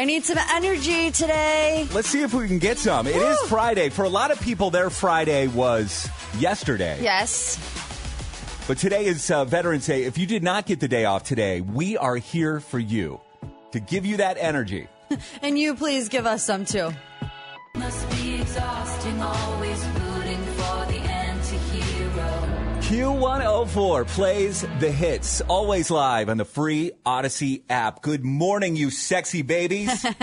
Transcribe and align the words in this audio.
I 0.00 0.06
need 0.06 0.24
some 0.24 0.38
energy 0.38 1.10
today. 1.10 1.86
Let's 1.92 2.08
see 2.08 2.22
if 2.22 2.32
we 2.32 2.48
can 2.48 2.58
get 2.58 2.78
some. 2.78 3.06
It 3.06 3.16
is 3.16 3.38
Friday. 3.50 3.90
For 3.90 4.06
a 4.06 4.08
lot 4.08 4.30
of 4.30 4.40
people, 4.40 4.70
their 4.70 4.88
Friday 4.88 5.46
was 5.48 6.08
yesterday. 6.38 6.98
Yes. 7.02 7.58
But 8.66 8.78
today 8.78 9.04
is 9.04 9.30
uh, 9.30 9.44
Veterans 9.44 9.84
Day. 9.84 10.04
If 10.04 10.16
you 10.16 10.24
did 10.24 10.42
not 10.42 10.64
get 10.64 10.80
the 10.80 10.88
day 10.88 11.04
off 11.04 11.24
today, 11.24 11.60
we 11.60 11.98
are 11.98 12.16
here 12.16 12.60
for 12.60 12.78
you 12.78 13.20
to 13.72 13.80
give 13.80 14.06
you 14.06 14.16
that 14.16 14.38
energy. 14.40 14.88
And 15.42 15.58
you 15.58 15.74
please 15.74 16.08
give 16.08 16.24
us 16.24 16.44
some 16.44 16.64
too. 16.64 16.92
Q104 22.90 24.04
plays 24.08 24.62
the 24.80 24.90
hits, 24.90 25.40
always 25.42 25.92
live 25.92 26.28
on 26.28 26.38
the 26.38 26.44
free 26.44 26.90
Audacy 27.06 27.62
app. 27.70 28.02
Good 28.02 28.24
morning, 28.24 28.74
you 28.74 28.90
sexy 28.90 29.42
babies. 29.42 30.04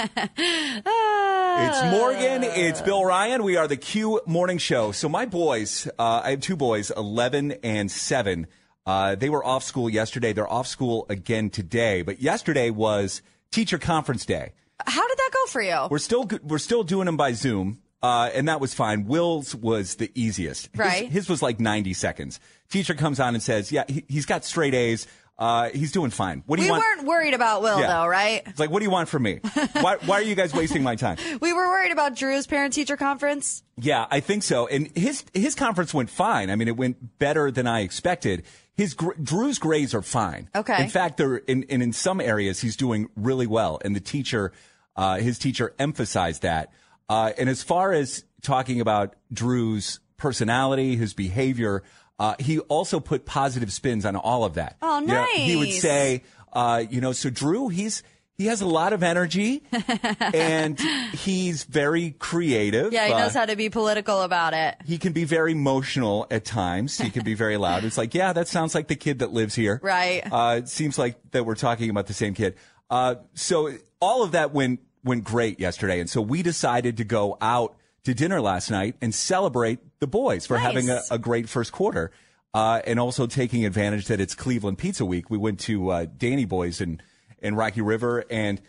It's 1.60 1.82
Morgan. 1.86 2.44
It's 2.44 2.82
Bill 2.82 3.04
Ryan. 3.04 3.42
We 3.44 3.56
are 3.58 3.68
the 3.68 3.78
Q 3.78 4.22
Morning 4.28 4.58
Show. 4.60 4.92
So 4.92 5.08
my 5.10 5.26
boys, 5.26 5.88
uh, 5.98 6.22
I 6.24 6.30
have 6.32 6.42
two 6.42 6.56
boys, 6.56 6.92
11 6.92 7.54
and 7.64 7.90
7. 7.90 8.46
Uh, 8.86 9.16
they 9.16 9.30
were 9.30 9.44
off 9.44 9.64
school 9.64 9.90
yesterday. 9.90 10.34
They're 10.34 10.52
off 10.52 10.68
school 10.68 11.08
again 11.10 11.50
today. 11.50 12.04
But 12.04 12.22
yesterday 12.22 12.70
was 12.70 13.24
teacher 13.50 13.80
conference 13.80 14.24
day. 14.24 14.52
How 14.86 15.08
did 15.08 15.18
that 15.18 15.30
go 15.34 15.46
for 15.48 15.62
you? 15.64 15.88
We're 15.90 15.98
still 15.98 16.30
we're 16.44 16.60
still 16.60 16.84
doing 16.84 17.08
them 17.08 17.18
by 17.18 17.32
Zoom, 17.32 17.80
uh, 18.04 18.30
and 18.36 18.48
that 18.50 18.60
was 18.62 18.76
fine. 18.76 19.06
Will's 19.06 19.56
was 19.56 19.96
the 19.96 20.12
easiest. 20.14 20.68
His- 20.74 20.80
Right. 20.80 21.10
His, 21.10 21.28
was 21.28 21.42
like 21.42 21.60
90 21.60 21.94
seconds. 21.94 22.40
Teacher 22.70 22.94
comes 22.94 23.20
on 23.20 23.34
and 23.34 23.42
says, 23.44 23.72
"Yeah, 23.72 23.84
he, 23.88 24.04
he's 24.08 24.26
got 24.26 24.44
straight 24.46 24.74
A's. 24.74 25.08
Uh, 25.40 25.70
he's 25.70 25.92
doing 25.92 26.10
fine. 26.10 26.42
What 26.48 26.56
do 26.56 26.62
We 26.62 26.66
you 26.66 26.72
want?" 26.72 26.84
We 26.84 26.88
weren't 26.98 27.08
worried 27.08 27.34
about 27.36 27.62
Will, 27.62 27.80
Yeah. 27.80 27.88
though, 27.88 28.08
right? 28.08 28.42
It's 28.48 28.60
like, 28.60 28.72
what 28.72 28.80
do 28.80 28.86
you 28.86 28.90
want 28.92 29.08
from 29.08 29.22
me? 29.24 29.40
why, 29.74 29.98
why 30.06 30.16
are 30.16 30.24
you 30.24 30.34
guys 30.34 30.52
wasting 30.54 30.82
my 30.82 30.96
time? 30.96 31.18
We 31.40 31.54
were 31.54 31.68
worried 31.68 31.92
about 31.92 32.16
Drew's 32.16 32.48
parent 32.48 32.74
teacher 32.74 32.98
conference. 32.98 33.62
Yeah, 33.78 34.08
I 34.10 34.20
think 34.20 34.42
so. 34.44 34.66
And 34.68 34.90
his 34.98 35.24
his 35.34 35.54
conference 35.54 35.94
went 35.94 36.10
fine. 36.10 36.50
I 36.50 36.56
mean, 36.56 36.68
it 36.68 36.76
went 36.76 37.20
better 37.20 37.52
than 37.52 37.68
I 37.68 37.82
expected. 37.82 38.44
His 38.76 38.96
Drew's 38.96 39.60
grades 39.60 39.94
are 39.94 40.02
fine. 40.02 40.50
Okay. 40.56 40.82
In 40.84 40.90
fact, 40.90 41.18
they're 41.18 41.38
in, 41.38 41.66
and 41.70 41.82
in 41.84 41.94
some 41.94 42.20
areas 42.20 42.60
he's 42.62 42.76
doing 42.76 43.08
really 43.16 43.48
well. 43.48 43.80
And 43.86 43.96
the 43.96 44.00
teacher, 44.00 44.52
uh, 44.96 45.18
his 45.18 45.38
teacher 45.40 45.74
emphasized 45.80 46.42
that. 46.42 46.72
Uh, 47.10 47.32
and 47.38 47.48
as 47.50 47.62
far 47.64 47.94
as 47.94 48.24
talking 48.42 48.82
about 48.82 49.16
Drew's 49.32 50.00
personality, 50.18 50.96
his 50.96 51.14
behavior, 51.14 51.84
uh, 52.20 52.36
he 52.40 52.60
also 52.60 53.00
put 53.00 53.26
positive 53.26 53.72
spins 53.72 54.06
on 54.06 54.16
all 54.16 54.44
of 54.44 54.56
that. 54.56 54.78
Oh, 54.82 55.00
You 55.00 55.08
know, 55.08 55.26
he 55.36 55.56
would 55.56 55.72
say, 55.72 56.24
uh, 56.54 56.84
you 56.90 57.02
know, 57.02 57.12
so 57.12 57.30
Drew, 57.30 57.70
he's 57.70 58.04
he 58.36 58.46
has 58.48 58.62
a 58.62 58.68
lot 58.68 58.94
of 58.94 59.02
energy, 59.02 59.64
and 60.20 60.80
he's 61.14 61.64
very 61.64 62.12
creative. 62.12 62.94
Yeah, 62.94 63.08
he 63.08 63.14
Uh, 63.14 63.20
knows 63.20 63.34
how 63.34 63.46
to 63.46 63.56
be 63.56 63.70
political 63.70 64.22
about 64.22 64.54
it. 64.54 64.76
he 64.86 64.98
can 65.00 65.12
be 65.14 65.24
very 65.24 65.54
emotional 65.54 66.28
at 66.30 66.46
times. 66.46 66.98
He 67.00 67.10
can 67.10 67.24
be 67.24 67.34
very 67.34 67.58
loud. 67.68 67.84
It's 67.84 67.98
like, 67.98 68.14
yeah, 68.14 68.34
that 68.34 68.48
sounds 68.48 68.76
like 68.76 68.88
the 68.88 68.96
kid 68.96 69.20
that 69.20 69.32
lives 69.34 69.56
here. 69.56 69.80
Right. 69.84 70.22
Uh, 70.32 70.58
it 70.60 70.70
seems 70.70 70.98
like 71.00 71.16
that 71.32 71.46
we're 71.46 71.56
talking 71.56 71.90
about 71.90 72.06
the 72.08 72.14
same 72.14 72.34
kid. 72.36 72.56
Uh, 72.90 73.16
so 73.34 73.72
all 74.00 74.24
of 74.24 74.32
that 74.34 74.54
went 74.54 74.82
went 75.04 75.24
great 75.24 75.60
yesterday, 75.60 76.00
and 76.00 76.10
so 76.10 76.22
we 76.22 76.44
decided 76.44 76.98
to 76.98 77.04
go 77.04 77.38
out 77.42 77.76
to 78.04 78.14
dinner 78.14 78.40
last 78.42 78.70
night 78.70 78.96
and 79.02 79.14
celebrate 79.16 79.80
the 80.00 80.08
boys 80.08 80.46
for 80.46 80.56
Nice. 80.58 80.64
having 80.66 80.90
a, 80.90 81.02
a 81.12 81.18
great 81.18 81.50
first 81.50 81.72
quarter, 81.72 82.12
uh, 82.54 82.82
and 82.86 83.00
also 83.00 83.28
taking 83.28 83.66
advantage 83.66 84.08
that 84.08 84.20
it's 84.20 84.36
Cleveland 84.36 84.78
Pizza 84.78 85.06
Week. 85.06 85.30
We 85.30 85.38
went 85.38 85.60
to 85.62 85.90
uh, 85.90 86.06
Danny 86.18 86.46
Boys 86.46 86.82
in 86.82 87.02
in 87.40 87.56
Rocky 87.56 87.82
River, 87.82 88.26
and 88.30 88.62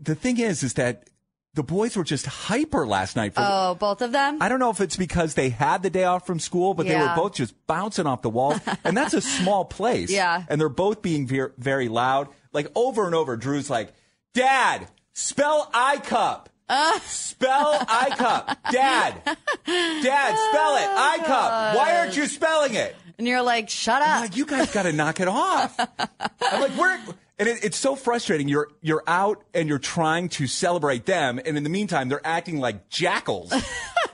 the 0.00 0.14
thing 0.14 0.38
is, 0.38 0.62
is 0.62 0.74
that 0.74 1.08
the 1.54 1.62
boys 1.62 1.96
were 1.96 2.04
just 2.04 2.24
hyper 2.26 2.86
last 2.86 3.14
night 3.14 3.34
for 3.34 3.42
Oh, 3.44 3.74
both 3.78 4.00
of 4.00 4.10
them? 4.12 4.38
I 4.40 4.48
don't 4.48 4.58
know 4.58 4.70
if 4.70 4.80
it's 4.80 4.96
because 4.96 5.34
they 5.34 5.50
had 5.50 5.82
the 5.82 5.90
day 5.90 6.04
off 6.04 6.26
from 6.26 6.38
school, 6.40 6.72
but 6.74 6.86
they 6.86 6.96
were 6.96 7.12
both 7.14 7.34
just 7.34 7.54
bouncing 7.66 8.06
off 8.06 8.22
the 8.22 8.30
walls. 8.30 8.58
and 8.84 8.96
that's 8.96 9.12
a 9.12 9.20
small 9.20 9.64
place. 9.66 10.10
Yeah. 10.10 10.44
And 10.48 10.58
they're 10.60 10.68
both 10.70 11.02
being 11.02 11.26
ver- 11.26 11.52
very 11.58 11.88
loud. 11.88 12.28
Like 12.52 12.68
over 12.74 13.04
and 13.06 13.14
over, 13.14 13.36
Drew's 13.36 13.68
like, 13.68 13.92
Dad, 14.32 14.88
spell 15.12 15.70
I 15.74 15.98
cup. 15.98 16.48
Uh. 16.68 16.98
Spell 17.00 17.84
I 17.88 18.10
cup. 18.10 18.58
Dad. 18.70 19.20
Dad, 19.24 20.38
spell 20.50 20.76
it. 20.76 20.88
I 20.88 21.18
cup. 21.24 21.76
Why 21.76 21.96
aren't 21.98 22.16
you 22.16 22.26
spelling 22.26 22.74
it? 22.74 22.96
And 23.18 23.28
you're 23.28 23.42
like, 23.42 23.68
shut 23.68 24.02
up. 24.02 24.08
I'm 24.08 24.20
like, 24.22 24.36
you 24.36 24.46
guys 24.46 24.72
got 24.72 24.82
to 24.84 24.92
knock 24.92 25.20
it 25.20 25.28
off. 25.28 25.78
I'm 25.78 26.60
like, 26.60 26.76
we're, 26.76 26.98
and 27.38 27.48
it, 27.48 27.64
it's 27.64 27.76
so 27.76 27.94
frustrating. 27.94 28.48
You're, 28.48 28.68
you're 28.80 29.04
out 29.06 29.44
and 29.54 29.68
you're 29.68 29.78
trying 29.78 30.28
to 30.30 30.46
celebrate 30.46 31.06
them. 31.06 31.40
And 31.44 31.56
in 31.56 31.62
the 31.62 31.70
meantime, 31.70 32.08
they're 32.08 32.26
acting 32.26 32.58
like 32.58 32.88
jackals. 32.88 33.52
and 33.52 33.62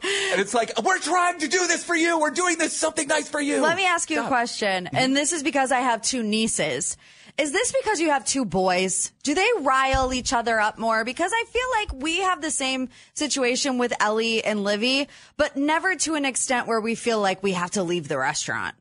it's 0.02 0.54
like, 0.54 0.72
we're 0.82 0.98
trying 0.98 1.38
to 1.40 1.48
do 1.48 1.66
this 1.66 1.84
for 1.84 1.94
you. 1.94 2.20
We're 2.20 2.30
doing 2.30 2.58
this 2.58 2.76
something 2.76 3.06
nice 3.08 3.28
for 3.28 3.40
you. 3.40 3.60
Let 3.60 3.76
me 3.76 3.86
ask 3.86 4.10
you 4.10 4.24
a 4.24 4.26
question. 4.26 4.88
And 4.92 5.16
this 5.16 5.32
is 5.32 5.42
because 5.42 5.72
I 5.72 5.80
have 5.80 6.02
two 6.02 6.22
nieces. 6.22 6.96
Is 7.38 7.52
this 7.52 7.72
because 7.72 8.00
you 8.00 8.10
have 8.10 8.24
two 8.24 8.44
boys? 8.44 9.12
Do 9.22 9.32
they 9.32 9.48
rile 9.60 10.12
each 10.12 10.32
other 10.32 10.58
up 10.58 10.76
more? 10.76 11.04
Because 11.04 11.30
I 11.32 11.44
feel 11.48 11.62
like 11.76 12.02
we 12.02 12.18
have 12.22 12.42
the 12.42 12.50
same 12.50 12.88
situation 13.14 13.78
with 13.78 13.92
Ellie 14.00 14.44
and 14.44 14.64
Livy, 14.64 15.06
but 15.36 15.56
never 15.56 15.94
to 15.94 16.16
an 16.16 16.24
extent 16.24 16.66
where 16.66 16.80
we 16.80 16.96
feel 16.96 17.20
like 17.20 17.40
we 17.40 17.52
have 17.52 17.70
to 17.72 17.84
leave 17.84 18.08
the 18.08 18.18
restaurant. 18.18 18.74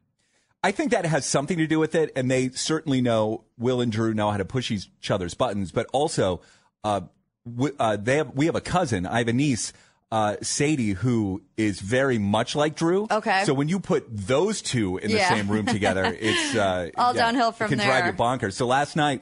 I 0.64 0.72
think 0.72 0.90
that 0.92 1.06
has 1.06 1.24
something 1.28 1.60
to 1.60 1.68
do 1.68 1.78
with 1.78 1.94
it, 1.94 2.12
and 2.16 2.32
they 2.32 2.50
certainly 2.50 3.00
know 3.00 3.44
Will 3.60 3.80
and 3.80 3.92
Drew 3.92 4.16
know 4.16 4.32
how 4.32 4.38
to 4.38 4.46
push 4.46 4.72
each 4.72 5.12
other's 5.12 5.36
buttons. 5.36 5.72
But 5.72 5.86
also, 5.94 6.42
uh, 6.84 7.02
w- 7.48 7.76
uh, 7.80 7.98
have 8.08 8.34
we 8.34 8.48
have 8.48 8.56
a 8.56 8.62
cousin. 8.62 9.06
I 9.06 9.20
have 9.20 9.28
a 9.28 9.34
niece, 9.34 9.72
uh, 10.12 10.38
Sadie, 10.42 10.92
who 10.94 11.42
is 11.58 11.80
very 11.82 12.18
much 12.18 12.56
like 12.56 12.76
Drew. 12.76 13.08
Okay. 13.12 13.44
So 13.46 13.54
when 13.54 13.68
you 13.68 13.80
put 13.80 14.06
those 14.10 14.62
two 14.62 14.98
in 14.98 15.12
the 15.12 15.18
Yeah. 15.18 15.30
same 15.30 15.50
room 15.50 15.66
together, 15.66 16.06
it's 16.20 16.56
uh, 16.56 16.90
All 16.98 17.14
downhill 17.14 17.52
from 17.52 17.66
it 17.68 17.70
can 17.78 17.86
drive 17.86 18.04
there. 18.04 18.12
you 18.14 18.18
bonkers. 18.18 18.54
So 18.54 18.66
last 18.68 18.96
night, 18.96 19.22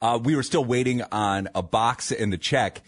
uh, 0.00 0.18
we 0.22 0.34
were 0.36 0.42
still 0.42 0.64
waiting 0.64 1.02
on 1.12 1.48
a 1.54 1.62
box 1.62 2.10
and 2.12 2.32
the 2.32 2.38
check, 2.38 2.82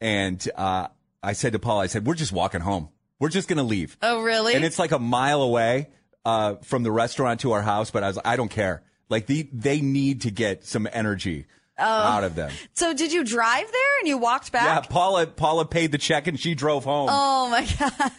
and 0.00 0.46
uh, 0.56 0.88
I 1.22 1.32
said 1.34 1.52
to 1.52 1.58
Paul, 1.58 1.80
I 1.80 1.86
said, 1.88 2.06
"We're 2.06 2.14
just 2.14 2.32
walking 2.32 2.60
home. 2.60 2.88
We're 3.18 3.28
just 3.28 3.48
going 3.48 3.58
to 3.58 3.62
leave." 3.64 3.96
Oh, 4.02 4.22
really? 4.22 4.54
And 4.54 4.64
it's 4.64 4.78
like 4.78 4.92
a 4.92 4.98
mile 4.98 5.42
away 5.42 5.88
uh, 6.24 6.54
from 6.62 6.82
the 6.82 6.90
restaurant 6.92 7.40
to 7.40 7.52
our 7.52 7.62
house, 7.62 7.90
but 7.90 8.02
I 8.02 8.06
was 8.08 8.18
I 8.24 8.36
don't 8.36 8.50
care. 8.50 8.82
Like 9.10 9.26
the, 9.26 9.48
they 9.52 9.80
need 9.82 10.22
to 10.22 10.30
get 10.30 10.64
some 10.64 10.88
energy 10.90 11.46
out 11.78 12.24
of 12.24 12.34
them. 12.34 12.50
So 12.74 12.94
did 12.94 13.12
you 13.12 13.24
drive 13.24 13.66
there 13.70 13.98
and 14.00 14.08
you 14.08 14.18
walked 14.18 14.52
back? 14.52 14.84
Yeah. 14.84 14.88
Paula 14.88 15.26
Paula 15.26 15.64
paid 15.66 15.92
the 15.92 15.98
check 15.98 16.26
and 16.26 16.38
she 16.38 16.54
drove 16.54 16.84
home. 16.84 17.08
Oh 17.10 17.48
my 17.50 17.66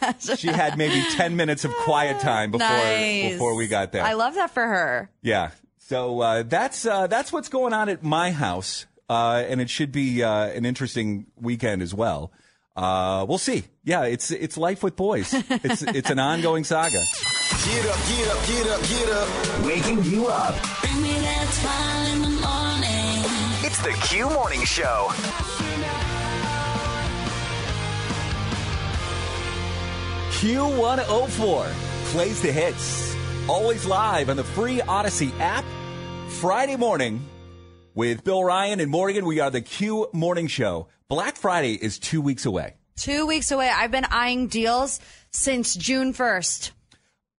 gosh. 0.00 0.38
She 0.38 0.48
had 0.48 0.76
maybe 0.76 1.02
10 1.16 1.36
minutes 1.36 1.64
of 1.64 1.72
quiet 1.72 2.20
time 2.20 2.50
before 2.50 2.66
Nice. 2.68 3.32
before 3.32 3.54
we 3.54 3.66
got 3.68 3.92
there. 3.92 4.02
I 4.04 4.12
love 4.14 4.34
that 4.34 4.50
for 4.50 4.62
her. 4.66 5.10
Yeah. 5.22 5.50
So 5.78 6.20
uh, 6.20 6.42
that's 6.42 6.84
uh, 6.84 7.06
that's 7.06 7.32
what's 7.32 7.48
going 7.48 7.72
on 7.72 7.88
at 7.88 8.02
my 8.02 8.32
house, 8.32 8.86
uh, 9.08 9.44
and 9.48 9.60
it 9.60 9.70
should 9.70 9.92
be 9.92 10.20
uh, 10.22 10.46
an 10.48 10.64
interesting 10.66 11.26
weekend 11.36 11.80
as 11.80 11.94
well. 11.94 12.32
Uh, 12.74 13.24
we'll 13.28 13.38
see. 13.38 13.62
Yeah, 13.84 14.02
it's 14.02 14.32
it's 14.32 14.56
life 14.58 14.82
with 14.82 14.96
boys. 14.96 15.32
It's 15.32 15.82
it's 15.86 16.10
an 16.10 16.18
ongoing 16.18 16.64
saga. 16.64 17.00
Get 17.64 17.86
up, 17.86 17.98
get 18.08 18.28
up, 18.28 18.46
get 18.48 18.66
up, 18.66 18.82
get 18.88 19.10
up. 19.10 19.64
Waking 19.64 20.02
you 20.04 20.26
up. 20.26 20.56
The 23.86 23.92
Q 24.08 24.28
Morning 24.30 24.64
Show. 24.64 25.10
Q104 30.32 31.66
plays 32.10 32.42
the 32.42 32.50
hits. 32.50 33.16
Always 33.48 33.86
live 33.86 34.28
on 34.28 34.36
the 34.36 34.42
free 34.42 34.78
Audacy 34.78 35.30
app. 35.38 35.64
Friday 36.40 36.74
morning 36.74 37.24
with 37.94 38.24
Bill 38.24 38.42
Ryan 38.42 38.80
and 38.80 38.90
Morgan. 38.90 39.24
We 39.24 39.38
are 39.38 39.52
the 39.52 39.60
Q 39.60 40.08
Morning 40.12 40.48
Show. 40.48 40.88
Black 41.08 41.36
Friday 41.36 41.74
is 41.74 42.00
two 42.00 42.20
weeks 42.20 42.44
away. 42.44 42.74
Two 42.96 43.24
weeks 43.24 43.52
away. 43.52 43.70
I've 43.72 43.92
been 43.92 44.06
eyeing 44.10 44.48
deals 44.48 44.98
since 45.30 45.76
June 45.76 46.12
1st. 46.12 46.72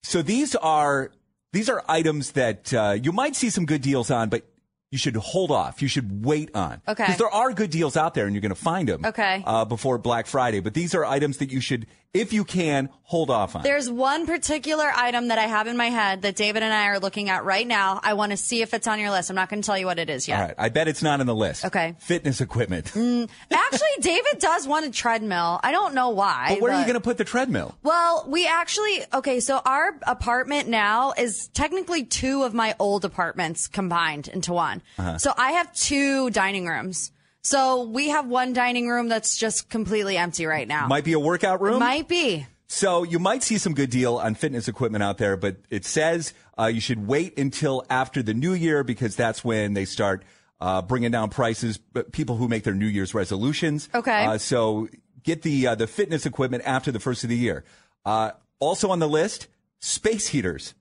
So 0.04 0.22
these 0.22 0.54
are 0.54 1.10
these 1.52 1.68
are 1.68 1.82
items 1.88 2.32
that 2.32 2.72
uh, 2.72 2.96
you 3.02 3.10
might 3.10 3.34
see 3.34 3.50
some 3.50 3.66
good 3.66 3.82
deals 3.82 4.12
on, 4.12 4.28
but 4.28 4.44
you 4.90 4.98
should 4.98 5.16
hold 5.16 5.50
off. 5.50 5.82
You 5.82 5.88
should 5.88 6.24
wait 6.24 6.54
on. 6.54 6.80
Okay. 6.86 7.04
Because 7.04 7.18
there 7.18 7.28
are 7.28 7.52
good 7.52 7.70
deals 7.70 7.96
out 7.96 8.14
there, 8.14 8.26
and 8.26 8.34
you're 8.34 8.40
going 8.40 8.50
to 8.50 8.54
find 8.54 8.88
them. 8.88 9.04
Okay. 9.04 9.42
Uh, 9.44 9.64
before 9.64 9.98
Black 9.98 10.26
Friday, 10.26 10.60
but 10.60 10.74
these 10.74 10.94
are 10.94 11.04
items 11.04 11.38
that 11.38 11.50
you 11.50 11.60
should, 11.60 11.86
if 12.20 12.32
you 12.32 12.44
can, 12.44 12.88
hold 13.02 13.30
off 13.30 13.54
on. 13.54 13.62
There's 13.62 13.88
one 13.90 14.26
particular 14.26 14.90
item 14.94 15.28
that 15.28 15.38
I 15.38 15.44
have 15.44 15.66
in 15.66 15.76
my 15.76 15.86
head 15.86 16.22
that 16.22 16.34
David 16.36 16.62
and 16.62 16.72
I 16.72 16.88
are 16.88 16.98
looking 16.98 17.28
at 17.28 17.44
right 17.44 17.66
now. 17.66 18.00
I 18.02 18.14
want 18.14 18.30
to 18.32 18.36
see 18.36 18.62
if 18.62 18.74
it's 18.74 18.86
on 18.86 18.98
your 18.98 19.10
list. 19.10 19.30
I'm 19.30 19.36
not 19.36 19.48
going 19.48 19.62
to 19.62 19.66
tell 19.66 19.78
you 19.78 19.86
what 19.86 19.98
it 19.98 20.10
is 20.10 20.26
yet. 20.26 20.40
All 20.40 20.46
right. 20.46 20.54
I 20.58 20.68
bet 20.70 20.88
it's 20.88 21.02
not 21.02 21.20
on 21.20 21.26
the 21.26 21.34
list. 21.34 21.64
Okay. 21.64 21.94
Mm. 21.96 22.02
Fitness 22.02 22.40
equipment. 22.40 22.86
Actually, 22.88 23.88
David 24.00 24.38
does 24.38 24.66
want 24.66 24.86
a 24.86 24.90
treadmill. 24.90 25.60
I 25.62 25.70
don't 25.72 25.94
know 25.94 26.10
why. 26.10 26.46
but 26.50 26.60
where 26.62 26.72
are 26.72 26.80
you 26.80 26.86
going 26.86 26.94
to 26.94 27.00
put 27.00 27.18
the 27.18 27.24
treadmill? 27.24 27.76
Well, 27.82 28.24
we 28.28 28.46
actually, 28.46 29.02
okay, 29.14 29.40
so 29.40 29.60
our 29.64 29.98
apartment 30.06 30.68
now 30.68 31.12
is 31.16 31.48
technically 31.48 32.04
two 32.04 32.42
of 32.42 32.54
my 32.54 32.74
old 32.78 33.04
apartments 33.04 33.68
combined 33.68 34.28
into 34.28 34.52
one. 34.52 34.82
Uh-huh. 34.98 35.18
So 35.18 35.32
I 35.36 35.52
have 35.52 35.72
two 35.72 36.30
dining 36.30 36.66
rooms. 36.66 37.12
So 37.46 37.84
we 37.84 38.08
have 38.08 38.26
one 38.26 38.54
dining 38.54 38.88
room 38.88 39.06
that's 39.06 39.36
just 39.36 39.68
completely 39.68 40.16
empty 40.16 40.46
right 40.46 40.66
now. 40.66 40.88
Might 40.88 41.04
be 41.04 41.12
a 41.12 41.20
workout 41.20 41.60
room. 41.60 41.78
Might 41.78 42.08
be. 42.08 42.44
So 42.66 43.04
you 43.04 43.20
might 43.20 43.44
see 43.44 43.56
some 43.56 43.72
good 43.72 43.88
deal 43.88 44.16
on 44.16 44.34
fitness 44.34 44.66
equipment 44.66 45.04
out 45.04 45.18
there, 45.18 45.36
but 45.36 45.58
it 45.70 45.84
says 45.84 46.34
uh, 46.58 46.66
you 46.66 46.80
should 46.80 47.06
wait 47.06 47.38
until 47.38 47.84
after 47.88 48.20
the 48.20 48.34
new 48.34 48.52
year 48.52 48.82
because 48.82 49.14
that's 49.14 49.44
when 49.44 49.74
they 49.74 49.84
start 49.84 50.24
uh, 50.60 50.82
bringing 50.82 51.12
down 51.12 51.30
prices. 51.30 51.78
But 51.78 52.10
people 52.10 52.36
who 52.36 52.48
make 52.48 52.64
their 52.64 52.74
New 52.74 52.88
Year's 52.88 53.14
resolutions. 53.14 53.88
Okay. 53.94 54.26
Uh, 54.26 54.38
so 54.38 54.88
get 55.22 55.42
the 55.42 55.68
uh, 55.68 55.74
the 55.76 55.86
fitness 55.86 56.26
equipment 56.26 56.64
after 56.66 56.90
the 56.90 56.98
first 56.98 57.22
of 57.22 57.30
the 57.30 57.36
year. 57.36 57.64
Uh, 58.04 58.32
also 58.58 58.90
on 58.90 58.98
the 58.98 59.08
list, 59.08 59.46
space 59.78 60.26
heaters. 60.26 60.74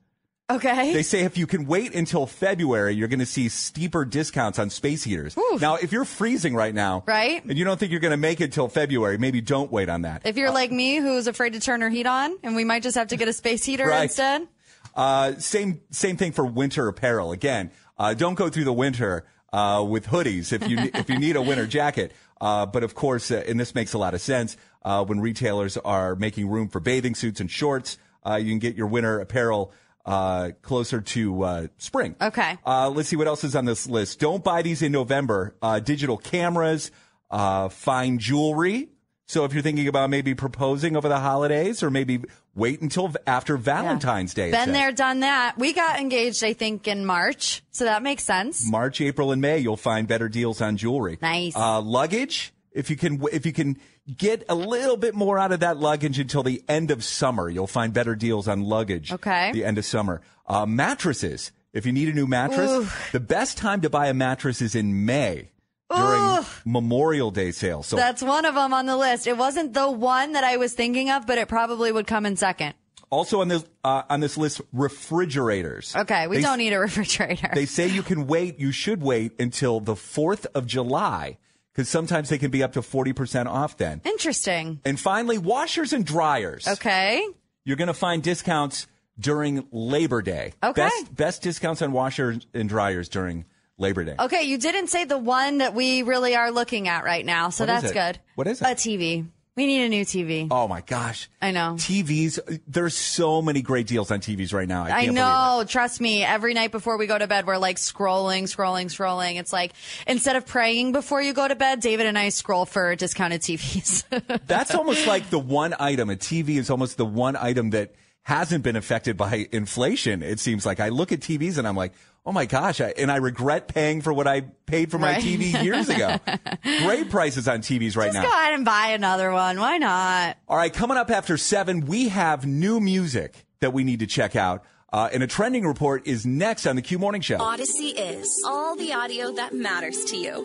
Okay. 0.48 0.92
They 0.92 1.02
say 1.02 1.22
if 1.22 1.36
you 1.36 1.46
can 1.48 1.66
wait 1.66 1.92
until 1.94 2.24
February, 2.26 2.94
you're 2.94 3.08
going 3.08 3.18
to 3.18 3.26
see 3.26 3.48
steeper 3.48 4.04
discounts 4.04 4.60
on 4.60 4.70
space 4.70 5.02
heaters. 5.02 5.36
Now, 5.60 5.74
if 5.74 5.90
you're 5.90 6.04
freezing 6.04 6.54
right 6.54 6.72
now, 6.74 7.02
Right. 7.04 7.42
and 7.44 7.58
you 7.58 7.64
don't 7.64 7.80
think 7.80 7.90
you're 7.90 8.00
going 8.00 8.12
to 8.12 8.16
make 8.16 8.40
it 8.40 8.52
till 8.52 8.68
February, 8.68 9.18
maybe 9.18 9.40
don't 9.40 9.72
wait 9.72 9.88
on 9.88 10.02
that. 10.02 10.22
if 10.24 10.36
you're 10.36 10.52
like 10.52 10.70
me, 10.70 10.98
who's 10.98 11.26
afraid 11.26 11.54
to 11.54 11.60
turn 11.60 11.80
her 11.80 11.88
heat 11.88 12.06
on, 12.06 12.36
and 12.44 12.54
we 12.54 12.62
might 12.62 12.84
just 12.84 12.96
have 12.96 13.08
to 13.08 13.16
get 13.16 13.26
a 13.26 13.32
space 13.32 13.64
heater 13.64 13.86
Right. 13.88 14.04
instead. 14.04 14.46
Uh, 14.94 15.34
same 15.38 15.80
same 15.90 16.16
thing 16.16 16.30
for 16.32 16.46
winter 16.46 16.86
apparel. 16.88 17.32
Again, 17.32 17.70
uh, 17.98 18.14
don't 18.14 18.34
go 18.34 18.48
through 18.48 18.64
the 18.64 18.72
winter 18.72 19.26
uh, 19.52 19.84
with 19.86 20.06
hoodies 20.06 20.52
if 20.52 20.66
you 20.70 20.78
if 20.94 21.10
you 21.10 21.18
need 21.18 21.34
a 21.36 21.42
winter 21.42 21.66
jacket. 21.66 22.12
Uh, 22.40 22.64
but 22.66 22.82
of 22.84 22.94
course, 22.94 23.30
uh, 23.30 23.42
and 23.48 23.58
this 23.58 23.74
makes 23.74 23.92
a 23.94 23.98
lot 23.98 24.14
of 24.14 24.20
sense 24.20 24.56
uh, 24.84 25.04
when 25.04 25.20
retailers 25.20 25.76
are 25.78 26.14
making 26.14 26.48
room 26.48 26.68
for 26.68 26.78
bathing 26.80 27.14
suits 27.16 27.40
and 27.40 27.50
shorts. 27.50 27.98
Uh, 28.24 28.36
you 28.36 28.50
can 28.50 28.58
get 28.58 28.74
your 28.76 28.86
winter 28.86 29.20
apparel 29.20 29.72
uh, 30.06 30.50
closer 30.62 31.00
to 31.00 31.42
uh, 31.42 31.66
spring. 31.76 32.14
Okay. 32.20 32.56
Uh, 32.64 32.88
let's 32.88 33.08
see 33.08 33.16
what 33.16 33.26
else 33.26 33.44
is 33.44 33.54
on 33.56 33.64
this 33.64 33.86
list. 33.86 34.20
Don't 34.20 34.42
buy 34.42 34.62
these 34.62 34.80
in 34.80 34.92
November. 34.92 35.54
Uh, 35.60 35.80
digital 35.80 36.16
cameras, 36.16 36.90
uh, 37.30 37.68
fine 37.68 38.18
jewelry. 38.18 38.88
So 39.28 39.44
if 39.44 39.52
you're 39.52 39.62
thinking 39.62 39.88
about 39.88 40.08
maybe 40.08 40.36
proposing 40.36 40.96
over 40.96 41.08
the 41.08 41.18
holidays, 41.18 41.82
or 41.82 41.90
maybe 41.90 42.20
wait 42.54 42.80
until 42.80 43.12
after 43.26 43.56
Valentine's 43.56 44.32
Day. 44.32 44.52
Been 44.52 44.70
there, 44.70 44.92
done 44.92 45.20
that. 45.20 45.58
We 45.58 45.72
got 45.72 45.98
engaged, 45.98 46.44
I 46.44 46.52
think, 46.52 46.86
in 46.86 47.04
March, 47.04 47.64
so 47.72 47.84
that 47.86 48.04
makes 48.04 48.22
sense. 48.22 48.70
March, 48.70 49.00
April, 49.00 49.32
and 49.32 49.42
May, 49.42 49.58
you'll 49.58 49.76
find 49.76 50.06
better 50.06 50.28
deals 50.28 50.60
on 50.60 50.76
jewelry. 50.76 51.18
Nice. 51.20 51.56
Uh, 51.56 51.80
luggage, 51.80 52.54
if 52.70 52.88
you 52.88 52.96
can, 52.96 53.20
if 53.32 53.44
you 53.44 53.52
can 53.52 53.78
get 54.14 54.44
a 54.48 54.54
little 54.54 54.96
bit 54.96 55.14
more 55.14 55.38
out 55.38 55.52
of 55.52 55.60
that 55.60 55.78
luggage 55.78 56.18
until 56.18 56.42
the 56.42 56.62
end 56.68 56.90
of 56.90 57.02
summer, 57.02 57.48
you'll 57.48 57.66
find 57.66 57.92
better 57.92 58.14
deals 58.14 58.46
on 58.48 58.62
luggage. 58.62 59.12
Okay. 59.12 59.52
The 59.52 59.64
end 59.64 59.78
of 59.78 59.84
summer. 59.84 60.20
Uh, 60.46 60.66
mattresses. 60.66 61.52
If 61.72 61.86
you 61.86 61.92
need 61.92 62.08
a 62.08 62.12
new 62.12 62.26
mattress, 62.26 62.70
Ooh. 62.70 62.88
the 63.12 63.20
best 63.20 63.58
time 63.58 63.80
to 63.82 63.90
buy 63.90 64.06
a 64.08 64.14
mattress 64.14 64.62
is 64.62 64.74
in 64.74 65.04
May 65.04 65.50
during 65.94 66.38
Ooh. 66.38 66.44
Memorial 66.64 67.30
Day 67.30 67.50
sale. 67.52 67.82
So 67.82 67.96
That's 67.96 68.22
one 68.22 68.44
of 68.44 68.54
them 68.54 68.72
on 68.72 68.86
the 68.86 68.96
list. 68.96 69.26
It 69.26 69.36
wasn't 69.36 69.74
the 69.74 69.90
one 69.90 70.32
that 70.32 70.44
I 70.44 70.56
was 70.56 70.72
thinking 70.72 71.10
of, 71.10 71.26
but 71.26 71.38
it 71.38 71.48
probably 71.48 71.92
would 71.92 72.06
come 72.06 72.24
in 72.26 72.36
second. 72.36 72.74
also 73.10 73.40
on 73.40 73.48
this 73.48 73.64
uh, 73.84 74.02
on 74.08 74.20
this 74.20 74.36
list, 74.38 74.60
refrigerators. 74.72 75.94
Okay, 75.94 76.26
we 76.26 76.36
They- 76.36 76.42
don't 76.42 76.58
need 76.58 76.72
a 76.72 76.78
refrigerator. 76.88 77.50
They 77.54 77.66
say 77.66 77.88
you 77.88 78.02
can 78.02 78.26
wait, 78.26 78.58
you 78.58 78.72
should 78.72 79.02
wait 79.02 79.32
until 79.40 79.80
the 79.80 79.94
4th 79.94 80.46
of 80.54 80.66
July 80.66 81.38
because 81.76 81.90
sometimes 81.90 82.30
they 82.30 82.38
can 82.38 82.50
be 82.50 82.62
up 82.62 82.72
to 82.72 82.80
40% 82.80 83.44
off 83.44 83.76
then. 83.76 84.00
Interesting. 84.02 84.80
And 84.86 84.98
finally, 84.98 85.36
washers 85.36 85.92
and 85.92 86.06
dryers. 86.06 86.66
Okay. 86.66 87.22
You're 87.64 87.76
going 87.76 87.88
to 87.88 87.94
find 87.94 88.22
discounts 88.22 88.86
during 89.20 89.66
Labor 89.70 90.22
Day. 90.22 90.54
Okay. 90.62 90.82
Best, 90.82 91.14
best 91.14 91.42
discounts 91.42 91.82
on 91.82 91.92
washers 91.92 92.46
and 92.54 92.66
dryers 92.66 93.10
during 93.10 93.44
Labor 93.76 94.04
Day. 94.04 94.14
Okay, 94.18 94.44
you 94.44 94.56
didn't 94.56 94.86
say 94.86 95.04
the 95.04 95.18
one 95.18 95.58
that 95.58 95.74
we 95.74 96.00
really 96.02 96.34
are 96.34 96.50
looking 96.50 96.88
at 96.88 97.04
right 97.04 97.26
now, 97.26 97.50
so 97.50 97.64
What 97.64 97.66
that's 97.66 97.92
good. 97.92 98.18
What 98.36 98.46
is 98.46 98.62
it? 98.62 98.64
A? 98.64 98.68
TV. 98.68 99.26
We 99.56 99.64
need 99.64 99.86
a 99.86 99.88
new 99.88 100.04
TV. 100.04 100.48
Oh 100.50 100.68
my 100.68 100.82
gosh. 100.82 101.30
I 101.40 101.50
know. 101.50 101.76
TVs, 101.78 102.60
there's 102.68 102.94
so 102.94 103.40
many 103.40 103.62
great 103.62 103.86
deals 103.86 104.10
on 104.10 104.20
TVs 104.20 104.52
right 104.52 104.68
now. 104.68 104.82
I, 104.82 104.84
I 104.84 104.88
can't 104.88 105.00
believe 105.00 105.10
it. 105.12 105.14
know. 105.14 105.64
Trust 105.66 105.98
me. 105.98 106.22
Every 106.24 106.52
night 106.52 106.72
before 106.72 106.98
we 106.98 107.06
go 107.06 107.16
to 107.16 107.26
bed, 107.26 107.46
we're 107.46 107.56
like 107.56 107.78
scrolling, 107.78 108.42
scrolling, 108.42 108.86
scrolling. 108.86 109.36
It's 109.36 109.54
like 109.54 109.72
instead 110.06 110.36
of 110.36 110.44
praying 110.44 110.92
before 110.92 111.22
you 111.22 111.32
go 111.32 111.48
to 111.48 111.54
bed, 111.54 111.80
David 111.80 112.04
and 112.04 112.18
I 112.18 112.28
scroll 112.28 112.66
for 112.66 112.94
discounted 112.96 113.40
TVs. 113.40 114.04
That's 114.46 114.74
almost 114.74 115.06
like 115.06 115.30
the 115.30 115.38
one 115.38 115.74
item. 115.80 116.10
A 116.10 116.16
TV 116.16 116.58
is 116.58 116.68
almost 116.68 116.98
the 116.98 117.06
one 117.06 117.34
item 117.34 117.70
that 117.70 117.94
hasn't 118.26 118.64
been 118.64 118.74
affected 118.74 119.16
by 119.16 119.46
inflation. 119.52 120.20
It 120.20 120.40
seems 120.40 120.66
like 120.66 120.80
I 120.80 120.88
look 120.88 121.12
at 121.12 121.20
TVs 121.20 121.58
and 121.58 121.68
I'm 121.68 121.76
like, 121.76 121.92
oh 122.26 122.32
my 122.32 122.44
gosh, 122.44 122.80
I, 122.80 122.92
and 122.98 123.08
I 123.08 123.18
regret 123.18 123.68
paying 123.68 124.00
for 124.02 124.12
what 124.12 124.26
I 124.26 124.40
paid 124.66 124.90
for 124.90 124.98
my 124.98 125.12
Right. 125.12 125.22
TV 125.22 125.62
years 125.62 125.88
ago. 125.88 126.16
Great 126.84 127.08
prices 127.08 127.46
on 127.46 127.60
TVs 127.60 127.96
right 127.96 128.12
now. 128.12 128.22
Just 128.22 128.24
now. 128.24 128.24
go 128.24 128.32
ahead 128.32 128.54
and 128.54 128.64
buy 128.64 128.88
another 128.88 129.30
one. 129.30 129.60
Why 129.60 129.78
not? 129.78 130.38
All 130.48 130.56
right, 130.56 130.72
coming 130.72 130.96
up 130.96 131.08
after 131.08 131.36
seven, 131.36 131.86
we 131.86 132.08
have 132.08 132.44
new 132.44 132.80
music 132.80 133.46
that 133.60 133.72
we 133.72 133.84
need 133.84 134.00
to 134.00 134.08
check 134.08 134.34
out. 134.34 134.64
Uh, 134.92 135.08
and 135.12 135.22
a 135.22 135.28
trending 135.28 135.64
report 135.64 136.04
is 136.08 136.26
next 136.26 136.66
on 136.66 136.74
the 136.74 136.82
Q 136.82 136.98
Morning 136.98 137.20
Show. 137.20 137.38
Audacy 137.38 137.94
is 137.96 138.42
all 138.44 138.74
the 138.74 138.92
audio 138.92 139.30
that 139.34 139.54
matters 139.54 140.04
to 140.06 140.16
you. 140.16 140.44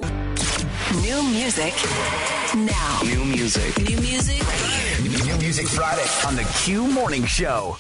New 1.00 1.24
music 1.24 1.74
now. 2.53 3.00
New 3.05 3.24
music. 3.24 3.77
New 3.88 3.95
music. 3.95 4.43
New 5.25 5.38
Music 5.38 5.65
Friday 5.67 6.05
on 6.27 6.36
the 6.36 6.43
Q 6.63 6.86
Morning 6.86 7.25
Show. 7.25 7.77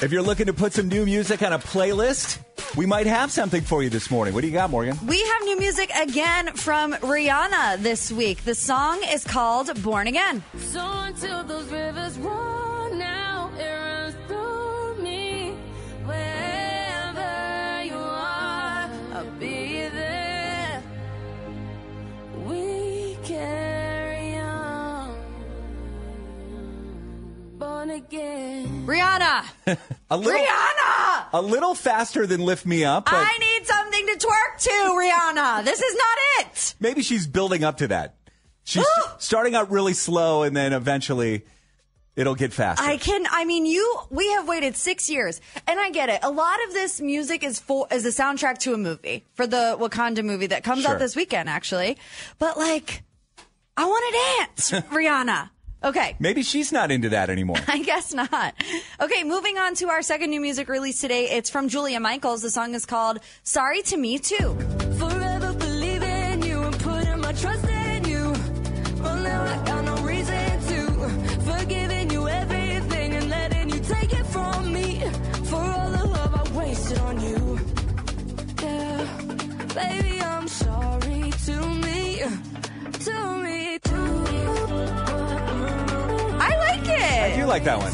If 0.00 0.10
you're 0.12 0.22
looking 0.22 0.46
to 0.46 0.52
put 0.52 0.72
some 0.72 0.86
new 0.86 1.04
music 1.04 1.42
on 1.42 1.52
a 1.52 1.58
playlist, 1.58 2.38
we 2.76 2.86
might 2.86 3.08
have 3.08 3.32
something 3.32 3.62
for 3.62 3.82
you 3.82 3.90
this 3.90 4.08
morning. 4.08 4.34
What 4.34 4.42
do 4.42 4.46
you 4.46 4.52
got, 4.52 4.70
Morgan? 4.70 4.96
We 5.04 5.20
have 5.20 5.42
new 5.42 5.58
music 5.58 5.90
again 5.96 6.52
from 6.54 6.92
Rihanna 6.92 7.82
this 7.82 8.12
week. 8.12 8.44
The 8.44 8.54
song 8.54 9.02
is 9.02 9.24
called 9.24 9.82
Born 9.82 10.06
Again. 10.06 10.44
So 10.58 10.80
until 10.80 11.42
those 11.42 11.66
rivers 11.72 12.16
run 12.18 12.55
Born 27.86 27.98
again. 27.98 28.84
Rihanna! 28.86 29.44
A 30.10 30.16
little, 30.16 30.40
Rihanna! 30.40 31.26
a 31.32 31.40
little 31.42 31.74
faster 31.74 32.26
than 32.26 32.40
Lift 32.40 32.66
Me 32.66 32.84
Up, 32.84 33.04
but 33.04 33.14
I 33.14 33.38
need 33.38 33.66
something 33.66 34.06
to 34.06 34.26
twerk 34.26 34.60
to 34.62 34.70
Rihanna. 34.70 35.64
This 35.64 35.80
is 35.80 35.94
not 35.94 36.18
it. 36.46 36.74
Maybe 36.80 37.02
she's 37.02 37.26
building 37.26 37.64
up 37.64 37.78
to 37.78 37.88
that. 37.88 38.14
She's 38.64 38.84
starting 39.18 39.54
out 39.54 39.70
really 39.70 39.94
slow 39.94 40.42
and 40.42 40.56
then 40.56 40.72
eventually 40.72 41.44
it'll 42.16 42.34
get 42.34 42.52
faster. 42.52 42.84
I 42.84 42.96
can. 42.96 43.24
I 43.30 43.44
mean, 43.44 43.66
you. 43.66 43.98
We 44.10 44.30
have 44.32 44.48
waited 44.48 44.76
six 44.76 45.08
years, 45.10 45.40
and 45.66 45.78
I 45.78 45.90
get 45.90 46.08
it. 46.08 46.20
A 46.22 46.30
lot 46.30 46.58
of 46.66 46.72
this 46.72 47.00
music 47.00 47.44
is 47.44 47.58
for 47.60 47.86
is 47.92 48.04
a 48.06 48.10
soundtrack 48.22 48.58
to 48.58 48.74
a 48.74 48.78
movie 48.78 49.24
for 49.34 49.46
the 49.46 49.76
Wakanda 49.78 50.24
movie 50.24 50.46
that 50.48 50.64
comes 50.64 50.82
Sure. 50.82 50.92
out 50.94 50.98
this 50.98 51.14
weekend, 51.14 51.48
actually. 51.48 51.98
But 52.38 52.56
like, 52.58 53.02
I 53.76 53.84
want 53.86 54.04
to 54.08 54.72
dance, 54.72 54.86
Rihanna. 54.90 55.50
Okay. 55.86 56.16
Maybe 56.18 56.42
she's 56.42 56.72
not 56.72 56.90
into 56.90 57.10
that 57.10 57.30
anymore. 57.30 57.58
I 57.68 57.80
guess 57.80 58.12
not. 58.12 58.54
Okay, 59.00 59.22
moving 59.22 59.56
on 59.56 59.76
to 59.76 59.88
our 59.88 60.02
second 60.02 60.30
new 60.30 60.40
music 60.40 60.68
release 60.68 61.00
today. 61.00 61.30
It's 61.30 61.48
from 61.48 61.68
Julia 61.68 62.00
Michaels. 62.00 62.42
The 62.42 62.50
song 62.50 62.74
is 62.74 62.84
called 62.84 63.20
Sorry 63.44 63.82
to 63.82 63.96
Me 63.96 64.18
Too. 64.18 64.56
Forever 64.98 65.52
believing 65.52 66.42
you 66.42 66.60
and 66.60 66.76
putting 66.80 67.20
my 67.20 67.32
trust 67.34 67.68
in 67.68 68.04
you. 68.04 68.32
Well, 69.00 69.16
now 69.22 69.44
I 69.44 69.64
got 69.64 69.84
no 69.84 69.94
reason 70.02 70.60
to. 70.70 70.86
Forgiving 71.52 72.10
you 72.10 72.28
everything 72.28 73.12
and 73.14 73.30
letting 73.30 73.70
you 73.70 73.78
take 73.78 74.12
it 74.12 74.26
from 74.26 74.72
me. 74.72 75.00
For 75.44 75.62
all 75.62 75.90
the 75.90 76.04
love 76.04 76.34
I 76.34 76.58
wasted 76.58 76.98
on 76.98 77.20
you. 77.20 77.60
Yeah, 78.60 79.04
baby, 79.72 80.15
it. 87.48 87.52
I 87.52 87.58
do 87.58 87.64
like 87.64 87.64
that 87.64 87.78
one. 87.78 87.92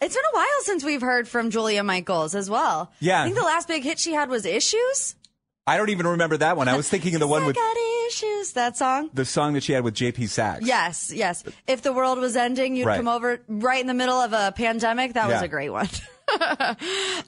It's 0.00 0.14
been 0.14 0.24
a 0.32 0.34
while 0.36 0.46
since 0.62 0.84
we've 0.84 1.00
heard 1.02 1.26
from 1.28 1.50
Julia 1.50 1.82
Michaels 1.82 2.34
as 2.34 2.48
well. 2.48 2.92
Yeah. 3.00 3.20
I 3.20 3.24
think 3.24 3.36
the 3.36 3.42
last 3.42 3.66
big 3.68 3.82
hit 3.82 3.98
she 3.98 4.12
had 4.12 4.30
was 4.30 4.46
Issues. 4.46 5.16
I 5.66 5.76
don't 5.76 5.90
even 5.90 6.06
remember 6.06 6.38
that 6.38 6.56
one. 6.56 6.66
I 6.66 6.76
was 6.76 6.88
thinking 6.88 7.14
of 7.14 7.20
the 7.20 7.26
one 7.26 7.42
I 7.44 7.46
with 7.48 7.56
got 7.56 7.76
issues. 8.06 8.52
That 8.52 8.76
song. 8.78 9.10
the 9.12 9.26
song 9.26 9.52
that 9.52 9.62
she 9.62 9.72
had 9.74 9.84
with 9.84 9.94
JP 9.94 10.28
Saxe. 10.30 10.64
Yes, 10.64 11.12
yes. 11.14 11.44
If 11.66 11.82
the 11.82 11.92
world 11.92 12.18
was 12.18 12.36
ending, 12.36 12.74
you'd 12.74 12.86
Right. 12.86 12.96
come 12.96 13.08
over 13.08 13.40
right 13.48 13.80
in 13.80 13.86
the 13.86 13.92
middle 13.92 14.16
of 14.16 14.32
a 14.32 14.52
pandemic. 14.56 15.12
That 15.14 15.26
was 15.28 15.40
Yeah. 15.40 15.44
a 15.44 15.48
great 15.48 15.68
one. 15.70 15.88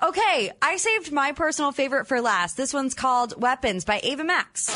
okay, 0.02 0.52
I 0.62 0.76
saved 0.78 1.12
my 1.12 1.32
personal 1.32 1.72
favorite 1.72 2.06
for 2.06 2.20
last. 2.22 2.56
This 2.56 2.72
one's 2.72 2.94
called 2.94 3.34
Weapons 3.40 3.84
by 3.84 4.00
Ava 4.02 4.24
Max. 4.24 4.74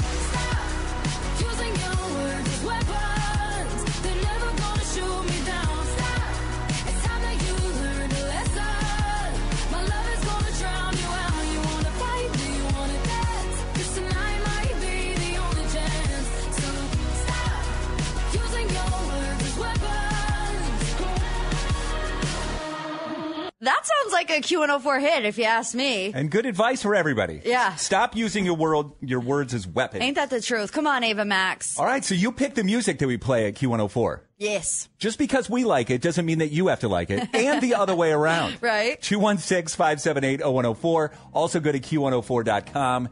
That 23.65 23.81
sounds 23.87 24.13
like 24.13 24.31
a 24.31 24.41
Q104 24.43 25.01
hit, 25.01 25.25
if 25.25 25.39
you 25.39 25.45
ask 25.45 25.75
me. 25.75 26.13
And 26.15 26.31
good 26.31 26.45
advice 26.45 26.83
for 26.83 26.95
everybody. 26.95 27.41
Yeah. 27.45 27.75
Stop 27.77 28.15
using 28.15 28.45
your 28.45 28.57
world 28.57 28.95
your 29.01 29.21
words 29.21 29.55
as 29.55 29.67
weapons. 29.67 30.03
Ain't 30.03 30.17
that 30.17 30.29
the 30.29 30.43
truth? 30.43 30.71
Come 30.71 30.87
on, 30.87 31.03
Ava 31.03 31.25
Max. 31.25 31.79
All 31.79 31.87
right, 31.87 32.05
so 32.05 32.15
you 32.15 32.31
pick 32.31 32.55
the 32.55 32.63
music 32.65 32.99
that 32.99 33.07
we 33.07 33.17
play 33.17 33.47
at 33.49 33.55
Q104. 33.55 34.21
Yes. 34.37 34.91
Just 34.99 35.19
because 35.19 35.49
we 35.49 35.65
like 35.65 35.89
it 35.89 36.03
doesn't 36.03 36.27
mean 36.27 36.41
that 36.41 36.51
you 36.51 36.67
have 36.67 36.81
to 36.81 36.89
like 36.89 37.09
it, 37.11 37.27
and 37.35 37.63
the 37.63 37.75
other 37.75 37.97
way 37.97 38.13
around. 38.13 38.59
Right. 38.61 39.01
216 39.01 39.77
578 39.77 40.41
0104. 40.41 41.13
Also 41.33 41.61
go 41.61 41.73
to 41.73 41.81
Q104.com. 41.81 43.09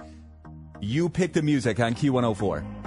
You 0.81 1.09
pick 1.09 1.33
the 1.33 1.43
music 1.43 1.81
on 1.81 1.95
Q104. 1.95 2.82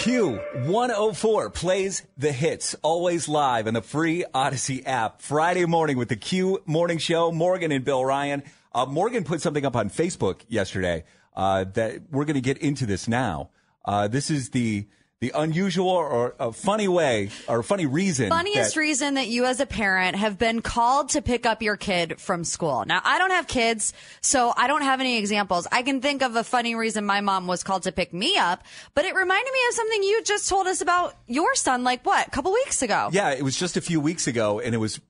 Q104 0.00 1.52
plays 1.52 2.04
the 2.16 2.32
hits, 2.32 2.74
always 2.80 3.28
live 3.28 3.66
on 3.66 3.74
the 3.74 3.82
free 3.82 4.24
Audacy 4.32 4.82
app. 4.86 5.20
Friday 5.20 5.66
morning 5.66 5.98
with 5.98 6.08
the 6.08 6.16
Q 6.16 6.62
Morning 6.64 6.96
Show. 6.96 7.30
Morgan 7.30 7.70
and 7.70 7.84
Bill 7.84 8.02
Ryan. 8.02 8.42
Uh, 8.74 8.86
Morgan 8.86 9.24
put 9.24 9.42
something 9.42 9.66
up 9.66 9.76
on 9.76 9.90
Facebook 9.90 10.40
yesterday 10.48 11.04
uh, 11.36 11.64
that 11.74 12.10
we're 12.10 12.24
going 12.24 12.36
to 12.36 12.40
get 12.40 12.56
into 12.56 12.86
this 12.86 13.08
now. 13.08 13.50
Uh, 13.84 14.08
this 14.08 14.30
is 14.30 14.48
the 14.48 14.86
the 15.20 15.32
unusual 15.34 15.88
or 15.88 16.34
uh, 16.38 16.50
funny 16.50 16.88
way 16.88 17.28
or 17.46 17.62
funny 17.62 17.84
reason. 17.84 18.30
Funniest 18.30 18.74
that- 18.74 18.80
reason 18.80 19.14
that 19.14 19.28
you 19.28 19.44
as 19.44 19.60
a 19.60 19.66
parent 19.66 20.16
have 20.16 20.38
been 20.38 20.62
called 20.62 21.10
to 21.10 21.20
pick 21.20 21.44
up 21.44 21.60
your 21.60 21.76
kid 21.76 22.18
from 22.18 22.42
school. 22.42 22.84
Now, 22.86 23.02
I 23.04 23.18
don't 23.18 23.30
have 23.30 23.46
kids, 23.46 23.92
so 24.22 24.54
I 24.56 24.66
don't 24.66 24.80
have 24.80 24.98
any 25.00 25.18
examples. 25.18 25.66
I 25.70 25.82
can 25.82 26.00
think 26.00 26.22
of 26.22 26.36
a 26.36 26.44
funny 26.44 26.74
reason 26.74 27.04
my 27.04 27.20
mom 27.20 27.46
was 27.46 27.62
called 27.62 27.82
to 27.82 27.92
pick 27.92 28.14
me 28.14 28.38
up, 28.38 28.62
but 28.94 29.04
it 29.04 29.14
reminded 29.14 29.52
me 29.52 29.58
of 29.68 29.74
something 29.74 30.02
you 30.02 30.22
just 30.22 30.48
told 30.48 30.66
us 30.66 30.80
about 30.80 31.14
your 31.26 31.54
son, 31.54 31.84
like 31.84 32.04
what, 32.06 32.26
a 32.26 32.30
couple 32.30 32.52
weeks 32.52 32.80
ago? 32.80 33.10
Yeah, 33.12 33.30
it 33.32 33.42
was 33.42 33.56
just 33.56 33.76
a 33.76 33.82
few 33.82 34.00
weeks 34.00 34.26
ago, 34.26 34.58
and 34.58 34.74
it 34.74 34.78
was 34.78 35.00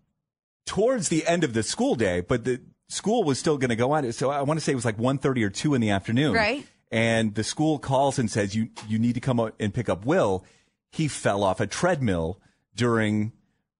towards 0.66 1.08
the 1.08 1.24
end 1.24 1.44
of 1.44 1.52
the 1.52 1.62
school 1.62 1.94
day, 1.94 2.20
but 2.20 2.44
the 2.44 2.60
school 2.88 3.22
was 3.22 3.38
still 3.38 3.58
going 3.58 3.70
to 3.70 3.76
go 3.76 3.92
on. 3.92 4.10
So 4.10 4.30
I 4.30 4.42
want 4.42 4.58
to 4.58 4.64
say 4.64 4.72
it 4.72 4.74
was 4.74 4.84
like 4.84 4.98
1.30 4.98 5.44
or 5.44 5.50
2 5.50 5.74
in 5.74 5.80
the 5.80 5.90
afternoon. 5.90 6.32
Right. 6.32 6.66
And 6.90 7.34
the 7.34 7.44
school 7.44 7.78
calls 7.78 8.18
and 8.18 8.30
says, 8.30 8.54
you, 8.54 8.68
you 8.88 8.98
need 8.98 9.14
to 9.14 9.20
come 9.20 9.38
out 9.38 9.54
and 9.60 9.72
pick 9.72 9.88
up 9.88 10.04
Will. 10.04 10.44
He 10.90 11.06
fell 11.08 11.44
off 11.44 11.60
a 11.60 11.66
treadmill 11.66 12.40
during 12.74 13.32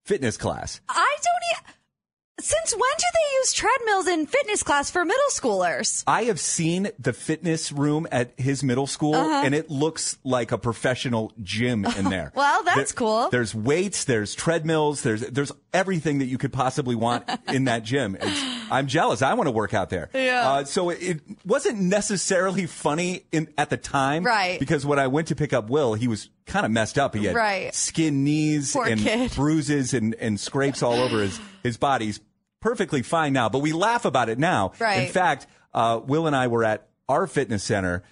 fitness 0.05 0.37
class. 0.37 0.81
I 0.88 1.17
don't 1.23 1.61
e- 1.69 1.73
Since 2.40 2.73
when 2.73 2.81
do 2.99 3.05
they 3.12 3.37
use 3.38 3.52
treadmills 3.52 4.07
in 4.07 4.26
fitness 4.26 4.62
class 4.62 4.90
for 4.93 5.05
middle 5.05 5.29
schoolers? 5.31 6.05
I 6.07 6.25
have 6.25 6.38
seen 6.38 6.88
the 7.00 7.12
fitness 7.12 7.73
room 7.73 8.07
at 8.12 8.33
his 8.38 8.62
middle 8.62 8.87
school, 8.87 9.14
Uh-huh. 9.17 9.43
and 9.45 9.55
it 9.57 9.71
looks 9.71 10.17
like 10.25 10.52
a 10.52 10.59
professional 10.59 11.33
gym 11.43 11.85
in 11.85 12.05
there. 12.11 12.31
Well, 12.37 12.62
that's 12.62 12.93
cool. 12.93 13.29
There's 13.31 13.55
weights, 13.55 14.05
there's 14.05 14.35
treadmills, 14.37 15.02
there's 15.02 15.23
there's 15.23 15.52
everything 15.75 16.19
that 16.21 16.26
you 16.26 16.38
could 16.38 16.52
possibly 16.52 16.95
want 16.95 17.25
in 17.49 17.64
that 17.64 17.83
gym. 17.83 18.17
It's, 18.21 18.60
I'm 18.71 18.87
jealous. 18.87 19.23
I 19.23 19.35
want 19.35 19.47
to 19.49 19.53
work 19.53 19.75
out 19.75 19.91
there. 19.91 20.09
Yeah. 20.15 20.49
Uh, 20.49 20.65
so 20.65 20.91
it, 20.91 20.99
it 21.03 21.21
wasn't 21.45 21.81
necessarily 21.81 22.67
funny 22.67 23.25
in 23.33 23.53
at 23.59 23.71
the 23.71 23.77
time, 23.77 24.25
Right. 24.25 24.59
Because 24.61 24.87
when 24.87 24.99
I 24.99 25.07
went 25.09 25.29
to 25.29 25.37
pick 25.37 25.53
up 25.53 25.69
Will, 25.71 25.95
he 25.95 26.09
was 26.09 26.29
kind 26.47 26.65
of 26.65 26.73
messed 26.73 26.99
up. 26.99 27.15
He 27.15 27.25
had 27.25 27.35
Right. 27.37 27.75
skin 27.75 28.25
knees 28.25 28.73
Poor 28.73 28.87
and 28.87 29.00
kid. 29.00 29.33
bruises 29.37 29.95
and, 29.95 30.15
and 30.15 30.39
scrapes 30.39 30.83
all 30.83 30.95
over 31.00 31.21
his 31.21 31.41
his 31.62 31.77
body. 31.77 32.07
He's 32.07 32.21
perfectly 32.61 33.03
fine 33.03 33.33
now, 33.33 33.49
but 33.49 33.61
we 33.61 33.73
laugh 33.73 34.05
about 34.05 34.29
it 34.29 34.39
now. 34.39 34.73
Right. 34.79 35.03
In 35.07 35.09
fact, 35.12 35.47
uh, 35.75 36.00
Will 36.05 36.27
and 36.27 36.37
I 36.37 36.49
were 36.49 36.65
at 36.65 36.89
our 37.09 37.27
fitness 37.27 37.65
center 37.65 38.03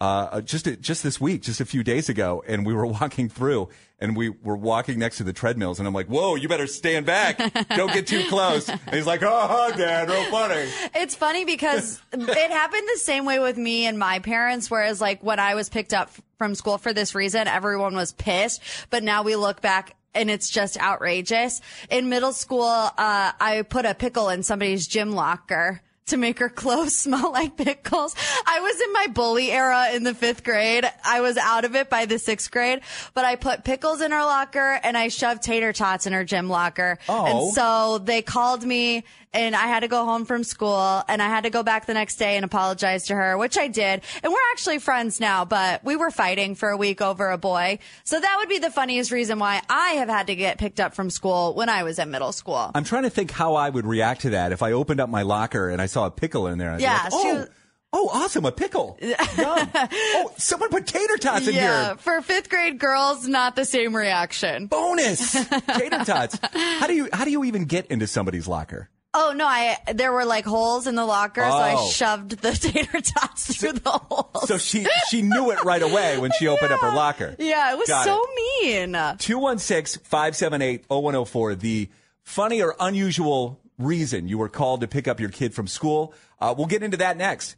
uh, 0.00 0.40
just 0.42 0.66
just 0.80 1.02
this 1.02 1.20
week, 1.20 1.42
just 1.42 1.60
a 1.60 1.64
few 1.64 1.82
days 1.82 2.08
ago, 2.08 2.42
and 2.46 2.64
we 2.64 2.72
were 2.72 2.86
walking 3.00 3.28
through, 3.28 3.68
and 4.00 4.16
we 4.16 4.28
were 4.28 4.56
walking 4.56 4.98
next 4.98 5.16
to 5.18 5.24
the 5.24 5.32
treadmills, 5.32 5.78
and 5.78 5.88
I'm 5.88 5.94
like, 5.94 6.06
"Whoa, 6.06 6.36
you 6.36 6.48
better 6.48 6.66
stand 6.66 7.06
back! 7.06 7.38
Don't 7.70 7.92
get 7.92 8.06
too 8.06 8.24
close." 8.28 8.68
And 8.68 8.80
he's 8.92 9.06
like, 9.06 9.22
"Oh, 9.22 9.72
Dad, 9.76 10.08
real 10.08 10.24
funny." 10.30 10.70
It's 10.94 11.14
funny 11.14 11.44
because 11.44 12.00
it 12.12 12.50
happened 12.50 12.86
the 12.94 12.98
same 12.98 13.24
way 13.24 13.38
with 13.38 13.56
me 13.56 13.86
and 13.86 13.98
my 13.98 14.18
parents. 14.20 14.70
Whereas, 14.70 15.00
like, 15.00 15.22
when 15.22 15.38
I 15.38 15.54
was 15.54 15.68
picked 15.68 15.92
up 15.94 16.10
from 16.36 16.54
school 16.54 16.78
for 16.78 16.92
this 16.92 17.14
reason, 17.14 17.48
everyone 17.48 17.94
was 17.96 18.12
pissed. 18.12 18.62
But 18.90 19.02
now 19.02 19.22
we 19.22 19.36
look 19.36 19.60
back 19.60 19.96
and 20.14 20.30
it's 20.30 20.50
just 20.50 20.78
outrageous. 20.80 21.60
In 21.90 22.08
middle 22.08 22.32
school, 22.32 22.64
uh, 22.66 22.92
I 22.98 23.64
put 23.68 23.84
a 23.84 23.94
pickle 23.94 24.28
in 24.30 24.42
somebody's 24.42 24.86
gym 24.86 25.12
locker. 25.12 25.80
To 26.08 26.16
make 26.16 26.38
her 26.38 26.48
clothes 26.48 26.96
smell 27.04 27.32
like 27.32 27.56
pickles. 27.56 28.14
I 28.46 28.60
was 28.60 28.80
in 28.80 28.92
my 28.92 29.06
bully 29.08 29.50
era 29.50 29.90
in 29.92 30.04
the 30.04 30.14
fifth 30.14 30.42
grade. 30.42 30.90
I 31.04 31.20
was 31.20 31.36
out 31.36 31.64
of 31.64 31.74
it 31.76 31.90
by 31.90 32.06
the 32.06 32.18
sixth 32.18 32.50
grade, 32.50 32.80
but 33.14 33.24
I 33.24 33.36
put 33.36 33.64
pickles 33.64 34.00
in 34.00 34.10
her 34.12 34.22
locker 34.22 34.80
and 34.82 34.96
I 34.96 35.08
shoved 35.08 35.42
tater 35.42 35.72
tots 35.72 36.06
in 36.06 36.12
her 36.14 36.24
gym 36.24 36.48
locker. 36.48 36.98
Oh. 37.08 37.26
And 37.26 37.54
so 37.54 37.98
they 37.98 38.22
called 38.22 38.64
me 38.64 39.04
and 39.32 39.54
I 39.54 39.66
had 39.66 39.80
to 39.80 39.88
go 39.88 40.04
home 40.04 40.24
from 40.24 40.44
school 40.44 41.02
and 41.08 41.22
I 41.22 41.28
had 41.28 41.44
to 41.44 41.50
go 41.50 41.62
back 41.62 41.86
the 41.86 41.94
next 41.94 42.16
day 42.16 42.36
and 42.36 42.44
apologize 42.44 43.06
to 43.06 43.14
her, 43.14 43.36
which 43.36 43.58
I 43.58 43.68
did. 43.68 44.02
And 44.22 44.32
we're 44.32 44.50
actually 44.52 44.78
friends 44.78 45.20
now, 45.20 45.44
but 45.44 45.84
we 45.84 45.96
were 45.96 46.10
fighting 46.10 46.54
for 46.54 46.70
a 46.70 46.76
week 46.76 47.00
over 47.00 47.30
a 47.30 47.38
boy. 47.38 47.78
So 48.04 48.18
that 48.18 48.36
would 48.38 48.48
be 48.48 48.58
the 48.58 48.70
funniest 48.70 49.10
reason 49.10 49.38
why 49.38 49.62
I 49.68 49.90
have 49.92 50.08
had 50.08 50.28
to 50.28 50.34
get 50.34 50.58
picked 50.58 50.80
up 50.80 50.94
from 50.94 51.10
school 51.10 51.54
when 51.54 51.68
I 51.68 51.82
was 51.82 51.98
in 51.98 52.10
middle 52.10 52.32
school. 52.32 52.70
I'm 52.74 52.84
trying 52.84 53.04
to 53.04 53.10
think 53.10 53.30
how 53.30 53.54
I 53.54 53.68
would 53.68 53.86
react 53.86 54.22
to 54.22 54.30
that 54.30 54.52
if 54.52 54.62
I 54.62 54.72
opened 54.72 55.00
up 55.00 55.08
my 55.08 55.22
locker 55.22 55.68
and 55.68 55.80
I 55.80 55.86
saw 55.86 56.06
a 56.06 56.10
pickle 56.10 56.46
in 56.46 56.58
there. 56.58 56.78
Yeah, 56.80 57.00
like, 57.04 57.12
oh, 57.12 57.34
was- 57.34 57.48
oh, 57.92 58.10
awesome, 58.12 58.44
a 58.44 58.52
pickle. 58.52 58.98
Yum. 59.02 59.16
oh, 59.38 60.32
someone 60.36 60.70
put 60.70 60.86
tater 60.86 61.16
tots 61.16 61.46
in 61.48 61.54
yeah, 61.54 61.86
here. 61.88 61.96
for 61.96 62.20
fifth 62.22 62.48
grade 62.48 62.78
girls, 62.78 63.26
not 63.26 63.56
the 63.56 63.64
same 63.64 63.94
reaction. 63.94 64.66
Bonus 64.66 65.32
tater 65.76 66.04
tots. 66.04 66.38
How 66.52 66.86
do 66.86 66.94
you 66.94 67.08
how 67.12 67.24
do 67.24 67.30
you 67.30 67.44
even 67.44 67.64
get 67.64 67.86
into 67.86 68.06
somebody's 68.06 68.48
locker? 68.48 68.88
Oh 69.14 69.32
no, 69.34 69.46
I 69.46 69.78
there 69.94 70.12
were 70.12 70.26
like 70.26 70.44
holes 70.44 70.86
in 70.86 70.94
the 70.94 71.06
locker, 71.06 71.40
so 71.40 71.46
I 71.46 71.76
Oh. 71.78 71.88
shoved 71.88 72.42
the 72.42 72.52
tater 72.60 73.00
tots 73.00 73.56
through 73.56 73.72
the 73.72 73.90
holes. 73.90 74.46
So 74.48 74.58
she 74.58 74.86
she 75.08 75.22
knew 75.22 75.50
it 75.50 75.64
right 75.64 75.80
away 75.82 76.18
when 76.18 76.30
she 76.38 76.46
opened 76.46 76.72
up 76.72 76.80
her 76.80 76.94
locker. 76.94 77.34
yeah, 77.38 77.72
it 77.72 77.78
was 77.78 77.88
Got 77.88 78.04
so 78.04 78.22
it. 78.22 78.28
mean. 78.64 78.92
216-578-0104, 78.92 81.58
the 81.60 81.88
funny 82.22 82.60
or 82.62 82.76
unusual 82.78 83.58
reason 83.78 84.28
you 84.28 84.36
were 84.38 84.48
called 84.50 84.82
to 84.82 84.86
pick 84.88 85.08
up 85.08 85.20
your 85.20 85.30
kid 85.30 85.54
from 85.54 85.66
school. 85.66 86.12
Uh, 86.40 86.54
we'll 86.56 86.66
get 86.66 86.82
into 86.82 86.98
that 86.98 87.16
next. 87.16 87.56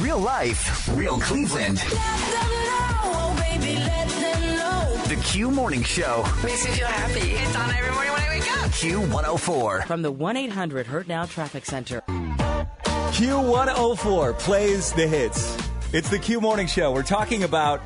Real 0.00 0.18
life, 0.18 0.88
real 0.96 1.18
Cleveland. 1.18 1.78
The 5.08 5.16
Q 5.24 5.50
Morning 5.50 5.82
Show. 5.82 6.22
Makes 6.44 6.64
me 6.66 6.70
feel 6.72 6.86
happy. 6.86 7.30
It's 7.32 7.56
on 7.56 7.70
every 7.70 7.90
morning 7.92 8.12
when 8.12 8.17
I 8.17 8.17
wake 8.38 8.52
up. 8.52 8.70
Q104. 8.70 9.86
From 9.86 10.02
the 10.02 10.10
1 10.10 10.36
800 10.36 10.86
Hurt 10.86 11.08
Now 11.08 11.24
Traffic 11.24 11.64
Center. 11.64 12.02
Q104 13.12 14.38
plays 14.38 14.92
the 14.92 15.06
hits. 15.06 15.56
It's 15.92 16.10
the 16.10 16.18
Q 16.18 16.40
Morning 16.40 16.66
Show. 16.66 16.92
We're 16.92 17.02
talking 17.02 17.42
about 17.42 17.80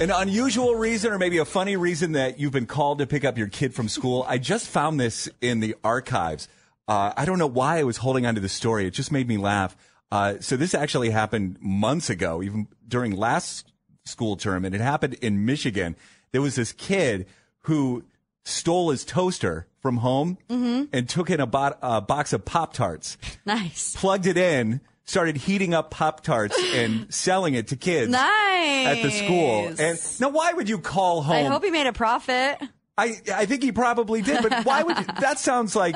an 0.00 0.10
unusual 0.10 0.76
reason 0.76 1.12
or 1.12 1.18
maybe 1.18 1.38
a 1.38 1.44
funny 1.44 1.76
reason 1.76 2.12
that 2.12 2.38
you've 2.38 2.52
been 2.52 2.66
called 2.66 2.98
to 2.98 3.06
pick 3.06 3.24
up 3.24 3.36
your 3.38 3.48
kid 3.48 3.74
from 3.74 3.88
school. 3.88 4.24
I 4.28 4.38
just 4.38 4.68
found 4.68 5.00
this 5.00 5.28
in 5.40 5.60
the 5.60 5.74
archives. 5.82 6.48
Uh, 6.86 7.12
I 7.16 7.24
don't 7.24 7.38
know 7.38 7.48
why 7.48 7.78
I 7.78 7.82
was 7.82 7.96
holding 7.98 8.26
onto 8.26 8.40
the 8.40 8.48
story. 8.48 8.86
It 8.86 8.92
just 8.92 9.10
made 9.10 9.26
me 9.26 9.36
laugh. 9.36 9.76
Uh, 10.10 10.34
so 10.40 10.56
this 10.56 10.74
actually 10.74 11.10
happened 11.10 11.58
months 11.60 12.08
ago, 12.08 12.42
even 12.42 12.68
during 12.86 13.16
last 13.16 13.72
school 14.04 14.36
term, 14.36 14.64
and 14.64 14.74
it 14.74 14.80
happened 14.80 15.14
in 15.14 15.44
Michigan. 15.44 15.96
There 16.32 16.40
was 16.40 16.54
this 16.54 16.72
kid 16.72 17.26
who 17.62 18.04
stole 18.48 18.90
his 18.90 19.04
toaster 19.04 19.66
from 19.80 19.98
home 19.98 20.38
mm-hmm. 20.48 20.84
and 20.92 21.08
took 21.08 21.30
in 21.30 21.40
a, 21.40 21.46
bo- 21.46 21.76
a 21.82 22.00
box 22.00 22.32
of 22.32 22.44
Pop 22.44 22.72
Tarts 22.72 23.16
Nice. 23.46 23.94
plugged 23.96 24.26
it 24.26 24.36
in, 24.36 24.80
started 25.04 25.36
heating 25.36 25.74
up 25.74 25.90
Pop 25.90 26.22
Tarts 26.22 26.58
and 26.74 27.12
selling 27.12 27.54
it 27.54 27.68
to 27.68 27.76
kids 27.76 28.10
Nice. 28.10 28.86
at 28.86 29.02
the 29.02 29.10
school. 29.10 29.74
And 29.78 29.98
now, 30.20 30.30
why 30.30 30.52
would 30.52 30.68
you 30.68 30.78
call 30.78 31.22
home? 31.22 31.36
I 31.36 31.42
hope 31.44 31.64
he 31.64 31.70
made 31.70 31.86
a 31.86 31.92
profit. 31.92 32.58
I, 32.96 33.14
I 33.32 33.46
think 33.46 33.62
he 33.62 33.70
probably 33.70 34.22
did, 34.22 34.42
but 34.42 34.64
why 34.64 34.82
would 34.82 34.98
you? 34.98 35.04
That 35.20 35.38
sounds 35.38 35.76
like 35.76 35.94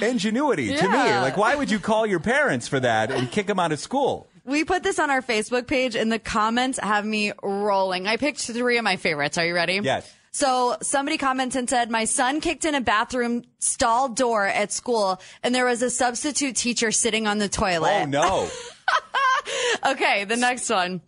ingenuity 0.00 0.68
to 0.76 0.88
me. 0.88 0.96
Like, 0.96 1.36
why 1.36 1.56
would 1.56 1.68
you 1.70 1.80
call 1.80 2.06
your 2.06 2.20
parents 2.20 2.68
for 2.68 2.78
that 2.78 3.10
and 3.10 3.28
kick 3.28 3.48
them 3.48 3.58
out 3.58 3.72
of 3.72 3.80
school? 3.80 4.28
We 4.44 4.64
put 4.64 4.84
this 4.84 5.00
on 5.00 5.10
our 5.10 5.20
Facebook 5.22 5.66
page, 5.66 5.96
and 5.96 6.12
the 6.12 6.18
comments 6.20 6.78
have 6.78 7.04
me 7.04 7.32
rolling. 7.42 8.06
I 8.06 8.18
picked 8.18 8.40
three 8.40 8.78
of 8.78 8.84
my 8.84 8.96
favorites. 8.96 9.36
Are 9.36 9.44
you 9.44 9.54
ready? 9.54 9.80
Yes. 9.82 10.12
So 10.32 10.76
somebody 10.80 11.18
commented 11.18 11.58
and 11.58 11.70
said, 11.70 11.90
My 11.90 12.06
son 12.06 12.40
kicked 12.40 12.64
in 12.64 12.74
a 12.74 12.80
bathroom 12.80 13.44
stall 13.58 14.08
door 14.08 14.46
at 14.46 14.72
school, 14.72 15.20
and 15.42 15.54
there 15.54 15.66
was 15.66 15.82
a 15.82 15.90
substitute 15.90 16.56
teacher 16.56 16.90
sitting 16.90 17.26
on 17.26 17.38
the 17.38 17.48
toilet. 17.48 18.02
Oh 18.02 18.04
no! 18.06 18.48
Okay, 19.84 20.24
the 20.24 20.36
next 20.36 20.70
one. 20.70 21.00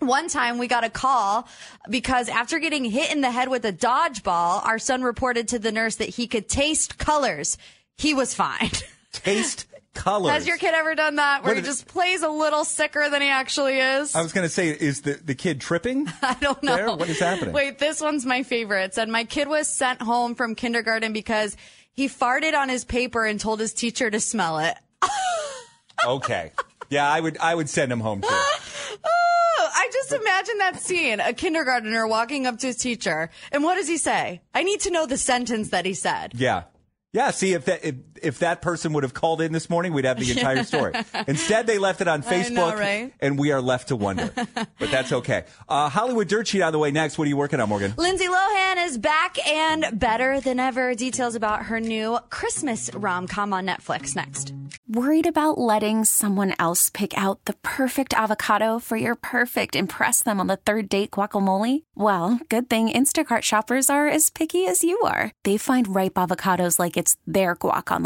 One 0.00 0.28
time 0.28 0.58
we 0.58 0.66
got 0.66 0.84
a 0.84 0.90
call 0.90 1.48
because 1.88 2.28
after 2.28 2.58
getting 2.58 2.84
hit 2.84 3.12
in 3.12 3.20
the 3.22 3.30
head 3.30 3.48
with 3.48 3.64
a 3.64 3.72
dodgeball, 3.72 4.64
our 4.66 4.78
son 4.78 5.02
reported 5.02 5.48
to 5.48 5.58
the 5.58 5.72
nurse 5.72 5.96
that 5.96 6.10
he 6.10 6.26
could 6.26 6.48
taste 6.48 6.98
colors. 6.98 7.56
He 7.96 8.12
was 8.12 8.34
fine. 8.34 8.70
Taste 9.12 9.66
colors. 9.96 10.32
Has 10.32 10.46
your 10.46 10.56
kid 10.58 10.74
ever 10.74 10.94
done 10.94 11.16
that 11.16 11.42
where 11.42 11.50
What 11.50 11.56
he 11.56 11.62
did 11.62 11.66
it- 11.68 11.70
just 11.70 11.86
plays 11.88 12.22
a 12.22 12.28
little 12.28 12.64
sicker 12.64 13.08
than 13.10 13.22
he 13.22 13.28
actually 13.28 13.78
is? 13.78 14.14
I 14.14 14.22
was 14.22 14.32
going 14.32 14.44
to 14.46 14.48
say, 14.52 14.68
is 14.68 15.00
the 15.02 15.14
the 15.14 15.34
kid 15.34 15.60
tripping? 15.60 16.06
I 16.22 16.34
don't 16.40 16.62
know. 16.62 16.76
There? 16.76 16.88
What 16.94 17.08
is 17.08 17.18
happening? 17.18 17.52
Wait, 17.54 17.78
this 17.78 18.00
one's 18.00 18.24
my 18.26 18.42
favorite. 18.42 18.84
It 18.84 18.94
said 18.94 19.08
my 19.08 19.24
kid 19.24 19.48
was 19.48 19.68
sent 19.68 20.00
home 20.02 20.34
from 20.34 20.54
kindergarten 20.54 21.12
because 21.12 21.56
he 21.92 22.08
farted 22.08 22.54
on 22.54 22.68
his 22.68 22.84
paper 22.84 23.24
and 23.24 23.40
told 23.40 23.58
his 23.58 23.72
teacher 23.74 24.10
to 24.10 24.20
smell 24.20 24.58
it. 24.58 24.76
Okay. 26.06 26.52
Yeah, 26.90 27.10
I 27.10 27.18
would 27.18 27.38
I 27.38 27.54
would 27.54 27.68
send 27.68 27.90
him 27.90 28.00
home 28.00 28.20
too. 28.20 28.28
Oh, 29.04 29.68
I 29.74 29.88
just 29.92 30.12
imagine 30.12 30.58
that 30.58 30.80
scene. 30.80 31.20
A 31.20 31.32
kindergartner 31.32 32.06
walking 32.06 32.46
up 32.46 32.58
to 32.58 32.68
his 32.68 32.76
teacher. 32.76 33.30
And 33.52 33.62
what 33.64 33.74
does 33.76 33.88
he 33.88 33.96
say? 33.98 34.40
I 34.54 34.62
need 34.62 34.80
to 34.80 34.90
know 34.90 35.06
the 35.06 35.16
sentence 35.18 35.70
that 35.70 35.84
he 35.86 35.94
said. 35.94 36.32
Yeah. 36.34 36.64
Yeah, 37.12 37.30
see 37.30 37.52
if 37.54 37.64
that 37.66 37.84
if, 37.84 37.94
if 38.22 38.40
that 38.40 38.62
person 38.62 38.92
would 38.92 39.02
have 39.02 39.14
called 39.14 39.40
in 39.40 39.52
this 39.52 39.68
morning, 39.70 39.92
we'd 39.92 40.04
have 40.04 40.18
the 40.18 40.30
entire 40.30 40.64
story. 40.72 40.92
Instead, 41.26 41.66
they 41.66 41.78
left 41.78 42.00
it 42.00 42.08
on 42.08 42.22
Facebook, 42.22 42.54
know, 42.54 42.74
right? 42.74 43.12
and 43.20 43.38
we 43.38 43.52
are 43.52 43.60
left 43.60 43.88
to 43.88 43.96
wonder. 43.96 44.30
but 44.34 44.90
that's 44.90 45.12
okay. 45.12 45.44
Uh, 45.68 45.88
Hollywood 45.88 46.28
Dirt 46.28 46.48
Sheet 46.48 46.62
out 46.62 46.68
of 46.68 46.72
the 46.72 46.78
way 46.78 46.90
next. 46.90 47.18
What 47.18 47.26
are 47.26 47.28
you 47.28 47.36
working 47.36 47.60
on, 47.60 47.68
Morgan? 47.68 47.94
Lindsay 47.96 48.26
Lohan 48.26 48.84
is 48.86 48.98
back 48.98 49.38
and 49.46 49.86
better 49.98 50.40
than 50.40 50.60
ever. 50.60 50.94
Details 50.94 51.34
about 51.34 51.64
her 51.66 51.80
new 51.80 52.18
Christmas 52.30 52.90
rom 52.94 53.26
com 53.26 53.52
on 53.52 53.66
Netflix 53.66 54.14
next. 54.16 54.52
Worried 54.88 55.26
about 55.26 55.58
letting 55.58 56.04
someone 56.04 56.54
else 56.60 56.90
pick 56.90 57.16
out 57.18 57.44
the 57.46 57.54
perfect 57.62 58.14
avocado 58.14 58.78
for 58.78 58.96
your 58.96 59.16
perfect 59.16 59.74
impress 59.74 60.22
them 60.22 60.38
on 60.38 60.46
the 60.46 60.56
third 60.56 60.88
date 60.88 61.10
guacamole? 61.10 61.82
Well, 61.96 62.38
good 62.48 62.70
thing 62.70 62.88
Instacart 62.88 63.42
shoppers 63.42 63.90
are 63.90 64.06
as 64.06 64.30
picky 64.30 64.66
as 64.66 64.84
you 64.84 65.00
are. 65.00 65.32
They 65.42 65.56
find 65.56 65.92
ripe 65.92 66.14
avocados 66.14 66.78
like 66.78 66.96
it's 66.96 67.16
their 67.26 67.56
guac 67.56 67.90
on 67.90 68.02
the 68.02 68.05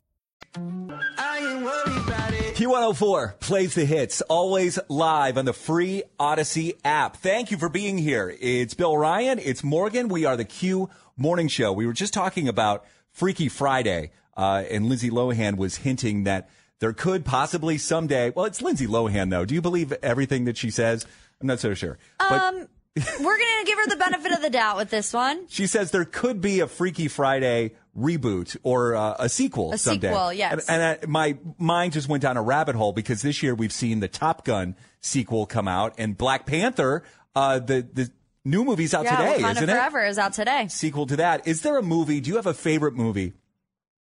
Q104 2.81 3.39
plays 3.39 3.75
the 3.75 3.85
hits, 3.85 4.21
always 4.21 4.79
live 4.89 5.37
on 5.37 5.45
the 5.45 5.53
free 5.53 6.01
Audacy 6.19 6.79
app. 6.83 7.15
Thank 7.17 7.51
you 7.51 7.57
for 7.57 7.69
being 7.69 7.99
here. 7.99 8.35
It's 8.41 8.73
Bill 8.73 8.97
Ryan. 8.97 9.37
It's 9.37 9.63
Morgan. 9.63 10.07
We 10.07 10.25
are 10.25 10.35
the 10.35 10.45
Q 10.45 10.89
Morning 11.15 11.47
Show. 11.47 11.71
We 11.73 11.85
were 11.85 11.93
just 11.93 12.11
talking 12.11 12.47
about 12.47 12.83
Freaky 13.11 13.49
Friday, 13.49 14.09
uh, 14.35 14.63
and 14.67 14.87
Lindsay 14.87 15.11
Lohan 15.11 15.57
was 15.57 15.75
hinting 15.75 16.23
that 16.23 16.49
there 16.79 16.91
could 16.91 17.23
possibly 17.23 17.77
someday. 17.77 18.31
Well, 18.31 18.45
it's 18.45 18.63
Lindsay 18.63 18.87
Lohan, 18.87 19.29
though. 19.29 19.45
Do 19.45 19.53
you 19.53 19.61
believe 19.61 19.93
everything 20.01 20.45
that 20.45 20.57
she 20.57 20.71
says? 20.71 21.05
I'm 21.39 21.45
not 21.45 21.59
so 21.59 21.75
sure. 21.75 21.99
But 22.17 22.67
We're 22.95 23.37
gonna 23.37 23.65
give 23.65 23.77
her 23.77 23.87
the 23.87 23.95
benefit 23.95 24.33
of 24.33 24.41
the 24.41 24.49
doubt 24.49 24.75
with 24.77 24.89
this 24.89 25.13
one. 25.13 25.45
she 25.49 25.65
says 25.67 25.91
there 25.91 26.03
could 26.05 26.41
be 26.41 26.59
a 26.59 26.67
Freaky 26.67 27.07
Friday 27.07 27.71
reboot 27.97 28.57
or 28.63 28.95
uh, 28.95 29.15
a 29.17 29.29
sequel 29.29 29.71
A 29.73 29.77
someday. 29.77 30.09
sequel, 30.09 30.33
yes. 30.33 30.67
And, 30.67 30.81
and 30.81 30.99
I, 31.01 31.05
my 31.07 31.37
mind 31.57 31.93
just 31.93 32.09
went 32.09 32.21
down 32.21 32.35
a 32.35 32.41
rabbit 32.41 32.75
hole 32.75 32.91
because 32.91 33.21
this 33.21 33.41
year 33.41 33.55
we've 33.55 33.71
seen 33.71 34.01
the 34.01 34.07
Top 34.09 34.43
Gun 34.43 34.75
sequel 34.99 35.45
come 35.45 35.67
out 35.69 35.93
and 35.97 36.17
Black 36.17 36.45
Panther, 36.45 37.03
uh, 37.33 37.59
the 37.59 37.87
the 37.93 38.11
new 38.43 38.65
movie's 38.65 38.93
out 38.93 39.05
yeah, 39.05 39.15
today, 39.17 39.41
Wakanda 39.43 39.51
isn't 39.51 39.69
it? 39.69 39.73
Forever 39.73 40.05
is 40.05 40.17
out 40.17 40.33
today. 40.33 40.67
Sequel 40.69 41.05
to 41.07 41.15
that. 41.17 41.47
Is 41.47 41.61
there 41.61 41.77
a 41.77 41.83
movie? 41.83 42.19
Do 42.19 42.29
you 42.29 42.35
have 42.35 42.47
a 42.47 42.53
favorite 42.53 42.95
movie 42.95 43.33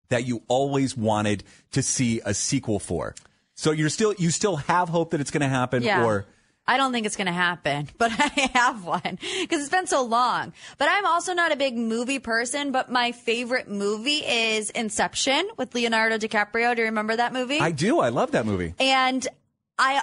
that 0.08 0.26
you 0.26 0.42
always 0.48 0.96
wanted 0.96 1.44
to 1.72 1.82
see 1.82 2.22
a 2.26 2.34
sequel 2.34 2.80
for? 2.80 3.14
So 3.56 3.72
you're 3.72 3.90
still 3.90 4.14
you 4.18 4.30
still 4.32 4.56
have 4.56 4.88
hope 4.88 5.12
that 5.12 5.20
it's 5.20 5.32
going 5.32 5.42
to 5.42 5.50
happen, 5.50 5.84
Yeah. 5.84 6.06
or 6.06 6.26
I 6.70 6.78
don't 6.78 6.92
think 6.92 7.06
it's 7.08 7.16
going 7.16 7.26
to 7.28 7.34
happen, 7.34 7.90
but 7.98 8.12
I 8.18 8.50
have 8.54 8.86
one 8.86 9.18
because 9.42 9.62
it's 9.62 9.70
been 9.70 9.88
so 9.88 10.04
long. 10.04 10.54
But 10.78 10.88
I'm 10.92 11.06
also 11.06 11.34
not 11.34 11.52
a 11.52 11.56
big 11.56 11.76
movie 11.76 12.20
person, 12.20 12.72
but 12.72 12.92
my 12.92 13.12
favorite 13.12 13.68
movie 13.68 14.24
is 14.26 14.70
Inception 14.70 15.50
with 15.58 15.74
Leonardo 15.74 16.18
DiCaprio. 16.18 16.76
Do 16.76 16.82
you 16.82 16.86
remember 16.88 17.16
that 17.16 17.34
movie? 17.34 17.60
I 17.60 17.72
do. 17.72 18.00
I 18.00 18.10
love 18.10 18.32
that 18.32 18.46
movie. 18.46 18.76
and 18.80 19.28
I 19.78 20.02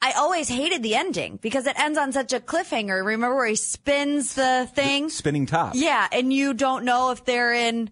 I 0.00 0.12
always 0.18 0.48
hated 0.48 0.82
the 0.82 0.94
ending 0.96 1.38
because 1.40 1.66
it 1.66 1.80
ends 1.80 1.98
on 1.98 2.12
such 2.12 2.32
a 2.34 2.38
cliffhanger. 2.38 3.04
Remember 3.04 3.34
where 3.36 3.46
he 3.46 3.54
spins 3.56 4.34
the 4.34 4.68
thing? 4.74 5.08
Spinning 5.08 5.46
top. 5.46 5.72
Yeah, 5.74 6.06
and 6.12 6.30
you 6.30 6.52
don't 6.52 6.84
know 6.84 7.10
if 7.10 7.24
they're 7.24 7.54
in 7.54 7.90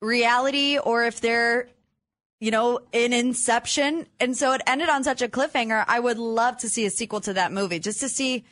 reality 0.00 0.78
or 0.78 1.04
if 1.04 1.20
they're, 1.20 1.68
you 2.40 2.50
know, 2.50 2.80
in 2.92 3.12
Inception. 3.12 4.06
And 4.18 4.36
so 4.36 4.52
it 4.52 4.62
ended 4.66 4.88
on 4.88 5.04
such 5.04 5.22
a 5.22 5.28
cliffhanger. 5.28 5.84
I 5.86 6.00
would 6.00 6.18
love 6.18 6.56
to 6.58 6.68
see 6.68 6.86
a 6.86 6.90
sequel 6.90 7.20
to 7.22 7.34
that 7.34 7.52
movie 7.52 7.78
just 7.78 8.00
to 8.00 8.08
see. 8.08 8.44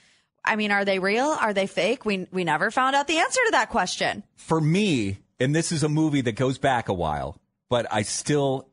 I 0.44 0.56
mean, 0.56 0.70
are 0.70 0.84
they 0.84 0.98
real? 0.98 1.26
Are 1.26 1.52
they 1.52 1.66
fake? 1.66 2.04
We 2.04 2.26
we 2.30 2.44
never 2.44 2.70
found 2.70 2.94
out 2.94 3.08
the 3.08 3.18
answer 3.18 3.40
to 3.46 3.50
that 3.52 3.70
question. 3.70 4.22
For 4.36 4.60
me, 4.60 5.18
and 5.40 5.54
this 5.54 5.72
is 5.72 5.82
a 5.82 5.88
movie 5.88 6.20
that 6.20 6.32
goes 6.32 6.58
back 6.58 6.88
a 6.88 6.94
while, 6.94 7.40
but 7.68 7.86
I 7.90 8.02
still, 8.02 8.68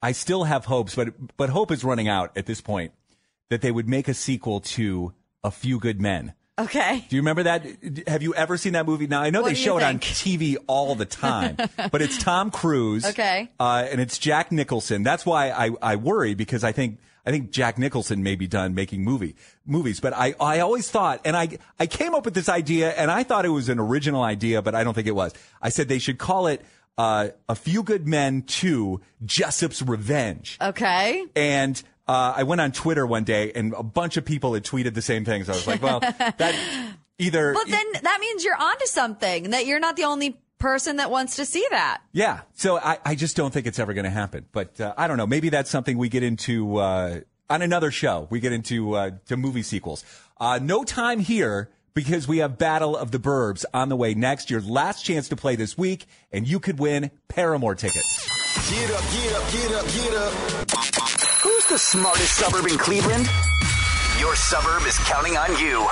I 0.00 0.12
still 0.12 0.44
have 0.44 0.66
hopes, 0.66 0.94
but 0.94 1.36
but 1.36 1.50
hope 1.50 1.70
is 1.72 1.82
running 1.82 2.08
out 2.08 2.36
at 2.36 2.46
this 2.46 2.60
point 2.60 2.92
that 3.50 3.62
they 3.62 3.72
would 3.72 3.88
make 3.88 4.08
a 4.08 4.14
sequel 4.14 4.60
to 4.60 5.12
A 5.42 5.50
Few 5.50 5.78
Good 5.80 6.00
Men. 6.00 6.34
Okay. 6.58 7.04
Do 7.08 7.16
you 7.16 7.22
remember 7.22 7.44
that? 7.44 7.64
Have 8.08 8.22
you 8.22 8.34
ever 8.34 8.56
seen 8.56 8.72
that 8.72 8.84
movie? 8.86 9.06
Now 9.06 9.22
I 9.22 9.30
know 9.30 9.42
What 9.42 9.48
they 9.50 9.54
show 9.54 9.78
it 9.78 9.82
on? 9.84 9.98
TV 10.00 10.56
all 10.66 10.94
the 10.94 11.04
time, 11.06 11.56
but 11.92 12.02
it's 12.02 12.18
Tom 12.22 12.50
Cruise. 12.50 13.04
Okay. 13.04 13.50
Uh, 13.60 13.86
and 13.90 14.00
it's 14.00 14.18
Jack 14.18 14.50
Nicholson. 14.50 15.02
That's 15.02 15.24
why 15.24 15.50
I, 15.50 15.70
I 15.80 15.96
worry 15.96 16.34
because 16.34 16.64
I 16.64 16.72
think 16.72 16.98
I 17.24 17.30
think 17.30 17.50
Jack 17.50 17.78
Nicholson 17.78 18.22
may 18.22 18.34
be 18.34 18.46
done 18.46 18.74
making 18.74 19.04
movie 19.04 19.36
movies. 19.66 20.00
But 20.00 20.14
I 20.14 20.34
I 20.40 20.60
always 20.60 20.90
thought, 20.90 21.20
and 21.24 21.36
I 21.36 21.58
I 21.78 21.86
came 21.86 22.14
up 22.14 22.24
with 22.24 22.34
this 22.34 22.48
idea, 22.48 22.90
and 22.90 23.10
I 23.10 23.22
thought 23.22 23.44
it 23.44 23.50
was 23.50 23.68
an 23.68 23.78
original 23.78 24.22
idea, 24.22 24.60
but 24.60 24.74
I 24.74 24.82
don't 24.82 24.94
think 24.94 25.06
it 25.06 25.14
was. 25.14 25.32
I 25.62 25.68
said 25.68 25.88
they 25.88 25.98
should 26.00 26.18
call 26.18 26.48
it 26.48 26.64
uh, 26.96 27.28
A 27.48 27.54
Few 27.54 27.82
Good 27.84 28.08
Men 28.08 28.42
Two: 28.42 29.00
Jessup's 29.24 29.80
Revenge. 29.82 30.58
Okay. 30.60 31.24
And 31.36 31.80
uh, 32.08 32.32
I 32.36 32.42
went 32.44 32.60
on 32.60 32.72
Twitter 32.72 33.06
one 33.06 33.24
day, 33.24 33.52
and 33.52 33.74
a 33.74 33.82
bunch 33.82 34.16
of 34.16 34.24
people 34.24 34.54
had 34.54 34.64
tweeted 34.64 34.94
the 34.94 35.02
same 35.02 35.24
things. 35.24 35.48
I 35.48 35.52
was 35.52 35.66
like, 35.66 35.82
well, 35.82 36.00
that 36.18 36.94
either 37.18 37.52
But 37.52 37.68
then 37.68 37.84
that 38.02 38.18
means 38.20 38.44
you're 38.44 38.56
onto 38.56 38.86
something. 38.86 39.50
That 39.50 39.66
you're 39.66 39.80
not 39.80 39.96
the 39.96 40.04
only 40.04 40.40
person 40.58 40.96
that 40.96 41.10
wants 41.10 41.36
to 41.36 41.44
see 41.44 41.66
that. 41.70 42.00
Yeah. 42.12 42.40
So 42.54 42.78
I, 42.78 42.98
I 43.04 43.14
just 43.14 43.36
don't 43.36 43.52
think 43.52 43.66
it's 43.66 43.78
ever 43.78 43.94
going 43.94 44.04
to 44.04 44.10
happen. 44.10 44.46
But 44.52 44.80
uh, 44.80 44.94
I 44.96 45.06
don't 45.06 45.18
know. 45.18 45.26
Maybe 45.26 45.50
that's 45.50 45.70
something 45.70 45.98
we 45.98 46.08
get 46.08 46.22
into 46.22 46.78
uh, 46.78 47.20
on 47.50 47.62
another 47.62 47.90
show. 47.90 48.26
We 48.30 48.40
get 48.40 48.52
into 48.52 48.94
uh, 48.94 49.10
to 49.26 49.36
movie 49.36 49.62
sequels. 49.62 50.04
Uh, 50.38 50.58
no 50.62 50.84
time 50.84 51.20
here 51.20 51.68
because 51.94 52.26
we 52.26 52.38
have 52.38 52.58
Battle 52.58 52.96
of 52.96 53.10
the 53.10 53.18
Burbs 53.18 53.64
on 53.74 53.88
the 53.88 53.96
way 53.96 54.14
next. 54.14 54.50
Your 54.50 54.60
last 54.60 55.04
chance 55.04 55.28
to 55.28 55.36
play 55.36 55.56
this 55.56 55.76
week, 55.76 56.06
and 56.32 56.46
you 56.46 56.58
could 56.60 56.78
win 56.78 57.10
Paramore 57.28 57.74
tickets. 57.74 58.28
Get 58.70 58.90
up, 58.90 59.02
get 59.12 59.32
up, 59.34 59.52
get 59.52 59.72
up, 59.72 59.86
get 59.86 60.14
up. 60.14 61.07
Who's 61.42 61.66
the 61.66 61.78
smartest 61.78 62.34
suburb 62.34 62.66
in 62.66 62.76
Cleveland? 62.76 63.28
Your 64.18 64.34
suburb 64.34 64.82
is 64.88 64.98
counting 64.98 65.36
on 65.36 65.50
you. 65.56 65.86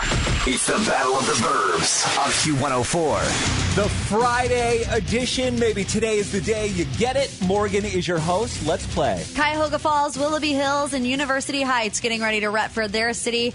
It's 0.45 0.67
the 0.67 0.73
Battle 0.91 1.15
of 1.15 1.25
the 1.25 1.35
Burbs 1.35 2.05
on 2.19 2.31
Q104. 2.33 3.77
The 3.77 3.89
Friday 3.89 4.83
edition. 4.91 5.57
Maybe 5.57 5.85
today 5.85 6.19
is 6.19 6.33
the 6.33 6.41
day 6.41 6.67
you 6.69 6.85
get 6.99 7.15
it. 7.15 7.33
Morgan 7.47 7.85
is 7.85 8.09
your 8.09 8.19
host. 8.19 8.67
Let's 8.67 8.93
play. 8.93 9.23
Cuyahoga 9.37 9.79
Falls, 9.79 10.19
Willoughby 10.19 10.53
Hills, 10.53 10.95
and 10.95 11.07
University 11.07 11.63
Heights 11.63 12.01
getting 12.01 12.23
ready 12.23 12.41
to 12.41 12.51
rep 12.51 12.73
for 12.73 12.89
their 12.89 13.13
city. 13.13 13.55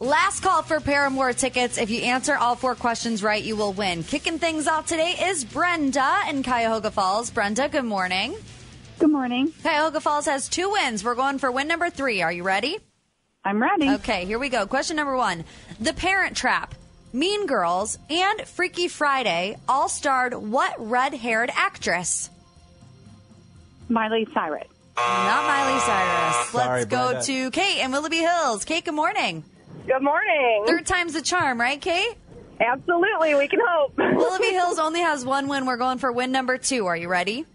Last 0.00 0.40
call 0.40 0.62
for 0.62 0.80
Paramore 0.80 1.34
tickets. 1.34 1.78
If 1.78 1.90
you 1.90 2.00
answer 2.02 2.36
all 2.36 2.56
four 2.56 2.74
questions 2.74 3.22
right, 3.22 3.44
you 3.44 3.54
will 3.54 3.72
win. 3.72 4.02
Kicking 4.02 4.40
things 4.40 4.66
off 4.66 4.86
today 4.86 5.14
is 5.22 5.44
Brenda 5.44 6.22
in 6.28 6.42
Cuyahoga 6.42 6.90
Falls. 6.90 7.30
Brenda, 7.30 7.68
good 7.68 7.84
morning. 7.84 8.34
Good 8.98 9.10
morning. 9.10 9.52
Cuyahoga 9.62 10.00
Falls 10.00 10.26
has 10.26 10.48
two 10.48 10.70
wins. 10.70 11.04
We're 11.04 11.14
going 11.14 11.38
for 11.38 11.52
win 11.52 11.68
number 11.68 11.88
three. 11.90 12.22
Are 12.22 12.32
you 12.32 12.42
ready? 12.42 12.78
I'm 13.44 13.62
ready. 13.62 13.88
Okay, 13.90 14.24
here 14.24 14.38
we 14.38 14.48
go. 14.48 14.66
Question 14.66 14.96
number 14.96 15.16
one 15.16 15.44
The 15.80 15.92
Parent 15.92 16.36
Trap, 16.36 16.74
Mean 17.12 17.46
Girls, 17.46 17.98
and 18.10 18.40
Freaky 18.42 18.88
Friday 18.88 19.56
all 19.68 19.88
starred 19.88 20.34
what 20.34 20.74
red 20.78 21.14
haired 21.14 21.50
actress? 21.54 22.28
Miley 23.88 24.26
Cyrus. 24.34 24.66
Not 24.96 25.44
Miley 25.46 25.80
Cyrus. 25.80 26.48
Sorry, 26.48 26.68
Let's 26.80 26.84
go 26.86 27.10
Brenda. 27.10 27.22
to 27.26 27.50
Kate 27.52 27.84
in 27.84 27.92
Willoughby 27.92 28.16
Hills. 28.18 28.64
Kate, 28.64 28.84
good 28.84 28.94
morning. 28.94 29.44
Good 29.86 30.02
morning. 30.02 30.64
Third 30.66 30.86
time's 30.86 31.12
the 31.14 31.22
charm, 31.22 31.60
right, 31.60 31.80
Kate? 31.80 32.14
Absolutely, 32.60 33.36
we 33.36 33.46
can 33.46 33.60
hope. 33.64 33.92
Willoughby 33.96 34.50
Hills 34.52 34.80
only 34.80 35.00
has 35.00 35.24
one 35.24 35.46
win. 35.46 35.64
We're 35.66 35.76
going 35.76 35.98
for 35.98 36.10
win 36.10 36.32
number 36.32 36.58
two. 36.58 36.86
Are 36.86 36.96
you 36.96 37.08
ready? 37.08 37.46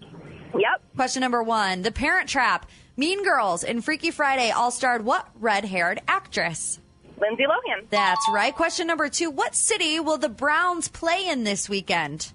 Yep. 0.53 0.81
Question 0.95 1.21
number 1.21 1.41
one 1.43 1.81
The 1.81 1.91
Parent 1.91 2.29
Trap, 2.29 2.69
Mean 2.97 3.23
Girls, 3.23 3.63
and 3.63 3.83
Freaky 3.83 4.11
Friday 4.11 4.51
all 4.51 4.71
starred 4.71 5.03
what 5.03 5.27
red 5.39 5.65
haired 5.65 6.01
actress? 6.07 6.79
Lindsay 7.19 7.43
Lohan. 7.43 7.85
That's 7.89 8.27
right. 8.31 8.53
Question 8.53 8.87
number 8.87 9.09
two 9.09 9.29
What 9.29 9.55
city 9.55 9.99
will 9.99 10.17
the 10.17 10.29
Browns 10.29 10.87
play 10.87 11.27
in 11.27 11.43
this 11.43 11.69
weekend? 11.69 12.31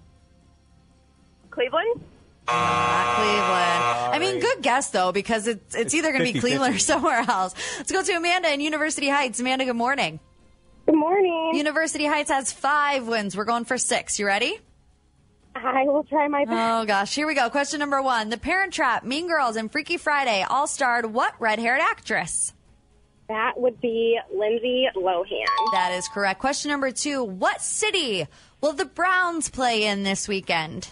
Cleveland. 1.51 2.01
Not 2.47 3.17
Cleveland. 3.17 4.15
I 4.15 4.19
mean, 4.19 4.41
good 4.41 4.63
guess 4.63 4.91
though, 4.91 5.13
because 5.13 5.47
it's 5.47 5.75
it's 5.75 5.95
either 5.95 6.13
going 6.13 6.25
to 6.25 6.33
be 6.33 6.41
Cleveland 6.41 6.77
or 6.77 6.79
somewhere 6.79 7.25
else. 7.29 7.55
Let's 7.77 7.93
go 7.93 8.03
to 8.03 8.13
Amanda 8.13 8.53
in 8.53 8.61
University 8.61 9.09
Heights. 9.09 9.41
Amanda, 9.41 9.65
good 9.65 9.77
morning. 9.77 10.19
Good 10.87 10.97
morning. 10.97 11.51
University 11.55 12.07
Heights 12.07 12.31
has 12.31 12.51
five 12.51 13.07
wins. 13.07 13.37
We're 13.37 13.45
going 13.45 13.67
for 13.67 13.77
six. 13.77 14.19
You 14.19 14.27
ready? 14.27 14.59
I 15.65 15.85
will 15.85 16.05
try 16.05 16.29
my 16.29 16.45
best. 16.45 16.57
Oh 16.57 16.85
gosh, 16.87 17.15
here 17.15 17.27
we 17.27 17.35
go. 17.35 17.51
Question 17.51 17.81
number 17.81 18.01
one: 18.03 18.29
The 18.29 18.39
Parent 18.39 18.73
Trap, 18.73 19.05
Mean 19.05 19.29
Girls, 19.29 19.57
and 19.57 19.71
Freaky 19.71 19.97
Friday 19.97 20.45
all 20.49 20.67
starred 20.67 21.07
what 21.07 21.35
red-haired 21.39 21.81
actress? 21.81 22.53
That 23.29 23.61
would 23.61 23.81
be 23.81 24.19
Lindsay 24.35 24.87
Lohan. 24.97 25.73
That 25.73 25.93
is 25.93 26.09
correct. 26.09 26.41
Question 26.41 26.71
number 26.71 26.91
two: 26.91 27.23
What 27.25 27.61
city 27.61 28.27
will 28.61 28.73
the 28.73 28.87
Browns 28.87 29.49
play 29.51 29.85
in 29.85 30.03
this 30.03 30.29
weekend? 30.29 30.89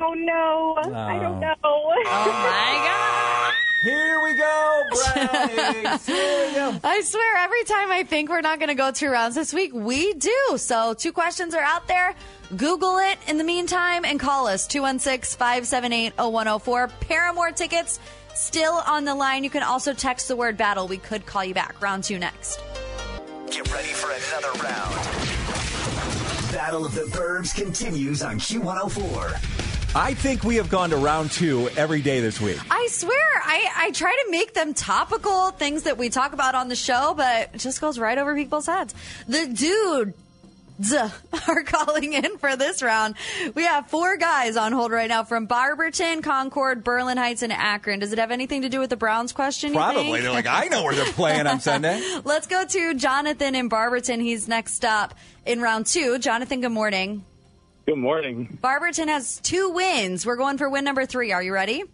Oh 0.00 0.14
no, 0.14 0.76
I 0.78 1.18
don't 1.18 1.36
oh. 1.36 1.40
know. 1.40 1.54
Oh 1.62 1.92
my 2.04 3.52
god! 3.54 3.54
Here 3.82 4.22
we 4.22 4.34
go, 4.36 4.82
Brownies. 4.90 6.06
Here 6.06 6.46
we 6.48 6.54
go. 6.54 6.80
I 6.84 7.00
swear, 7.00 7.36
every 7.38 7.64
time 7.64 7.90
I 7.90 8.04
think 8.04 8.28
we're 8.28 8.42
not 8.42 8.58
going 8.58 8.68
to 8.68 8.74
go 8.74 8.90
two 8.90 9.08
rounds 9.08 9.34
this 9.34 9.54
week, 9.54 9.72
we 9.72 10.12
do. 10.12 10.56
So, 10.56 10.92
two 10.92 11.12
questions 11.12 11.54
are 11.54 11.62
out 11.62 11.88
there. 11.88 12.14
Google 12.56 12.98
it 12.98 13.18
in 13.28 13.38
the 13.38 13.44
meantime 13.44 14.04
and 14.04 14.18
call 14.18 14.48
us 14.48 14.66
216 14.66 15.38
578 15.38 16.14
0104. 16.16 16.88
Paramore 17.00 17.52
tickets 17.52 18.00
still 18.34 18.82
on 18.86 19.04
the 19.04 19.14
line. 19.14 19.44
You 19.44 19.50
can 19.50 19.62
also 19.62 19.92
text 19.92 20.26
the 20.26 20.34
word 20.34 20.56
battle. 20.56 20.88
We 20.88 20.98
could 20.98 21.26
call 21.26 21.44
you 21.44 21.54
back. 21.54 21.80
Round 21.80 22.02
two 22.02 22.18
next. 22.18 22.60
Get 23.50 23.72
ready 23.72 23.88
for 23.88 24.10
another 24.10 24.52
round. 24.64 24.94
Battle 26.52 26.84
of 26.84 26.94
the 26.94 27.02
Burbs 27.02 27.54
continues 27.54 28.22
on 28.22 28.40
Q104. 28.40 29.94
I 29.94 30.14
think 30.14 30.42
we 30.44 30.56
have 30.56 30.70
gone 30.70 30.90
to 30.90 30.96
round 30.96 31.30
two 31.30 31.68
every 31.76 32.00
day 32.00 32.20
this 32.20 32.40
week. 32.40 32.58
I 32.70 32.88
swear, 32.90 33.42
I, 33.44 33.70
I 33.76 33.90
try 33.90 34.10
to 34.24 34.30
make 34.30 34.54
them 34.54 34.72
topical 34.74 35.50
things 35.50 35.84
that 35.84 35.98
we 35.98 36.10
talk 36.10 36.32
about 36.32 36.54
on 36.54 36.68
the 36.68 36.76
show, 36.76 37.14
but 37.16 37.50
it 37.54 37.58
just 37.58 37.80
goes 37.80 37.98
right 37.98 38.16
over 38.18 38.34
people's 38.34 38.66
heads. 38.66 38.94
The 39.26 39.46
dudes 39.46 40.14
are 41.48 41.62
calling 41.62 42.12
in 42.12 42.38
for 42.38 42.56
this 42.56 42.82
round. 42.82 43.14
We 43.54 43.64
have 43.64 43.88
four 43.88 44.16
guys 44.16 44.56
on 44.56 44.72
hold 44.72 44.92
right 44.92 45.08
now 45.08 45.24
from 45.24 45.46
Barberton, 45.46 46.22
Concord, 46.22 46.84
Berlin 46.84 47.16
Heights, 47.16 47.42
and 47.42 47.52
Akron. 47.52 48.00
Does 48.00 48.12
it 48.12 48.18
have 48.18 48.30
anything 48.30 48.62
to 48.62 48.68
do 48.68 48.80
with 48.80 48.90
the 48.90 48.96
Browns 48.96 49.32
question? 49.32 49.70
you 49.70 49.76
Probably. 49.76 50.04
think? 50.04 50.22
They're 50.22 50.32
like, 50.32 50.46
I 50.46 50.68
know 50.68 50.82
where 50.84 50.94
they're 50.94 51.12
playing 51.12 51.46
on 51.46 51.60
Sunday. 51.60 52.00
Let's 52.24 52.46
go 52.46 52.64
to 52.64 52.94
Jonathan 52.94 53.54
in 53.54 53.68
Barberton. 53.68 54.20
He's 54.20 54.48
next 54.48 54.84
up 54.84 55.14
in 55.44 55.60
round 55.60 55.86
two. 55.86 56.18
Jonathan, 56.18 56.60
good 56.60 56.72
morning. 56.72 57.24
Good 57.86 57.98
morning. 57.98 58.58
Barberton 58.60 59.08
has 59.08 59.40
two 59.40 59.70
wins. 59.70 60.24
We're 60.24 60.36
going 60.36 60.58
for 60.58 60.68
win 60.68 60.84
number 60.84 61.06
three. 61.06 61.32
Are 61.32 61.42
you 61.42 61.52
ready? 61.52 61.84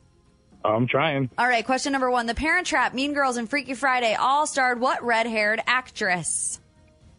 I'm 0.65 0.87
trying. 0.87 1.31
All 1.39 1.47
right, 1.47 1.65
question 1.65 1.93
number 1.93 2.11
one. 2.11 2.27
The 2.27 2.35
Parent 2.35 2.67
Trap, 2.67 2.93
Mean 2.93 3.15
Girls, 3.15 3.37
and 3.37 3.49
Freaky 3.49 3.75
Friday 3.75 4.15
all 4.15 4.47
starred 4.47 4.81
what 4.81 5.03
red 5.05 5.27
haired 5.27 5.61
actress? 5.67 6.61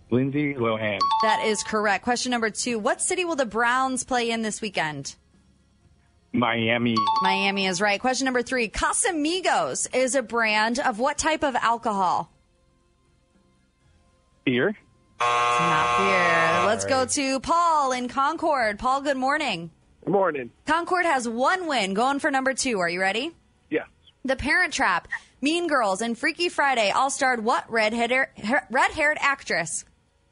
Lindsay 0.09 0.53
Lohan. 0.53 0.99
That 1.23 1.43
is 1.45 1.63
correct. 1.63 2.03
Question 2.03 2.31
number 2.31 2.49
two. 2.49 2.79
What 2.79 3.01
city 3.01 3.25
will 3.25 3.35
the 3.35 3.45
Browns 3.45 4.03
play 4.03 4.31
in 4.31 4.41
this 4.41 4.61
weekend? 4.61 5.15
Miami. 6.31 6.95
Miami 7.21 7.65
is 7.65 7.81
right. 7.81 7.99
Question 7.99 8.25
number 8.25 8.41
three. 8.41 8.69
Casamigos 8.69 9.93
is 9.93 10.15
a 10.15 10.21
brand 10.21 10.79
of 10.79 10.99
what 10.99 11.17
type 11.17 11.43
of 11.43 11.55
alcohol? 11.55 12.31
Beer. 14.45 14.69
It's 14.69 15.59
not 15.59 15.97
beer. 15.97 16.67
Let's 16.67 16.85
go 16.85 17.05
to 17.05 17.39
Paul 17.39 17.91
in 17.91 18.07
Concord. 18.07 18.77
Paul, 18.77 19.01
good 19.01 19.17
morning. 19.17 19.71
Good 20.05 20.11
morning. 20.11 20.51
Concord 20.65 21.05
has 21.05 21.27
one 21.27 21.67
win. 21.67 21.93
Going 21.93 22.19
for 22.19 22.29
number 22.31 22.53
two. 22.53 22.79
Are 22.79 22.89
you 22.89 23.01
ready? 23.01 23.31
Yeah. 23.69 23.85
The 24.23 24.35
Parent 24.35 24.73
Trap, 24.73 25.07
Mean 25.41 25.67
Girls, 25.67 26.01
and 26.01 26.17
Freaky 26.17 26.49
Friday 26.49 26.91
all 26.91 27.09
starred 27.09 27.43
what 27.43 27.69
red-haired, 27.69 28.27
red-haired 28.69 29.17
actress? 29.19 29.85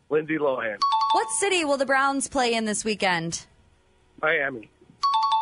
Lindsay 0.10 0.38
Lohan. 0.38 0.78
What 1.14 1.30
city 1.30 1.66
will 1.66 1.78
the 1.78 1.86
Browns 1.86 2.28
play 2.28 2.54
in 2.54 2.66
this 2.66 2.84
weekend? 2.86 3.46
Miami. 4.22 4.70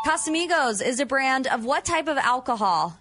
Casamigos 0.05 0.85
is 0.85 0.99
a 0.99 1.05
brand 1.05 1.47
of 1.47 1.65
what 1.65 1.85
type 1.85 2.07
of 2.07 2.17
alcohol? 2.17 2.99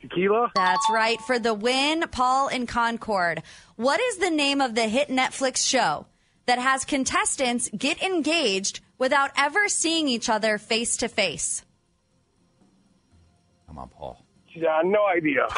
Tequila. 0.00 0.50
That's 0.54 0.90
right. 0.90 1.20
For 1.20 1.38
the 1.38 1.54
win, 1.54 2.04
Paul 2.10 2.48
in 2.48 2.66
Concord. 2.66 3.42
What 3.76 4.00
is 4.00 4.18
the 4.18 4.30
name 4.30 4.60
of 4.60 4.74
the 4.74 4.88
hit 4.88 5.08
Netflix 5.08 5.66
show 5.66 6.06
that 6.46 6.58
has 6.58 6.84
contestants 6.84 7.68
get 7.76 8.02
engaged 8.02 8.80
without 8.98 9.30
ever 9.36 9.68
seeing 9.68 10.08
each 10.08 10.28
other 10.28 10.58
face 10.58 10.96
to 10.98 11.08
face? 11.08 11.64
Come 13.66 13.78
on, 13.78 13.88
Paul. 13.88 14.23
Yeah, 14.54 14.82
no 14.84 15.06
idea. 15.06 15.46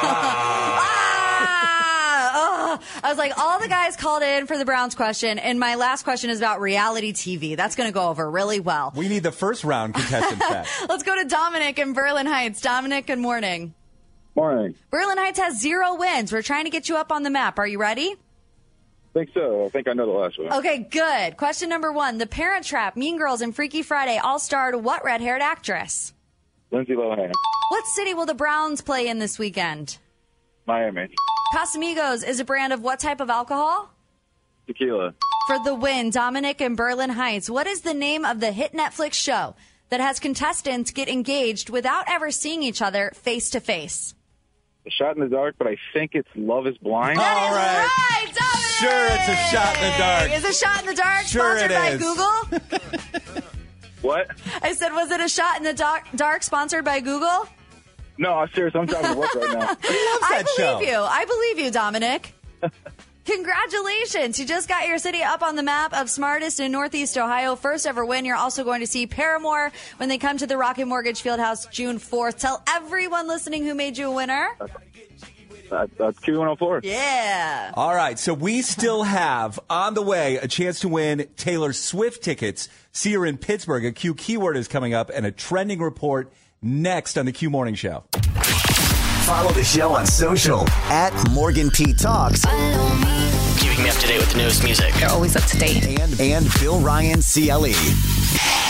Ah, 1.99 2.33
oh. 2.35 2.81
I 3.03 3.09
was 3.11 3.19
like, 3.19 3.37
all 3.39 3.59
the 3.61 3.69
guys 3.69 3.97
called 3.97 4.23
in 4.23 4.47
for 4.47 4.57
the 4.57 4.65
Browns 4.65 4.95
question, 4.95 5.39
and 5.39 5.61
my 5.61 5.75
last 5.75 6.03
question 6.05 6.31
is 6.31 6.39
about 6.39 6.61
reality 6.61 7.13
TV. 7.13 7.57
That's 7.57 7.77
going 7.77 7.89
to 7.89 7.93
go 7.93 8.09
over 8.09 8.31
really 8.31 8.59
well. 8.61 8.93
We 8.97 9.09
need 9.09 9.23
the 9.23 9.33
first 9.33 9.65
round 9.65 9.95
contestant 9.95 10.39
back. 10.41 10.67
Let's 10.89 11.03
go 11.03 11.15
to 11.21 11.29
Dominic 11.29 11.79
in 11.79 11.93
Berlin 11.93 12.27
Heights. 12.27 12.61
Dominic, 12.61 13.07
good 13.07 13.19
morning. 13.19 13.75
Morning. 14.35 14.75
Berlin 14.91 15.19
Heights 15.19 15.39
has 15.39 15.61
zero 15.61 15.95
wins. 15.97 16.33
We're 16.33 16.43
trying 16.43 16.65
to 16.65 16.71
get 16.71 16.89
you 16.89 16.97
up 16.97 17.13
on 17.13 17.23
the 17.23 17.31
map. 17.31 17.59
Are 17.59 17.67
you 17.67 17.79
ready? 17.79 18.15
I 18.15 19.13
think 19.13 19.31
so. 19.35 19.65
I 19.67 19.69
think 19.69 19.89
I 19.89 19.93
know 19.93 20.07
the 20.07 20.13
last 20.13 20.39
one. 20.39 20.53
Okay, 20.55 20.79
good. 20.91 21.37
Question 21.37 21.69
number 21.69 21.93
one. 21.93 22.19
The 22.19 22.27
Parent 22.27 22.65
Trap, 22.65 22.97
Mean 22.97 23.19
Girls, 23.19 23.41
and 23.41 23.55
Freaky 23.55 23.83
Friday 23.83 24.19
all 24.19 24.39
starred 24.39 24.75
what 24.77 25.05
red 25.05 25.21
haired 25.21 25.43
actress? 25.43 26.13
Lindsay 26.71 26.95
Lohan. 26.95 27.33
What 27.69 27.87
city 27.87 28.15
will 28.15 28.27
the 28.27 28.35
Browns 28.35 28.81
play 28.81 29.09
in 29.09 29.19
this 29.19 29.39
weekend? 29.39 29.99
Miami. 30.67 31.09
Casamigos 31.55 32.27
is 32.27 32.41
a 32.41 32.45
brand 32.45 32.73
of 32.73 32.83
what 32.83 32.99
type 32.99 33.21
of 33.21 33.31
alcohol? 33.31 33.91
Tequila. 34.67 35.15
For 35.47 35.59
the 35.65 35.75
win, 35.75 36.11
Dominic 36.11 36.61
in 36.61 36.75
Berlin 36.75 37.11
Heights. 37.11 37.49
What 37.49 37.67
is 37.69 37.83
the 37.83 37.95
name 37.95 38.25
of 38.25 38.41
the 38.41 38.51
hit 38.51 38.73
Netflix 38.73 39.15
show 39.15 39.55
that 39.91 40.01
has 40.01 40.19
contestants 40.19 40.91
get 40.91 41.09
engaged 41.09 41.71
without 41.71 42.05
ever 42.09 42.33
seeing 42.33 42.65
each 42.65 42.83
other 42.83 43.13
face 43.15 43.51
to 43.51 43.61
face? 43.61 44.15
A 44.87 44.91
shot 44.91 45.17
in 45.17 45.23
the 45.23 45.29
dark, 45.29 45.55
but 45.59 45.69
I 45.69 45.77
think 45.93 46.13
it's 46.15 46.29
Love 46.35 46.67
is 46.67 46.77
Blind. 46.79 47.19
That 47.19 47.49
is 47.49 47.57
right, 47.57 48.35
Dominic! 48.35 48.67
Sure, 48.77 49.07
it's 49.11 49.29
a 49.29 49.37
shot 49.57 49.77
in 49.77 49.83
the 49.91 49.99
dark. 49.99 50.33
Is 50.33 50.45
a 50.45 50.53
shot 50.53 50.81
in 50.81 50.87
the 50.87 50.95
dark 50.95 51.27
Sure 51.27 51.59
sponsored 51.59 51.71
it 51.71 52.01
by. 52.51 53.33
Google? 53.33 53.43
What? 54.07 54.31
I 54.63 54.73
said, 54.73 54.93
was 54.93 55.11
it 55.11 55.21
a 55.21 55.29
shot 55.29 55.59
in 55.59 55.65
the 55.65 55.75
dark, 55.75 56.05
dark 56.15 56.43
sponsored 56.43 56.85
by 56.85 57.01
Google? 57.01 57.49
No, 58.19 58.35
I'm 58.35 58.49
serious. 58.53 58.75
I'm 58.75 58.87
driving 58.87 59.13
to 59.13 59.19
work 59.19 59.35
right 59.35 59.59
now. 59.59 59.77
I 59.83 60.43
believe 60.57 60.57
show. 60.57 60.81
you. 60.81 60.99
I 60.99 61.25
believe 61.25 61.59
you, 61.59 61.71
Dominic. 61.71 62.35
Congratulations. 63.27 64.39
You 64.39 64.47
just 64.47 64.69
got 64.69 64.87
your 64.87 64.99
city 64.99 65.21
up 65.21 65.43
on 65.43 65.57
the 65.57 65.63
map 65.63 65.93
of 65.93 66.09
smartest 66.09 66.61
in 66.61 66.71
Northeast 66.71 67.19
Ohio. 67.19 67.57
First 67.57 67.85
ever 67.85 68.05
win. 68.05 68.25
You're 68.25 68.37
also 68.37 68.63
going 68.63 68.81
to 68.81 68.87
see 68.87 69.07
Paramore 69.09 69.73
when 69.97 70.09
they 70.09 70.17
come 70.17 70.39
to 70.39 70.47
the 70.47 70.57
Rocket 70.57 70.87
Mortgage 70.87 71.23
Fieldhouse 71.23 71.69
June 71.71 71.99
4th. 71.99 72.39
Tell 72.39 72.63
everyone 72.69 73.27
listening 73.27 73.65
who 73.65 73.75
made 73.75 73.99
you 73.99 74.09
a 74.09 74.15
winner. 74.15 74.51
That, 75.71 75.91
that's 75.99 76.19
Q104. 76.21 76.81
Yeah. 76.85 77.73
All 77.75 77.95
right, 77.95 78.19
so 78.19 78.35
we 78.35 78.63
still 78.63 79.03
have 79.03 79.59
on 79.69 79.95
the 79.95 80.03
way 80.03 80.37
a 80.37 80.49
chance 80.49 80.81
to 80.81 80.89
win 80.89 81.29
Taylor 81.37 81.73
Swift 81.73 82.23
tickets. 82.23 82.69
See 82.93 83.13
her 83.13 83.27
in 83.27 83.39
Pittsburgh. 83.39 83.85
A 83.85 83.93
Q 83.93 84.15
keyword 84.15 84.57
is 84.57 84.69
coming 84.69 84.95
up, 84.95 85.11
and 85.13 85.27
a 85.27 85.31
trending 85.31 85.81
report 85.81 86.33
next 86.63 87.19
on 87.19 87.27
the 87.27 87.33
Q 87.33 87.51
Morning 87.51 87.75
Show. 87.75 88.05
Follow 89.25 89.53
the 89.53 89.65
show 89.65 89.93
on 89.93 90.07
social 90.07 90.69
at 90.89 91.13
Morgan 91.33 91.71
P 91.71 91.93
Talks. 91.93 92.45
Keeping 93.59 93.83
me 93.83 93.91
up 93.91 93.97
to 93.97 94.07
date 94.07 94.19
with 94.19 94.33
the 94.33 94.39
newest 94.39 94.63
music. 94.63 94.95
They're 94.95 95.11
always 95.11 95.35
up 95.35 95.45
to 95.45 95.59
date. 95.59 95.85
And 96.01 96.21
and 96.21 96.47
Bill 96.61 96.81
Ryan 96.81 97.19
E. 97.19 97.49
CLE. 97.49 98.66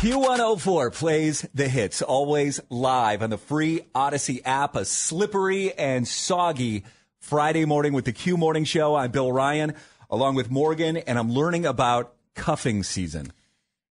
Q104 0.00 0.94
plays 0.94 1.46
the 1.52 1.68
hits, 1.68 2.00
always 2.00 2.58
live 2.70 3.22
on 3.22 3.28
the 3.28 3.36
free 3.36 3.82
Audacy 3.94 4.40
app. 4.46 4.74
A 4.74 4.86
slippery 4.86 5.74
and 5.74 6.08
soggy 6.08 6.84
Friday 7.18 7.66
morning 7.66 7.92
with 7.92 8.06
the 8.06 8.12
Q 8.12 8.38
Morning 8.38 8.64
Show. 8.64 8.94
I'm 8.94 9.10
Bill 9.10 9.30
Ryan, 9.30 9.74
along 10.08 10.36
with 10.36 10.50
Morgan, 10.50 10.96
and 10.96 11.18
I'm 11.18 11.30
learning 11.30 11.66
about 11.66 12.14
cuffing 12.34 12.82
season. 12.82 13.30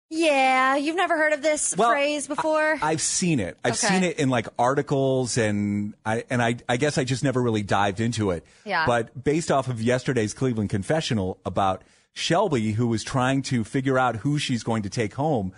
Yeah. 0.10 0.78
You've 0.78 0.96
never 0.96 1.16
heard 1.16 1.32
of 1.32 1.44
this 1.44 1.78
Well, 1.78 1.92
phrase 1.92 2.26
before? 2.26 2.80
I've 2.82 3.02
seen 3.02 3.40
it. 3.40 3.60
I've 3.64 3.74
Okay. 3.74 3.88
seen 3.94 4.04
it 4.04 4.18
in 4.18 4.30
like 4.30 4.48
articles, 4.58 5.38
and 5.38 5.94
I 6.08 6.24
and 6.32 6.42
I, 6.42 6.56
I 6.68 6.78
guess 6.78 6.98
I 6.98 7.04
just 7.04 7.24
never 7.24 7.40
really 7.40 7.62
dived 7.62 8.00
into 8.00 8.32
it. 8.32 8.44
Yeah. 8.66 8.88
But 8.88 9.24
based 9.24 9.52
off 9.52 9.68
of 9.68 9.80
yesterday's 9.80 10.34
Cleveland 10.34 10.72
confessional 10.72 11.38
about 11.46 11.84
Shelby, 12.14 12.72
who 12.72 12.88
was 12.88 13.04
trying 13.04 13.44
to 13.44 13.64
figure 13.64 14.00
out 14.00 14.16
who 14.16 14.40
she's 14.40 14.64
going 14.64 14.82
to 14.82 14.90
take 14.90 15.14
home 15.14 15.54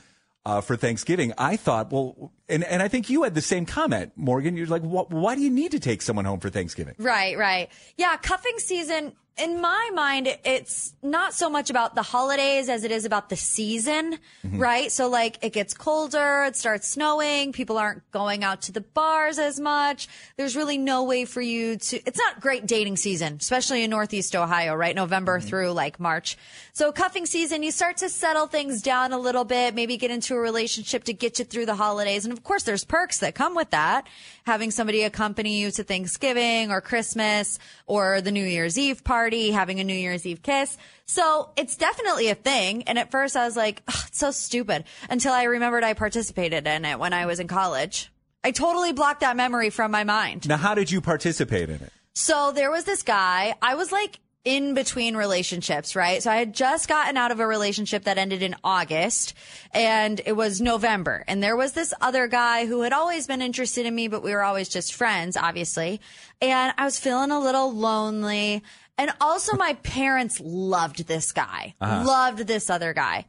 uh, 0.46 0.62
for 0.62 0.76
Thanksgiving, 0.76 1.34
I 1.38 1.56
thought, 1.56 1.92
well, 1.92 2.32
and 2.52 2.64
and 2.66 2.84
I 2.84 2.88
think 2.88 3.10
you 3.10 3.24
had 3.24 3.34
the 3.34 3.42
same 3.42 3.66
comment, 3.66 4.12
Morgan. 4.16 4.56
You're 4.58 4.68
like, 4.68 4.84
wh- 4.84 5.10
why 5.12 5.36
do 5.36 5.42
you 5.42 5.50
need 5.50 5.72
to 5.72 5.80
take 5.80 6.02
someone 6.02 6.26
home 6.26 6.40
for 6.40 6.50
Thanksgiving? 6.50 6.96
Right, 7.00 7.38
right. 7.38 7.70
Yeah, 7.98 8.16
cuffing 8.18 8.58
season, 8.60 9.14
in 9.38 9.62
my 9.62 9.90
mind, 9.96 10.28
it's 10.44 10.94
not 11.02 11.34
so 11.34 11.50
much 11.50 11.70
about 11.70 11.96
the 11.96 12.02
holidays 12.04 12.68
as 12.70 12.84
it 12.84 12.92
is 12.92 13.06
about 13.06 13.30
the 13.30 13.38
season, 13.38 14.20
Mhm. 14.46 14.60
right? 14.60 14.92
So, 14.92 15.08
like, 15.08 15.38
it 15.42 15.54
gets 15.54 15.74
colder, 15.74 16.44
it 16.44 16.56
starts 16.58 16.88
snowing, 16.90 17.54
people 17.54 17.78
aren't 17.78 18.04
going 18.12 18.44
out 18.44 18.62
to 18.64 18.72
the 18.74 18.82
bars 18.82 19.40
as 19.40 19.58
much. 19.60 20.10
There's 20.36 20.56
really 20.56 20.78
no 20.78 21.04
way 21.04 21.24
for 21.26 21.42
you 21.42 21.78
to, 21.78 22.02
it's 22.06 22.20
not 22.20 22.42
great 22.42 22.68
dating 22.68 22.98
season, 22.98 23.38
especially 23.40 23.84
in 23.84 23.90
Northeast 23.90 24.36
Ohio, 24.36 24.76
right? 24.76 24.96
November 24.96 25.40
through 25.40 25.72
like 25.72 25.98
March. 26.00 26.38
So, 26.74 26.92
cuffing 26.92 27.26
season, 27.26 27.64
you 27.64 27.72
start 27.72 27.98
to 27.98 28.10
settle 28.10 28.48
things 28.48 28.82
down 28.82 29.14
a 29.14 29.18
little 29.18 29.46
bit, 29.46 29.74
maybe 29.74 29.96
get 29.98 30.12
into 30.12 30.36
a 30.36 30.40
relationship 30.40 31.06
to 31.06 31.14
get 31.14 31.40
you 31.40 31.46
through 31.46 31.66
the 31.68 31.76
holidays. 31.76 32.26
And 32.26 32.34
of 32.34 32.41
course, 32.44 32.64
there's 32.64 32.84
perks 32.84 33.20
that 33.20 33.36
come 33.36 33.56
with 33.56 33.70
that. 33.72 34.08
Having 34.46 34.72
somebody 34.72 35.04
accompany 35.04 35.60
you 35.60 35.72
to 35.72 35.84
Thanksgiving 35.84 36.72
or 36.72 36.82
Christmas 36.82 37.60
or 37.86 38.22
the 38.22 38.32
New 38.32 38.44
Year's 38.46 38.78
Eve 38.78 39.04
party, 39.04 39.52
having 39.52 39.80
a 39.80 39.84
New 39.84 39.94
Year's 39.94 40.26
Eve 40.26 40.42
kiss. 40.42 40.78
So 41.06 41.52
it's 41.56 41.76
definitely 41.76 42.30
a 42.30 42.36
thing. 42.36 42.84
And 42.84 42.98
at 42.98 43.12
first 43.12 43.36
I 43.36 43.46
was 43.46 43.56
like, 43.56 43.84
"Ugh, 43.88 44.04
it's 44.08 44.20
so 44.20 44.32
stupid 44.32 44.86
until 45.10 45.34
I 45.34 45.44
remembered 45.44 45.84
I 45.84 45.94
participated 45.94 46.68
in 46.68 46.86
it 46.86 47.00
when 47.00 47.14
I 47.14 47.26
was 47.26 47.40
in 47.40 47.48
college. 47.48 48.12
I 48.44 48.52
totally 48.52 48.92
blocked 48.92 49.20
that 49.22 49.38
memory 49.38 49.70
from 49.70 49.92
my 49.92 50.04
mind. 50.04 50.48
Now, 50.48 50.58
how 50.58 50.74
did 50.74 50.90
you 50.90 51.00
participate 51.00 51.70
in 51.70 51.76
it? 51.76 51.94
So 52.14 52.52
there 52.52 52.72
was 52.72 52.86
this 52.86 53.04
guy. 53.04 53.54
I 53.62 53.76
was 53.76 53.92
like 53.92 54.20
in 54.44 54.74
between 54.74 55.16
relationships, 55.16 55.96
right? 55.96 56.24
So 56.24 56.32
I 56.32 56.38
had 56.38 56.54
just 56.54 56.88
gotten 56.88 57.16
out 57.16 57.32
of 57.32 57.40
a 57.40 57.46
relationship 57.46 58.06
that 58.06 58.18
ended 58.18 58.42
in 58.42 58.56
August 58.64 59.36
and 59.72 60.20
it 60.26 60.34
was 60.36 60.60
November. 60.60 61.24
And 61.28 61.44
there 61.44 61.56
was 61.56 61.74
this 61.74 61.94
other 62.02 62.28
guy 62.28 62.66
who 62.66 62.82
had 62.82 62.92
always 62.92 63.28
been 63.28 63.42
interested 63.42 63.86
in 63.86 63.94
me, 63.94 64.08
but 64.08 64.24
we 64.24 64.32
were 64.32 64.42
always 64.42 64.68
just 64.68 64.96
friends, 64.96 65.38
obviously. 65.38 66.02
And 66.42 66.74
I 66.78 66.86
was 66.86 67.00
feeling 67.00 67.30
a 67.30 67.40
little 67.40 67.72
lonely. 67.72 68.64
And 68.98 69.12
also 69.22 69.56
my 69.58 69.74
parents 69.76 70.40
loved 70.44 71.08
this 71.08 71.32
guy, 71.32 71.76
Uh-huh. 71.80 72.04
loved 72.04 72.40
this 72.48 72.70
other 72.70 72.94
guy. 72.94 73.26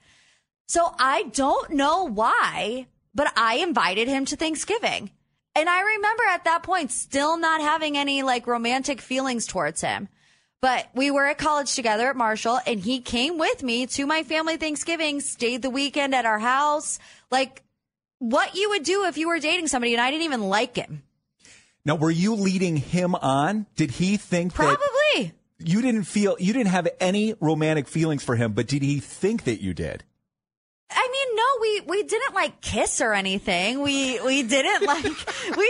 So 0.67 0.95
I 0.99 1.25
don't 1.25 1.73
know 1.73 2.05
why, 2.05 2.87
but 3.15 3.31
I 3.37 3.57
invited 3.57 4.09
him 4.09 4.25
to 4.27 4.37
Thanksgiving. 4.37 5.11
And 5.55 5.69
I 5.69 5.83
remember 5.83 6.23
at 6.31 6.45
that 6.45 6.63
point 6.63 6.91
still 6.91 7.37
not 7.37 7.61
having 7.61 7.99
any 7.99 8.23
like 8.23 8.47
romantic 8.47 9.03
feelings 9.03 9.47
towards 9.47 9.83
him. 9.83 10.09
But 10.63 10.89
we 10.95 11.11
were 11.11 11.27
at 11.27 11.39
college 11.39 11.75
together 11.75 12.09
at 12.09 12.17
Marshall 12.17 12.61
and 12.67 12.79
he 12.79 13.01
came 13.01 13.37
with 13.37 13.65
me 13.65 13.87
to 13.89 14.07
my 14.07 14.23
family 14.23 14.57
Thanksgiving, 14.57 15.21
stayed 15.21 15.61
the 15.61 15.71
weekend 15.71 16.15
at 16.15 16.25
our 16.25 16.39
house. 16.39 17.01
Like 17.33 17.65
what 18.21 18.55
you 18.55 18.71
would 18.71 18.85
do 18.85 19.05
if 19.07 19.19
you 19.19 19.27
were 19.27 19.41
dating 19.41 19.67
somebody 19.67 19.93
and 19.93 20.01
I 20.01 20.13
didn't 20.13 20.23
even 20.23 20.43
like 20.43 20.77
him. 20.77 21.03
Now, 21.85 21.97
were 21.97 22.13
you 22.13 22.37
leading 22.37 22.77
him 22.77 23.17
on? 23.17 23.67
Did 23.75 23.91
he 23.91 24.17
think 24.17 24.55
that 24.55 24.79
Probably. 24.79 25.33
you 25.59 25.83
didn't 25.83 26.05
feel 26.05 26.37
you 26.39 26.53
didn't 26.53 26.69
have 26.69 26.87
any 27.01 27.35
romantic 27.41 27.89
feelings 27.89 28.23
for 28.23 28.37
him, 28.37 28.53
but 28.53 28.69
did 28.69 28.83
he 28.83 29.01
think 29.01 29.43
that 29.45 29.61
you 29.61 29.75
did? 29.75 30.05
I 30.95 31.09
mean, 31.11 31.37
no, 31.37 31.45
we, 31.95 32.01
we 32.03 32.03
didn't 32.07 32.35
like 32.35 32.61
kiss 32.61 33.01
or 33.01 33.15
anything. 33.15 33.81
We, 33.81 34.21
we 34.21 34.43
didn't 34.43 34.83
like, 34.87 35.03
we 35.05 35.11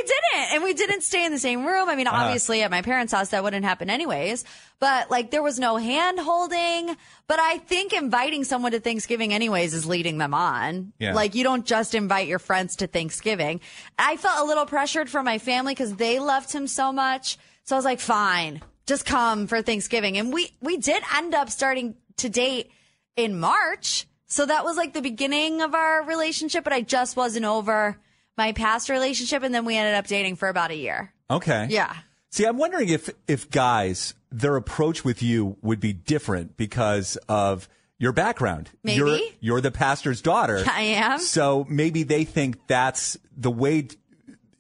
didn't. 0.03 0.53
And 0.53 0.65
we 0.65 0.75
didn't 0.75 1.03
stay 1.03 1.25
in 1.25 1.31
the 1.31 1.39
same 1.39 1.65
room. 1.65 1.89
I 1.89 1.95
mean, 1.95 2.09
Uh-huh. 2.09 2.25
obviously 2.25 2.63
at 2.63 2.73
my 2.73 2.83
parents' 2.83 3.13
house, 3.13 3.29
that 3.29 3.45
wouldn't 3.45 3.65
happen 3.65 3.89
anyways. 3.89 4.45
But 4.81 5.13
like, 5.13 5.31
there 5.31 5.43
was 5.43 5.61
no 5.61 5.77
hand 5.77 6.19
holding. 6.19 6.97
But 7.29 7.39
I 7.39 7.59
think 7.59 7.93
inviting 7.93 8.43
someone 8.43 8.73
to 8.73 8.81
Thanksgiving 8.81 9.33
anyways 9.33 9.75
is 9.75 9.87
leading 9.87 10.19
them 10.19 10.35
on. 10.35 10.93
Yeah. 10.99 11.15
Like, 11.15 11.37
you 11.37 11.45
don't 11.45 11.65
just 11.65 11.95
invite 11.95 12.27
your 12.27 12.41
friends 12.41 12.75
to 12.77 12.89
Thanksgiving. 12.89 13.61
I 13.97 14.17
felt 14.17 14.41
a 14.41 14.45
little 14.45 14.67
pressured 14.67 15.09
from 15.09 15.25
my 15.25 15.39
family 15.39 15.73
because 15.73 15.95
they 15.95 16.19
loved 16.19 16.53
him 16.53 16.67
so 16.67 16.93
much. 16.93 17.39
So 17.63 17.77
I 17.77 17.79
was 17.79 17.85
like, 17.85 18.01
fine, 18.01 18.61
just 18.89 19.07
come 19.07 19.47
for 19.47 19.63
Thanksgiving. 19.63 20.19
And 20.19 20.33
we, 20.33 20.53
we 20.61 20.79
did 20.79 21.01
end 21.15 21.33
up 21.33 21.49
starting 21.49 21.95
to 22.17 22.29
date 22.29 22.73
in 23.15 23.39
March. 23.39 24.09
So 24.33 24.47
that 24.47 24.65
was 24.65 24.79
like 24.79 24.95
the 24.95 25.03
beginning 25.03 25.61
of 25.61 25.75
our 25.75 26.05
relationship, 26.05 26.65
but 26.65 26.73
I 26.73 26.81
just 26.81 27.19
wasn't 27.19 27.45
over 27.45 27.99
my 28.39 28.53
past 28.53 28.89
relationship. 28.89 29.43
And 29.43 29.55
then 29.55 29.67
we 29.67 29.77
ended 29.77 29.95
up 29.95 30.07
dating 30.07 30.37
for 30.37 30.49
about 30.49 30.71
a 30.71 30.75
year. 30.75 31.13
Okay. 31.31 31.67
Yeah. 31.69 31.95
See, 32.31 32.47
I'm 32.47 32.57
wondering 32.57 32.89
if 32.89 33.11
if 33.29 33.51
guys 33.51 34.15
their 34.31 34.57
approach 34.57 35.05
with 35.05 35.23
you 35.23 35.59
would 35.61 35.81
be 35.81 35.93
different 35.93 36.57
because 36.57 37.17
of 37.29 37.69
your 37.99 38.13
background. 38.13 38.71
Maybe. 38.83 38.97
You're, 38.97 39.19
you're 39.41 39.61
the 39.61 39.71
pastor's 39.71 40.23
daughter. 40.23 40.65
I 40.67 40.81
am. 40.81 41.19
So 41.19 41.67
maybe 41.69 42.03
they 42.03 42.25
think 42.25 42.67
that's 42.67 43.19
the 43.37 43.51
way 43.51 43.89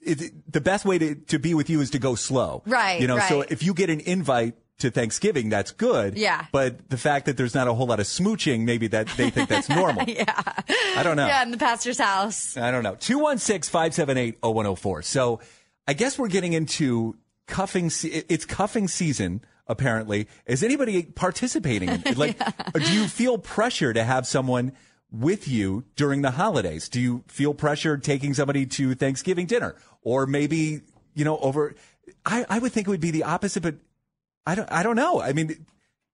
it, 0.03 0.53
the 0.53 0.61
best 0.61 0.85
way 0.85 0.99
to, 0.99 1.15
to 1.15 1.39
be 1.39 1.55
with 1.55 1.71
you 1.71 1.81
is 1.81 1.91
to 1.91 1.99
go 1.99 2.15
slow. 2.15 2.63
Right, 2.67 3.01
You 3.01 3.07
know, 3.07 3.19
so 3.21 3.41
if 3.41 3.63
you 3.63 3.73
get 3.73 3.89
an 3.89 4.01
invite 4.01 4.55
to 4.83 4.90
Thanksgiving, 4.90 5.49
that's 5.49 5.73
good. 5.73 6.16
Yeah. 6.16 6.47
But 6.53 6.90
the 6.90 6.97
fact 6.99 7.27
that 7.27 7.37
there's 7.37 7.55
not 7.55 7.66
a 7.66 7.75
whole 7.75 7.87
lot 7.87 7.99
of 7.99 8.07
smooching, 8.07 8.64
maybe 8.64 8.87
that 8.88 9.09
they 9.16 9.31
think 9.31 9.49
that's 9.49 9.68
normal. 9.68 10.05
yeah. 10.09 10.40
I 10.97 11.03
don't 11.03 11.16
know. 11.16 11.27
Yeah, 11.27 11.42
in 11.42 11.51
the 11.51 11.59
pastor's 11.59 11.99
house. 11.99 12.57
I 12.57 12.71
don't 12.71 12.83
know. 12.83 12.95
216 12.97 13.71
578 13.71 14.38
0104. 14.42 15.03
So 15.03 15.40
I 15.88 15.95
guess 15.95 16.18
we're 16.18 16.29
getting 16.29 16.53
into 16.53 17.16
cuffing. 17.47 17.90
Se- 17.90 18.25
it's 18.29 18.45
cuffing 18.45 18.88
season, 18.88 19.40
apparently. 19.66 20.29
Is 20.47 20.62
anybody 20.62 21.03
participating? 21.05 22.03
Like, 22.16 22.38
do 22.75 22.92
you 22.92 23.09
feel 23.09 23.38
pressure 23.38 23.92
to 23.92 24.05
have 24.05 24.27
someone 24.27 24.73
with 25.11 25.49
you 25.49 25.85
during 25.97 26.23
the 26.23 26.33
holidays? 26.33 26.88
Do 26.88 27.01
you 27.01 27.25
feel 27.29 27.55
pressure 27.55 27.97
taking 27.97 28.35
somebody 28.35 28.66
to 28.66 28.95
Thanksgiving 28.95 29.47
dinner? 29.47 29.75
Or 30.03 30.27
maybe, 30.27 30.83
you 31.14 31.25
know, 31.25 31.38
over. 31.38 31.75
I, 32.27 32.45
I 32.49 32.59
would 32.59 32.73
think 32.73 32.87
it 32.87 32.90
would 32.90 33.01
be 33.01 33.11
the 33.12 33.25
opposite, 33.25 33.62
but 33.62 33.77
I 34.46 34.55
don't, 34.55 34.70
I 34.72 34.83
don't 34.83 34.96
know. 34.96 35.20
I 35.20 35.33
mean, 35.33 35.66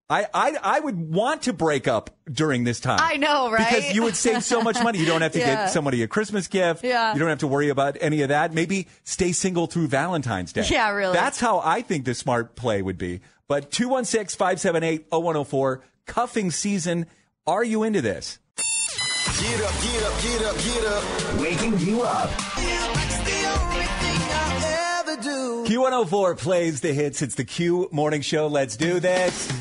I, 0.09 0.25
I, 0.33 0.55
I 0.61 0.79
would 0.79 0.97
want 1.13 1.43
to 1.43 1.53
break 1.53 1.87
up 1.87 2.09
during 2.31 2.63
this 2.63 2.79
time. 2.79 2.99
I 3.01 3.17
know, 3.17 3.51
right? 3.51 3.67
Because 3.75 3.93
you 3.93 4.03
would 4.03 4.15
save 4.15 4.43
so 4.43 4.61
much 4.61 4.81
money. 4.83 4.97
You 4.99 5.05
don't 5.05 5.21
have 5.21 5.33
to 5.33 5.39
Yeah. 5.39 5.65
get 5.65 5.67
somebody 5.71 6.01
a 6.03 6.07
Christmas 6.07 6.47
gift. 6.47 6.83
Yeah. 6.83 7.13
You 7.13 7.19
don't 7.19 7.29
have 7.29 7.39
to 7.39 7.47
worry 7.47 7.69
about 7.69 7.97
any 8.01 8.21
of 8.23 8.29
that. 8.29 8.53
Maybe 8.53 8.87
stay 9.03 9.31
single 9.31 9.67
through 9.67 9.87
Valentine's 9.87 10.51
Day. 10.53 10.65
Yeah, 10.69 10.89
really. 10.91 11.13
That's 11.13 11.39
how 11.39 11.61
I 11.63 11.81
think 11.81 12.05
the 12.05 12.13
smart 12.15 12.55
play 12.55 12.81
would 12.81 12.97
be. 12.97 13.21
But 13.47 13.71
216 13.71 14.37
578 14.37 15.07
0104, 15.11 15.81
cuffing 16.07 16.51
season. 16.51 17.05
Are 17.47 17.63
you 17.63 17.83
into 17.83 18.01
this? 18.01 18.39
Get 19.41 19.61
up, 19.61 19.73
get 19.81 20.03
up, 20.03 20.21
get 20.21 20.41
up, 20.43 20.57
get 20.57 20.85
up. 20.85 21.39
Waking 21.39 21.79
you 21.79 22.01
up. 22.01 22.29
Q104 25.69 26.39
plays 26.39 26.81
the 26.81 26.93
hits. 26.93 27.21
It's 27.21 27.35
the 27.35 27.43
Q 27.43 27.89
morning 27.91 28.21
show. 28.21 28.47
Let's 28.47 28.75
do 28.75 28.99
this. 28.99 29.51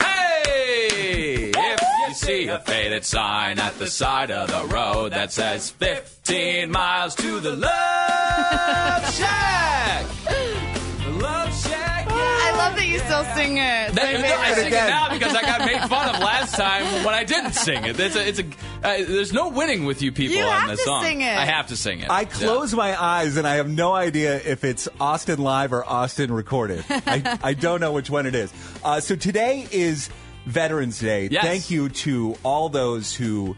Hey! 0.00 1.50
If 1.52 1.80
you 2.06 2.14
see 2.14 2.46
a 2.46 2.60
faded 2.60 3.04
sign 3.04 3.58
at 3.58 3.76
the 3.80 3.88
side 3.88 4.30
of 4.30 4.48
the 4.48 4.72
road 4.72 5.14
that 5.14 5.32
says 5.32 5.70
15 5.70 6.70
miles 6.70 7.16
to 7.16 7.40
the 7.40 7.56
Love 7.56 9.12
Shack! 9.12 10.21
You 12.92 12.98
still 13.00 13.24
sing 13.34 13.56
it. 13.56 13.92
That- 13.94 14.20
no, 14.20 14.36
I 14.36 14.54
sing 14.54 14.66
it 14.68 14.70
now 14.72 15.10
because 15.12 15.34
I 15.34 15.42
got 15.42 15.60
made 15.60 15.80
fun 15.88 16.14
of 16.14 16.20
last 16.20 16.54
time 16.54 16.84
when 17.04 17.14
I 17.14 17.24
didn't 17.24 17.52
sing 17.52 17.84
it. 17.84 17.98
It's 17.98 18.16
a, 18.16 18.28
it's 18.28 18.38
a, 18.38 18.44
uh, 18.44 19.04
there's 19.06 19.32
no 19.32 19.48
winning 19.48 19.84
with 19.84 20.02
you 20.02 20.12
people 20.12 20.36
You 20.36 20.44
on 20.44 20.68
this 20.68 20.84
song. 20.84 21.02
sing 21.04 21.20
it. 21.22 21.36
I 21.36 21.44
have 21.44 21.68
to 21.68 21.76
sing 21.76 22.00
it. 22.00 22.10
I 22.10 22.24
close 22.24 22.74
my 22.74 23.00
eyes 23.00 23.36
and 23.36 23.46
I 23.46 23.54
have 23.56 23.68
no 23.68 23.92
idea 23.92 24.36
if 24.36 24.64
it's 24.64 24.88
Austin 25.00 25.40
live 25.40 25.72
or 25.72 25.84
Austin 25.84 26.32
recorded. 26.32 26.84
I, 26.88 27.38
I 27.42 27.54
don't 27.54 27.80
know 27.80 27.92
which 27.92 28.10
one 28.10 28.26
it 28.26 28.34
is. 28.34 28.52
Uh, 28.84 29.00
so 29.00 29.16
today 29.16 29.66
is 29.70 30.10
Veterans 30.46 30.98
Day. 30.98 31.28
Yes. 31.30 31.44
Thank 31.44 31.70
you 31.70 31.88
to 31.88 32.36
all 32.42 32.68
those 32.68 33.14
who 33.14 33.56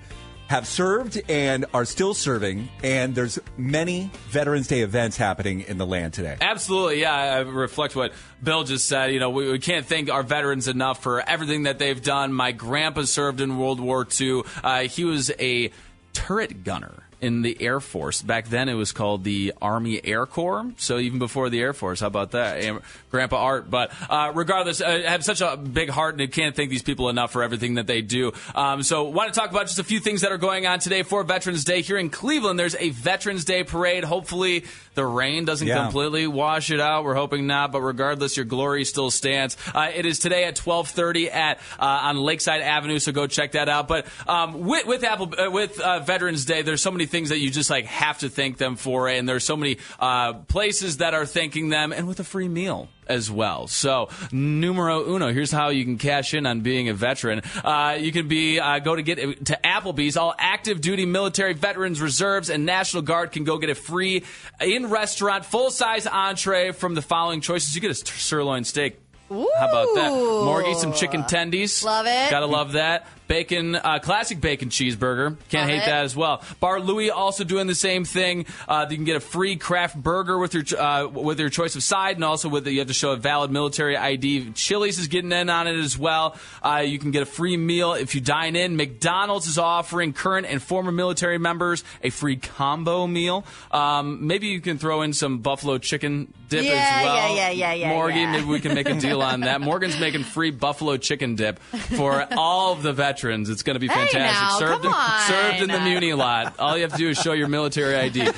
have 0.49 0.67
served 0.67 1.21
and 1.29 1.67
are 1.73 1.85
still 1.85 2.15
serving. 2.15 2.69
And 2.83 3.15
there's 3.15 3.39
many 3.57 4.11
Veterans 4.29 4.69
Day 4.69 4.81
events 4.81 5.17
happening 5.17 5.63
in 5.63 5.79
the 5.79 5.87
land 5.87 6.13
today. 6.13 6.37
Absolutely, 6.41 7.01
yeah. 7.01 7.15
I 7.15 7.39
reflect 7.41 7.97
what 7.97 8.13
Bill 8.43 8.65
just 8.65 8.87
said. 8.87 9.13
You 9.13 9.21
know, 9.21 9.31
we, 9.31 9.51
we 9.51 9.59
can't 9.59 9.87
thank 9.87 10.11
our 10.11 10.23
veterans 10.23 10.69
enough 10.69 11.03
for 11.03 11.21
everything 11.21 11.65
that 11.65 11.79
they've 11.79 12.03
done. 12.03 12.33
My 12.33 12.53
grandpa 12.53 13.03
served 13.03 13.41
in 13.41 13.59
World 13.59 13.81
War 13.81 14.07
II. 14.21 14.43
Uh, 14.63 14.83
he 14.83 15.05
was 15.05 15.31
a 15.39 15.71
turret 16.13 16.65
gunner 16.65 17.04
in 17.20 17.42
the 17.42 17.57
Air 17.61 17.81
Force. 17.81 18.22
Back 18.22 18.48
then, 18.48 18.68
it 18.68 18.74
was 18.74 18.92
called 18.92 19.24
the 19.24 19.53
Army 19.62 20.00
Air 20.05 20.27
Corps. 20.27 20.72
So 20.77 20.98
even 20.98 21.18
before 21.18 21.48
the 21.50 21.61
Air 21.61 21.72
Force, 21.72 22.00
how 22.00 22.07
about 22.07 22.33
that, 22.33 22.83
Grandpa 23.11 23.37
Art? 23.37 23.70
But 23.70 23.92
uh, 24.09 24.33
regardless, 24.35 24.81
I 24.81 25.03
have 25.03 25.24
such 25.24 25.40
a 25.40 25.57
big 25.57 25.90
heart, 25.90 26.14
and 26.14 26.22
I 26.22 26.27
can't 26.27 26.55
thank 26.55 26.70
these 26.70 26.83
people 26.83 27.09
enough 27.09 27.33
for 27.33 27.42
everything 27.42 27.74
that 27.74 27.87
they 27.87 28.03
do. 28.03 28.33
Um, 28.55 28.83
so, 28.83 29.05
want 29.05 29.33
to 29.33 29.38
talk 29.38 29.50
about 29.50 29.66
just 29.66 29.79
a 29.79 29.85
few 29.85 30.00
things 30.00 30.20
that 30.22 30.33
are 30.33 30.38
going 30.38 30.66
on 30.66 30.79
today 30.79 31.03
for 31.03 31.22
Veterans 31.24 31.64
Day 31.64 31.83
here 31.83 31.98
in 31.98 32.11
Cleveland. 32.11 32.59
There's 32.59 32.77
a 32.77 32.90
Veterans 32.90 33.44
Day 33.44 33.64
parade. 33.64 34.05
Hopefully, 34.05 34.64
the 34.94 35.05
rain 35.05 35.44
doesn't 35.44 35.66
Yeah. 35.66 35.83
completely 35.85 36.27
wash 36.27 36.70
it 36.70 36.81
out. 36.81 37.05
We're 37.05 37.14
hoping 37.14 37.46
not, 37.46 37.72
but 37.72 37.81
regardless, 37.81 38.37
your 38.37 38.44
glory 38.46 38.85
still 38.85 39.11
stands. 39.11 39.57
Uh, 39.74 39.90
it 39.94 40.07
is 40.07 40.18
today 40.18 40.44
at 40.44 40.57
12:30 40.57 41.31
at 41.33 41.59
uh, 41.79 41.85
on 41.85 42.16
Lakeside 42.18 42.61
Avenue, 42.62 42.98
so 42.98 43.12
go 43.12 43.27
check 43.27 43.53
that 43.53 43.68
out. 43.68 43.88
But 43.88 44.07
um, 44.27 44.61
with 44.66 44.87
with 44.87 45.05
Apple 45.05 45.33
uh, 45.38 45.50
with 45.50 45.81
uh, 45.81 46.00
Veterans 46.00 46.44
Day, 46.44 46.62
there's 46.62 46.83
so 46.83 46.90
many 46.90 47.04
things 47.07 47.29
that 47.31 47.38
you 47.38 47.51
just 47.51 47.71
like 47.71 47.87
have 47.87 48.19
to 48.19 48.29
thank 48.29 48.59
them 48.59 48.77
for, 48.77 49.09
and 49.09 49.29
there's 49.29 49.45
so 49.45 49.57
many 49.57 49.79
uh, 49.99 50.35
places 50.35 50.99
that 50.99 51.14
are 51.14 51.27
thanking 51.27 51.69
them, 51.69 51.93
and 51.93 52.07
with 52.07 52.21
a 52.21 52.25
free 52.25 52.49
meal 52.49 52.88
as 53.07 53.31
well. 53.31 53.67
So 53.67 54.09
numero 54.33 55.14
uno. 55.14 55.33
Here's 55.33 55.53
how 55.53 55.69
you 55.69 55.85
can 55.85 55.99
cash 55.99 56.35
in 56.35 56.47
on 56.47 56.61
being 56.61 56.88
a 56.88 56.95
veteran. 56.95 57.43
Uh, 57.62 57.97
you 57.99 58.12
can 58.12 58.29
be 58.29 58.59
uh, 58.59 58.79
go 58.79 58.97
to 58.97 59.03
get 59.03 59.17
to 59.47 59.59
Applebee's. 59.64 60.17
All 60.17 60.35
active 60.38 60.81
duty 60.81 61.07
military 61.07 61.53
veterans, 61.53 62.01
reserves, 62.01 62.51
and 62.51 62.64
National 62.64 63.03
Guard 63.03 63.33
can 63.33 63.45
go 63.45 63.59
get 63.59 63.71
a 63.71 63.75
free 63.75 64.25
in 64.61 64.90
restaurant 64.90 65.45
full 65.45 65.71
size 65.71 66.07
entree 66.07 66.73
from 66.73 66.95
the 66.95 67.03
following 67.03 67.40
choices. 67.40 67.75
You 67.75 67.81
get 67.81 67.90
a 67.90 67.95
sirloin 67.95 68.64
steak. 68.64 69.01
How 69.29 69.47
about 69.69 69.95
that? 69.95 70.11
Morgie, 70.12 70.77
some 70.77 70.93
chicken 70.93 71.23
tendies. 71.23 71.83
Love 71.83 72.07
it. 72.07 72.31
Gotta 72.31 72.47
love 72.47 72.73
that. 72.73 73.07
Bacon, 73.27 73.75
uh, 73.75 73.99
classic 74.01 74.41
bacon 74.41 74.69
cheeseburger. 74.69 75.37
Can't 75.49 75.63
Love 75.63 75.71
hate 75.71 75.77
it. 75.83 75.87
that 75.87 76.05
as 76.05 76.15
well. 76.15 76.43
Bar 76.61 76.81
Louie 76.81 77.11
also 77.11 77.43
doing 77.43 77.67
the 77.67 77.75
same 77.75 78.05
thing. 78.05 78.45
Uh, 78.69 78.87
you 78.91 78.97
can 78.97 79.05
get 79.07 79.17
a 79.17 79.21
free 79.21 79.57
craft 79.57 79.97
burger 79.97 80.37
with 80.39 80.53
your 80.53 80.65
uh, 80.79 81.07
with 81.09 81.41
your 81.41 81.49
choice 81.49 81.75
of 81.75 81.83
side, 81.83 82.17
and 82.17 82.25
also 82.25 82.51
with 82.51 82.67
you 82.67 82.81
have 82.81 82.89
to 82.89 82.95
show 82.95 83.13
a 83.13 83.17
valid 83.17 83.51
military 83.51 83.97
ID. 83.97 84.53
Chili's 84.53 84.99
is 84.99 85.09
getting 85.09 85.33
in 85.33 85.49
on 85.49 85.67
it 85.67 85.77
as 85.79 85.97
well. 85.97 86.37
Uh, 86.63 86.83
you 86.87 86.99
can 86.99 87.13
get 87.13 87.23
a 87.23 87.27
free 87.27 87.57
meal 87.57 87.95
if 87.95 88.15
you 88.15 88.21
dine 88.21 88.57
in. 88.57 88.77
McDonald's 88.77 89.47
is 89.47 89.57
offering 89.57 90.13
current 90.13 90.47
and 90.47 90.63
former 90.63 90.93
military 90.93 91.39
members 91.39 91.83
a 92.03 92.11
free 92.11 92.37
combo 92.37 93.07
meal. 93.07 93.45
Um, 93.71 94.27
maybe 94.27 94.49
you 94.49 94.61
can 94.61 94.77
throw 94.77 95.01
in 95.01 95.15
some 95.15 95.39
buffalo 95.39 95.79
chicken 95.79 96.33
dip 96.51 96.65
Yeah, 96.65 96.73
as 96.73 97.05
well. 97.05 97.15
yeah, 97.17 97.35
yeah, 97.35 97.51
yeah, 97.51 97.73
yeah, 97.73 97.89
Morgan, 97.89 98.19
yeah. 98.19 98.33
maybe 98.33 98.45
we 98.47 98.61
can 98.61 98.75
make 98.75 98.89
a 98.89 98.95
deal 99.01 99.23
on 99.23 99.41
that. 99.41 99.63
Morgan's 99.63 99.99
making 99.99 100.25
free 100.25 100.51
buffalo 100.51 100.99
chicken 100.99 101.37
dip 101.37 101.59
for 101.59 102.27
all 102.37 102.75
of 102.75 102.83
the 102.83 102.93
veterans. 102.93 103.13
It's 103.22 103.62
going 103.62 103.74
to 103.74 103.81
be 103.81 103.88
Hey, 103.88 104.07
fantastic. 104.07 104.20
now, 104.20 104.59
served, 104.59 104.83
come 104.83 104.92
in, 104.92 104.98
on. 104.98 105.20
served 105.29 105.62
in 105.62 105.68
the 105.70 105.81
Muni 105.81 106.12
lot. 106.12 106.55
All 106.59 106.77
you 106.77 106.83
have 106.83 106.92
to 106.92 106.98
do 106.98 107.09
is 107.11 107.18
show 107.18 107.33
your 107.33 107.48
military 107.48 107.94
ID. 107.96 108.20
and 108.27 108.31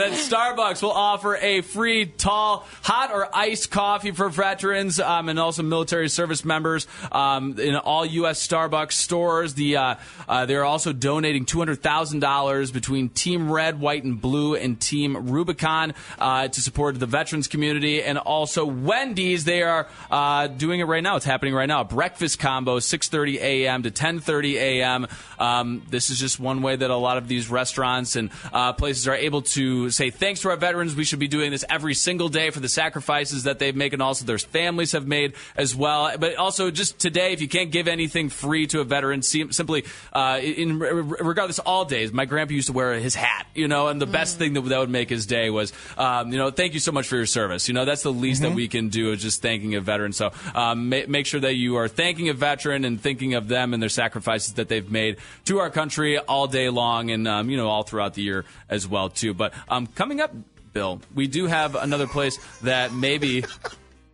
then 0.00 0.12
Starbucks 0.12 0.82
will 0.82 0.92
offer 0.92 1.36
a 1.36 1.60
free 1.62 2.06
tall, 2.06 2.66
hot 2.82 3.10
or 3.12 3.34
iced 3.34 3.70
coffee 3.70 4.10
for 4.10 4.28
veterans 4.28 5.00
um, 5.00 5.28
and 5.28 5.38
also 5.38 5.62
military 5.62 6.08
service 6.08 6.44
members 6.44 6.86
um, 7.12 7.58
in 7.58 7.76
all 7.76 8.04
U.S. 8.04 8.46
Starbucks 8.46 8.92
stores. 8.92 9.54
The 9.54 9.76
uh, 9.76 9.94
uh, 10.28 10.46
they're 10.46 10.64
also 10.64 10.92
donating 10.92 11.44
two 11.44 11.58
hundred 11.58 11.82
thousand 11.82 12.20
dollars 12.20 12.70
between 12.70 13.08
Team 13.08 13.50
Red, 13.50 13.80
White, 13.80 14.04
and 14.04 14.20
Blue 14.20 14.54
and 14.54 14.80
Team 14.80 15.30
Rubicon 15.30 15.94
uh, 16.18 16.48
to 16.48 16.60
support 16.60 16.98
the 16.98 17.06
veterans 17.06 17.48
community, 17.48 18.02
and 18.02 18.18
also 18.18 18.64
Wendy's. 18.64 19.44
They 19.44 19.62
are 19.62 19.88
uh, 20.10 20.46
doing 20.48 20.80
it 20.80 20.84
right 20.84 21.02
now. 21.02 21.16
It's 21.16 21.24
happening 21.24 21.54
right 21.54 21.66
now. 21.66 21.84
Breakfast 21.84 22.38
combo, 22.38 22.78
six 22.78 23.08
thirty 23.14 23.38
a.m. 23.38 23.84
to 23.84 23.90
ten 23.90 24.18
thirty 24.18 24.58
a.m. 24.58 25.06
Um, 25.38 25.82
this 25.88 26.10
is 26.10 26.18
just 26.18 26.40
one 26.40 26.62
way 26.62 26.74
that 26.74 26.90
a 26.90 26.96
lot 26.96 27.16
of 27.16 27.28
these 27.28 27.48
restaurants 27.48 28.16
and 28.16 28.30
uh, 28.52 28.72
places 28.72 29.06
are 29.06 29.14
able 29.14 29.42
to 29.56 29.90
say 29.90 30.10
thanks 30.10 30.40
to 30.42 30.50
our 30.50 30.56
veterans. 30.56 30.96
We 30.96 31.04
should 31.04 31.20
be 31.20 31.28
doing 31.28 31.50
this 31.50 31.64
every 31.70 31.94
single 31.94 32.28
day 32.28 32.50
for 32.50 32.60
the 32.60 32.68
sacrifices 32.68 33.44
that 33.44 33.58
they've 33.58 33.76
made, 33.76 33.92
and 33.92 34.02
also 34.02 34.24
their 34.24 34.38
families 34.38 34.92
have 34.92 35.06
made 35.06 35.34
as 35.56 35.76
well. 35.76 36.18
But 36.18 36.36
also 36.36 36.70
just 36.70 36.98
today, 36.98 37.32
if 37.32 37.40
you 37.40 37.48
can't 37.48 37.70
give 37.70 37.86
anything 37.88 38.30
free 38.30 38.66
to 38.68 38.80
a 38.80 38.84
veteran, 38.84 39.22
simply 39.22 39.84
uh, 40.12 40.40
in 40.42 40.78
regardless 40.78 41.60
all 41.60 41.84
days. 41.84 42.12
My 42.12 42.24
grandpa 42.24 42.54
used 42.54 42.68
to 42.68 42.72
wear 42.72 42.94
his 42.94 43.14
hat, 43.14 43.46
you 43.54 43.68
know, 43.68 43.88
and 43.88 44.00
the 44.00 44.06
best 44.06 44.38
thing 44.38 44.54
that 44.54 44.62
that 44.62 44.78
would 44.78 44.90
make 44.90 45.10
his 45.10 45.26
day 45.26 45.50
was, 45.50 45.72
um, 45.96 46.32
you 46.32 46.38
know, 46.38 46.50
thank 46.50 46.74
you 46.74 46.80
so 46.80 46.92
much 46.92 47.06
for 47.06 47.16
your 47.16 47.26
service. 47.26 47.68
You 47.68 47.74
know, 47.74 47.84
that's 47.84 48.02
the 48.02 48.12
least 48.12 48.42
that 48.42 48.54
we 48.54 48.68
can 48.68 48.88
do 48.88 49.12
is 49.12 49.22
just 49.22 49.42
thanking 49.42 49.74
a 49.74 49.80
veteran. 49.80 50.12
So 50.12 50.32
um, 50.54 50.88
ma- 50.88 51.06
make 51.06 51.26
sure 51.26 51.40
that 51.40 51.54
you 51.54 51.76
are 51.76 51.88
thanking 51.88 52.28
a 52.28 52.34
veteran 52.34 52.84
and 52.84 53.00
thinking 53.04 53.34
of 53.34 53.46
them 53.46 53.72
and 53.74 53.80
their 53.82 53.90
sacrifices 53.90 54.54
that 54.54 54.68
they've 54.68 54.90
made 54.90 55.18
to 55.44 55.60
our 55.60 55.70
country 55.70 56.18
all 56.18 56.48
day 56.48 56.70
long, 56.70 57.10
and 57.10 57.28
um, 57.28 57.50
you 57.50 57.56
know, 57.56 57.68
all 57.68 57.84
throughout 57.84 58.14
the 58.14 58.22
year 58.22 58.44
as 58.68 58.88
well 58.88 59.10
too. 59.10 59.34
But 59.34 59.52
um, 59.68 59.86
coming 59.86 60.20
up. 60.20 60.32
Bill, 60.72 61.00
we 61.14 61.28
do 61.28 61.46
have 61.46 61.76
another 61.76 62.08
place 62.08 62.36
that 62.62 62.92
maybe. 62.92 63.44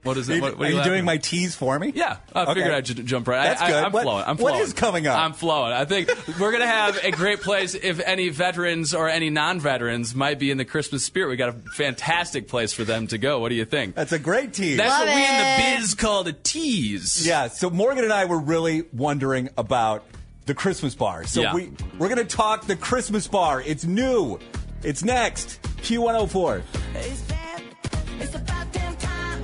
What 0.03 0.17
is 0.17 0.29
it? 0.31 0.41
What, 0.41 0.57
what 0.57 0.67
are 0.67 0.71
you 0.71 0.77
laughing 0.77 0.91
doing 0.93 0.99
at? 1.01 1.05
my 1.05 1.17
tease 1.19 1.55
for 1.55 1.79
me? 1.79 1.93
Yeah, 1.95 2.17
I 2.35 2.43
Okay. 2.45 2.55
figured 2.55 2.73
I'd 2.75 2.85
j- 2.87 3.03
jump 3.03 3.29
right. 3.29 3.43
That's 3.45 3.61
I, 3.61 3.67
good. 3.69 3.77
I, 3.77 3.87
am 3.87 3.93
What- 3.93 4.03
flowing. 4.05 4.25
I'm 4.27 4.37
flowing. 4.39 4.61
is 4.63 4.73
coming 4.73 5.07
up? 5.07 5.19
I'm 5.19 5.35
flowing. 5.35 5.73
I 5.75 5.85
think 5.85 6.09
we're 6.39 6.53
gonna 6.53 6.67
have 6.67 6.99
a 7.05 7.11
great 7.11 7.43
place 7.43 7.75
if 7.75 8.01
any 8.01 8.31
veterans 8.31 8.95
or 8.95 9.09
any 9.11 9.29
non-veterans 9.29 10.15
might 10.15 10.39
be 10.39 10.51
in 10.51 10.57
the 10.57 10.65
Christmas 10.65 11.05
spirit. 11.05 11.29
We 11.29 11.37
got 11.37 11.51
a 11.51 11.59
fantastic 11.77 12.49
place 12.49 12.73
for 12.73 12.85
them 12.85 13.09
to 13.09 13.19
go. 13.19 13.41
What 13.41 13.51
do 13.51 13.57
you 13.57 13.67
think? 13.67 13.95
That's 13.95 14.13
a 14.13 14.19
great 14.19 14.55
tease. 14.55 14.79
That's 14.79 14.91
Love 14.91 15.07
what 15.09 15.15
we 15.15 15.23
in 15.23 15.75
the 15.75 15.77
biz 15.81 15.95
call 15.95 16.27
a 16.27 16.33
tease. 16.33 17.27
Yeah, 17.27 17.49
so 17.49 17.69
Morgan 17.69 18.05
and 18.05 18.13
I 18.13 18.25
were 18.25 18.39
really 18.41 18.85
wondering 18.95 19.51
about 19.59 20.05
the 20.47 20.55
Christmas 20.55 20.95
bar. 20.95 21.25
So 21.27 21.43
Yeah. 21.43 21.55
we 21.55 21.71
we're 21.99 22.09
going 22.09 22.17
to 22.17 22.25
talk 22.37 22.67
the 22.67 22.75
Christmas 22.75 23.29
bar. 23.29 23.61
It's 23.61 23.85
new. 23.85 24.39
It's 24.83 25.05
next. 25.05 25.61
Q104. 25.83 26.63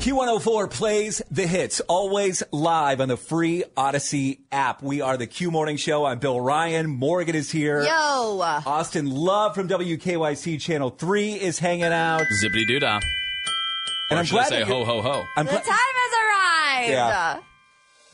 Q104 0.07 0.70
plays 0.70 1.20
the 1.32 1.48
hits, 1.48 1.80
always 1.80 2.40
live 2.52 3.00
on 3.00 3.09
the 3.09 3.16
free 3.16 3.64
Audacy 3.76 4.38
app. 4.52 4.80
We 4.80 5.00
are 5.00 5.16
the 5.16 5.26
Q 5.26 5.50
Morning 5.50 5.76
Show. 5.76 6.04
I'm 6.04 6.20
Bill 6.20 6.40
Ryan. 6.40 6.86
Morgan 6.88 7.34
is 7.34 7.50
here. 7.50 7.82
Yo. 7.82 7.90
Austin 8.40 9.11
Love 9.11 9.57
from 9.57 9.66
WKYC 9.68 10.61
Channel 10.61 10.90
3 10.90 11.32
is 11.32 11.59
hanging 11.59 11.86
out. 11.86 12.22
Zippity 12.40 12.68
doo 12.68 12.78
dah. 12.78 13.00
And 14.11 14.18
Or 14.18 14.20
I'm 14.20 14.24
should 14.26 14.36
I 14.36 14.38
glad 14.42 14.48
say 14.48 14.59
that 14.61 14.68
you- 14.68 14.74
ho 14.76 14.84
ho 14.84 15.02
ho? 15.02 15.24
I'm 15.36 15.44
The 15.46 15.50
gla- 15.50 15.61
time 15.62 15.74
has 15.74 16.84
arrived. 16.84 16.90
Yeah. 16.92 17.38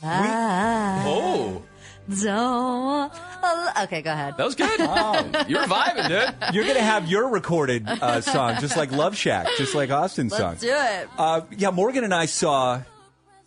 Ah, 0.02 1.02
Oh, 1.04 1.62
don't- 2.08 3.12
Okay, 3.84 4.02
go 4.02 4.12
ahead. 4.12 4.36
that 4.36 4.44
was 4.44 4.54
good. 4.54 4.78
You're 5.48 5.64
vibing, 5.64 6.08
dude. 6.08 6.54
You're 6.54 6.64
going 6.64 6.76
to 6.76 6.82
have 6.82 7.08
your 7.08 7.28
recorded 7.28 7.86
uh, 7.88 8.20
song, 8.20 8.56
just 8.60 8.76
like 8.76 8.92
Love 8.92 9.16
Shack, 9.16 9.48
just 9.58 9.74
like 9.74 9.90
Austin's 9.90 10.36
song. 10.36 10.50
Let's 10.52 10.60
do 10.62 10.68
it. 10.72 11.08
Uh, 11.18 11.40
yeah, 11.56 11.70
Morgan 11.70 12.04
and 12.04 12.14
I 12.14 12.26
saw 12.26 12.82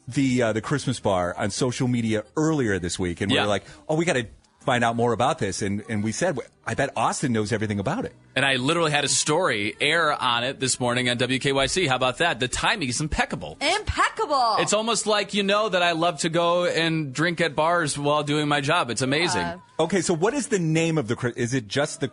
the 0.08 0.42
uh, 0.44 0.54
the 0.54 0.62
Christmas 0.62 1.00
bar 1.00 1.34
on 1.38 1.50
social 1.50 1.88
media 1.88 2.24
earlier 2.38 2.78
this 2.80 3.00
week, 3.00 3.22
and 3.22 3.32
we 3.32 3.36
Yeah. 3.38 3.44
were 3.44 3.48
like, 3.50 3.64
"Oh, 3.90 3.96
we 3.96 4.06
got 4.06 4.14
to 4.14 4.28
find 4.66 4.84
out 4.84 4.96
more 4.96 5.14
about 5.14 5.40
this." 5.40 5.62
And 5.62 5.84
and 5.90 6.04
we 6.04 6.12
said, 6.12 6.38
"I 6.66 6.74
bet 6.74 6.92
Austin 6.96 7.32
knows 7.32 7.52
everything 7.52 7.80
about 7.80 8.06
it." 8.06 8.14
And 8.36 8.44
I 8.46 8.56
literally 8.56 8.92
had 8.92 9.04
a 9.04 9.08
story 9.08 9.76
air 9.80 10.12
on 10.12 10.44
it 10.44 10.60
this 10.60 10.80
morning 10.80 11.10
on 11.10 11.18
WKYC. 11.18 11.88
How 11.88 11.96
about 11.96 12.18
that? 12.18 12.40
The 12.40 12.48
timing 12.48 12.90
is 12.90 13.00
impeccable. 13.00 13.58
Impeccable. 13.62 14.58
It's 14.60 14.74
almost 14.74 15.08
like 15.08 15.34
you 15.34 15.44
know 15.44 15.70
that 15.70 15.82
I 15.84 15.92
love 15.94 16.20
to 16.20 16.30
go 16.30 16.66
and 16.66 17.14
drink 17.14 17.40
at 17.42 17.56
bars 17.56 17.98
while 17.98 18.24
doing 18.24 18.48
my 18.48 18.62
job. 18.62 18.90
It's 18.90 19.02
amazing. 19.02 19.42
Yeah. 19.42 19.58
Okay, 19.80 20.02
so 20.02 20.14
what 20.14 20.34
is 20.34 20.48
the 20.48 20.60
name 20.60 20.98
of 20.98 21.08
the? 21.08 21.34
Is 21.36 21.54
it 21.54 21.68
just 21.68 22.02
the? 22.02 22.12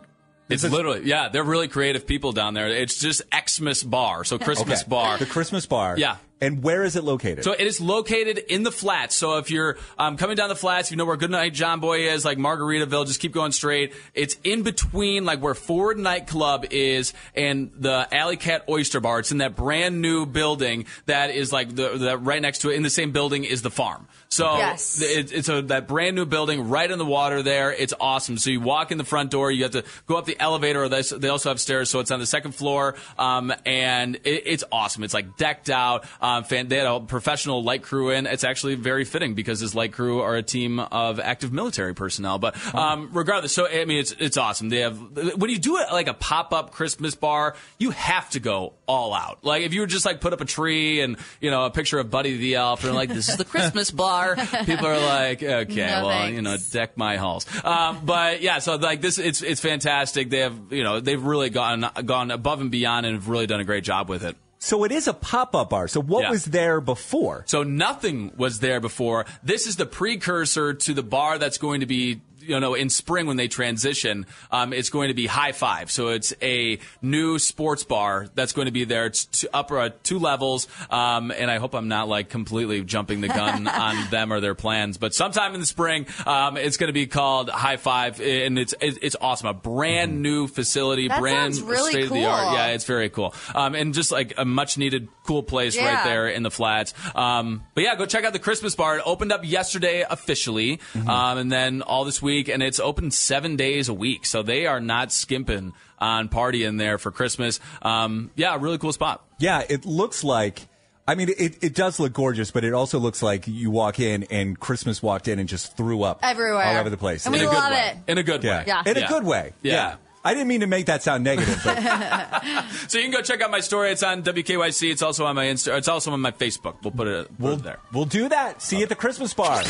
It's 0.49 0.65
is 0.65 0.73
literally, 0.73 1.03
yeah, 1.05 1.29
they're 1.29 1.45
really 1.45 1.69
creative 1.69 2.07
people 2.07 2.33
down 2.33 2.53
there. 2.53 2.69
It's 2.69 2.99
just 3.01 3.23
Xmas 3.33 3.83
Bar, 3.83 4.25
so 4.25 4.39
Christmas 4.39 4.83
Okay, 4.83 4.91
bar. 4.91 5.17
The 5.17 5.25
Christmas 5.27 5.67
bar. 5.67 5.97
Yeah. 5.97 6.17
And 6.43 6.63
where 6.63 6.83
is 6.83 6.97
it 6.97 7.05
located? 7.05 7.45
So 7.45 7.53
it 7.53 7.61
is 7.67 7.81
located 7.81 8.37
in 8.39 8.65
the 8.65 8.73
flats. 8.73 9.15
So 9.15 9.39
if 9.39 9.51
you're 9.51 9.79
um, 9.99 10.17
coming 10.17 10.37
down 10.37 10.49
the 10.49 10.57
flats, 10.57 10.91
you 10.91 10.97
know 10.97 11.05
where 11.05 11.17
Goodnight 11.17 11.55
John 11.55 11.79
Boy 11.79 12.09
is, 12.09 12.25
like 12.25 12.37
Margaritaville, 12.37 13.07
just 13.07 13.21
keep 13.21 13.33
going 13.33 13.53
straight. 13.53 13.95
It's 14.13 14.37
in 14.43 14.65
between, 14.65 15.25
like 15.25 15.41
where 15.41 15.55
Ford 15.55 15.99
Nightclub 15.99 16.67
is 16.73 17.15
and 17.37 17.71
the 17.79 18.09
Alley 18.13 18.37
Cat 18.37 18.65
Oyster 18.69 18.99
Bar. 19.01 19.21
It's 19.21 19.31
in 19.31 19.39
that 19.39 19.55
brand 19.55 20.03
new 20.03 20.27
building 20.27 20.87
that 21.07 21.31
is 21.31 21.53
like 21.53 21.75
the, 21.77 21.97
the 21.97 22.19
right 22.19 22.43
next 22.43 22.59
to 22.63 22.71
it. 22.71 22.75
In 22.75 22.83
the 22.83 22.91
same 22.91 23.13
building 23.13 23.45
is 23.45 23.63
the 23.63 23.71
farm. 23.71 24.09
So 24.29 24.57
Yes. 24.57 25.01
it, 25.01 25.31
it's 25.33 25.49
a, 25.49 25.63
that 25.63 25.87
brand 25.87 26.17
new 26.17 26.27
building 26.27 26.69
right 26.69 26.91
in 26.91 26.99
the 26.99 27.05
water 27.05 27.43
there. 27.43 27.73
It's 27.73 27.95
awesome. 28.01 28.37
So 28.37 28.51
you 28.51 28.61
walk 28.61 28.91
in 28.91 28.99
the 28.99 29.05
front 29.05 29.31
door, 29.31 29.51
you 29.53 29.63
have 29.63 29.73
to 29.73 29.85
go 30.09 30.17
up 30.17 30.25
the 30.25 30.41
elevator, 30.41 30.83
or 30.83 30.89
they, 30.89 31.03
they 31.03 31.29
also 31.29 31.51
have 31.51 31.61
stairs. 31.61 31.89
So 31.89 32.01
it's 32.01 32.11
on 32.11 32.19
the 32.19 32.27
second 32.27 32.53
floor, 32.53 32.97
um, 33.19 33.53
and 33.65 34.17
it, 34.17 34.43
it's 34.47 34.65
awesome. 34.73 35.05
It's 35.05 35.15
like 35.15 35.37
decked 35.37 35.71
out. 35.71 36.05
Um, 36.21 36.32
fan, 36.43 36.69
they 36.69 36.79
had 36.79 36.87
a 36.87 37.01
professional 37.01 37.63
light 37.63 37.83
crew 37.83 38.11
in. 38.11 38.27
It's 38.27 38.45
actually 38.45 38.75
very 38.75 39.05
fitting 39.05 39.35
because 39.35 39.61
his 39.61 39.75
light 39.75 39.93
crew 39.93 40.21
are 40.21 40.35
a 40.37 40.43
team 40.43 40.81
of 40.81 41.21
active 41.21 41.53
military 41.53 41.95
personnel. 41.95 42.39
But 42.39 42.57
um, 42.75 43.11
regardless, 43.13 43.53
so 43.53 43.69
I 43.69 43.85
mean, 43.85 43.99
it's 43.99 44.13
it's 44.19 44.37
awesome. 44.37 44.69
They 44.71 44.81
have 44.81 44.99
when 45.37 45.51
you 45.51 45.59
do 45.59 45.77
it 45.79 45.93
like 45.93 46.09
a 46.09 46.15
pop 46.15 46.53
up 46.53 46.73
Christmas 46.73 47.15
bar, 47.15 47.55
you 47.79 47.91
have 47.91 48.31
to 48.31 48.41
go 48.41 48.73
all 48.87 49.15
out. 49.15 49.45
Like 49.45 49.63
if 49.65 49.75
you 49.75 49.81
were 49.83 49.87
just 49.87 50.07
like 50.07 50.21
put 50.21 50.33
up 50.33 50.41
a 50.41 50.45
tree 50.47 51.01
and 51.01 51.17
you 51.41 51.51
know 51.51 51.65
a 51.67 51.71
picture 51.71 51.99
of 51.99 52.11
Buddy 52.11 52.37
the 52.39 52.55
Elf, 52.55 52.85
and 52.85 52.95
like 52.95 53.09
this 53.11 53.29
is 53.29 53.37
the 53.37 53.45
Christmas 53.45 53.91
bar. 53.91 54.37
People 54.65 54.87
are 54.87 54.99
like, 54.99 55.43
okay, 55.43 55.87
No, 55.87 56.07
well, 56.07 56.09
thanks. 56.09 56.35
you 56.37 56.43
know, 56.43 56.57
deck 56.73 56.97
my 56.97 57.17
halls. 57.17 57.47
Um, 57.65 58.05
but 58.05 58.41
yeah, 58.41 58.59
so 58.61 58.77
like 58.77 59.01
this, 59.01 59.19
it's 59.19 59.43
it's 59.43 59.61
fantastic. 59.61 60.31
They 60.31 60.39
have 60.41 60.59
you 60.71 60.83
know 60.85 61.01
they've 61.01 61.23
really 61.23 61.51
gone 61.51 61.89
gone 62.05 62.31
above 62.31 62.61
and 62.61 62.71
beyond 62.71 63.07
and 63.07 63.17
have 63.17 63.29
really 63.29 63.47
done 63.47 63.61
a 63.61 63.65
great 63.65 63.85
job 63.85 64.09
with 64.09 64.25
it. 64.25 64.37
So 64.63 64.85
it 64.85 64.93
is 64.93 65.09
a 65.09 65.13
pop 65.13 65.57
up 65.57 65.71
bar. 65.71 65.89
So 65.89 66.01
what 66.01 66.23
Yeah. 66.23 66.31
was 66.31 66.45
there 66.45 66.81
before? 66.81 67.43
So 67.49 67.65
nothing 67.65 68.31
was 68.37 68.61
there 68.61 68.79
before. 68.79 69.27
This 69.43 69.67
is 69.67 69.75
the 69.75 69.87
precursor 69.87 70.73
to 70.73 70.95
the 70.95 71.03
bar 71.03 71.39
that's 71.39 71.59
going 71.59 71.81
to 71.81 71.87
be. 71.87 72.21
You 72.43 72.59
know, 72.61 72.75
in 72.75 72.91
spring 72.91 73.27
when 73.27 73.37
they 73.37 73.49
transition, 73.49 74.27
um, 74.51 74.73
it's 74.73 74.91
going 74.91 75.09
to 75.09 75.15
be 75.15 75.27
High 75.27 75.53
Five. 75.53 75.91
So 75.91 76.09
it's 76.09 76.35
a 76.43 76.79
new 77.01 77.39
sports 77.39 77.85
bar 77.85 78.27
that's 78.35 78.53
going 78.53 78.67
to 78.67 78.73
be 78.73 78.85
there. 78.85 79.07
It's 79.07 79.27
two, 79.27 79.49
upper 79.53 79.79
uh, 79.79 79.91
two 80.03 80.19
levels, 80.19 80.67
um, 80.91 81.31
and 81.31 81.51
I 81.51 81.59
hope 81.59 81.75
I'm 81.75 81.89
not 81.89 82.09
like 82.09 82.29
completely 82.31 82.83
jumping 82.83 83.21
the 83.21 83.29
gun 83.29 83.69
on 83.69 84.11
them 84.11 84.33
or 84.33 84.41
their 84.41 84.55
plans. 84.55 84.99
But 84.99 85.15
sometime 85.15 85.55
in 85.55 85.61
the 85.61 85.67
spring, 85.67 86.07
um, 86.27 86.57
it's 86.57 86.77
going 86.77 86.89
to 86.89 86.93
be 86.93 87.07
called 87.07 87.49
High 87.49 87.77
Five, 87.77 88.21
and 88.21 88.59
it's 88.59 88.75
it's 88.81 89.17
awesome. 89.21 89.47
A 89.49 89.55
brand 89.55 90.23
new 90.23 90.47
facility, 90.49 91.09
That 91.09 91.21
brand 91.21 91.55
really 91.59 91.93
state 91.93 92.05
of 92.05 92.13
the 92.13 92.25
art. 92.25 92.55
Yeah, 92.55 92.67
it's 92.69 92.85
very 92.85 93.09
cool, 93.11 93.35
um, 93.55 93.75
and 93.75 93.95
just 93.95 94.11
like 94.11 94.35
a 94.37 94.45
much 94.45 94.79
needed 94.79 95.09
cool 95.25 95.43
place 95.45 95.77
right 95.79 96.03
there 96.05 96.27
in 96.29 96.43
the 96.43 96.51
flats. 96.51 96.93
Um, 97.15 97.63
but 97.75 97.85
yeah, 97.85 97.95
go 97.95 98.07
check 98.07 98.25
out 98.25 98.33
the 98.33 98.39
Christmas 98.41 98.75
bar. 98.75 98.99
It 98.99 99.03
opened 99.07 99.31
up 99.33 99.49
yesterday 99.49 100.05
officially, 100.09 100.81
Mm-hmm. 100.95 101.09
um, 101.09 101.39
and 101.39 101.51
then 101.53 101.83
all 101.83 102.05
this 102.05 102.21
week, 102.21 102.32
and 102.41 102.63
it's 102.63 102.81
open 102.81 103.11
seven 103.11 103.57
days 103.57 103.89
a 103.89 103.95
week. 103.95 104.27
So 104.27 104.43
they 104.43 104.67
are 104.67 104.81
not 104.81 105.13
skimping 105.13 105.73
on 105.99 106.29
partying 106.29 106.79
there 106.79 106.99
for 106.99 107.11
Christmas. 107.11 107.61
Um, 107.83 108.31
yeah, 108.37 108.57
really 108.61 108.79
cool 108.79 108.93
spot. 108.93 109.25
Yeah, 109.39 109.63
it 109.69 109.85
looks 109.85 110.25
like. 110.25 110.67
I 111.07 111.17
mean, 111.17 111.31
it, 111.37 111.59
it 111.65 111.75
does 111.75 111.99
look 111.99 112.13
gorgeous, 112.13 112.53
but 112.53 112.63
it 112.65 112.73
also 112.73 113.01
looks 113.01 113.23
like 113.25 113.49
you 113.49 113.73
walk 113.73 113.99
in 113.99 114.23
and 114.31 114.59
Christmas 114.59 115.03
walked 115.03 115.27
in 115.27 115.41
and 115.41 115.49
just 115.49 115.77
threw 115.77 116.03
up 116.05 116.21
Everywhere. 116.23 116.63
all 116.65 116.77
over 116.77 116.91
the 116.91 116.97
place. 116.97 117.27
And 117.27 117.33
we 117.35 117.41
In 117.41 117.47
a 117.47 117.51
good 117.51 117.57
love 117.57 117.71
way. 117.73 117.93
it. 118.07 118.11
In 118.13 118.19
a 118.19 118.23
good 118.23 118.45
yeah. 118.45 118.59
way. 118.59 118.65
Yeah. 118.69 118.83
in 118.87 118.97
a 118.97 119.01
Yeah. 119.01 119.09
good 119.09 119.25
way. 119.25 119.53
Yeah. 119.63 119.97
I 120.25 120.35
didn't 120.35 120.49
mean 120.49 120.61
to 120.61 120.67
make 120.67 120.87
that 120.87 121.03
sound 121.03 121.25
negative, 121.25 121.61
but 121.65 121.79
So 122.89 122.99
you 122.99 123.05
can 123.05 123.11
go 123.13 123.23
check 123.23 123.41
out 123.41 123.51
my 123.51 123.61
story. 123.61 123.91
It's 123.91 124.03
on 124.03 124.23
WKYC. 124.23 124.91
It's 124.93 125.03
also 125.03 125.25
on 125.27 125.35
my 125.35 125.47
Insta. 125.47 125.77
It's 125.77 125.89
also 125.89 126.13
on 126.13 126.21
my 126.21 126.31
Facebook. 126.31 126.77
We'll 126.83 126.93
put 126.93 127.09
it, 127.09 127.29
put 127.29 127.39
we'll, 127.41 127.53
it 127.55 127.63
there. 127.65 127.79
we'll 127.93 128.05
do 128.05 128.29
that. 128.29 128.63
See 128.63 128.77
you 128.77 128.85
at 128.85 128.89
the 128.89 128.95
Christmas 128.95 129.35
bar. 129.35 129.63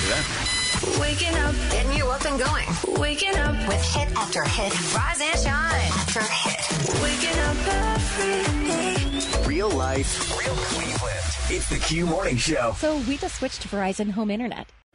Waking 1.01 1.35
up, 1.37 1.55
getting 1.71 1.97
you 1.97 2.07
up 2.09 2.25
and 2.27 2.39
going. 2.39 2.67
Waking 3.01 3.35
up 3.37 3.57
with 3.69 3.83
hit 3.83 4.11
after 4.17 4.43
hit. 4.45 4.95
Rise 4.95 5.21
and 5.21 5.41
shine 5.41 5.91
after 5.93 6.21
hit. 6.21 7.03
Waking 7.03 7.39
up 7.41 7.57
every 7.69 8.69
day. 8.69 9.47
Real 9.49 9.71
life, 9.71 10.39
real 10.39 10.55
Cleveland. 10.57 11.19
It's 11.49 11.69
the 11.69 11.79
Q 11.79 12.07
Morning 12.07 12.37
Show. 12.37 12.75
So 12.79 12.99
we 13.09 13.17
just 13.17 13.37
switched 13.37 13.63
to 13.63 13.69
Verizon 13.69 14.11
Home 14.11 14.31
Internet. 14.31 14.69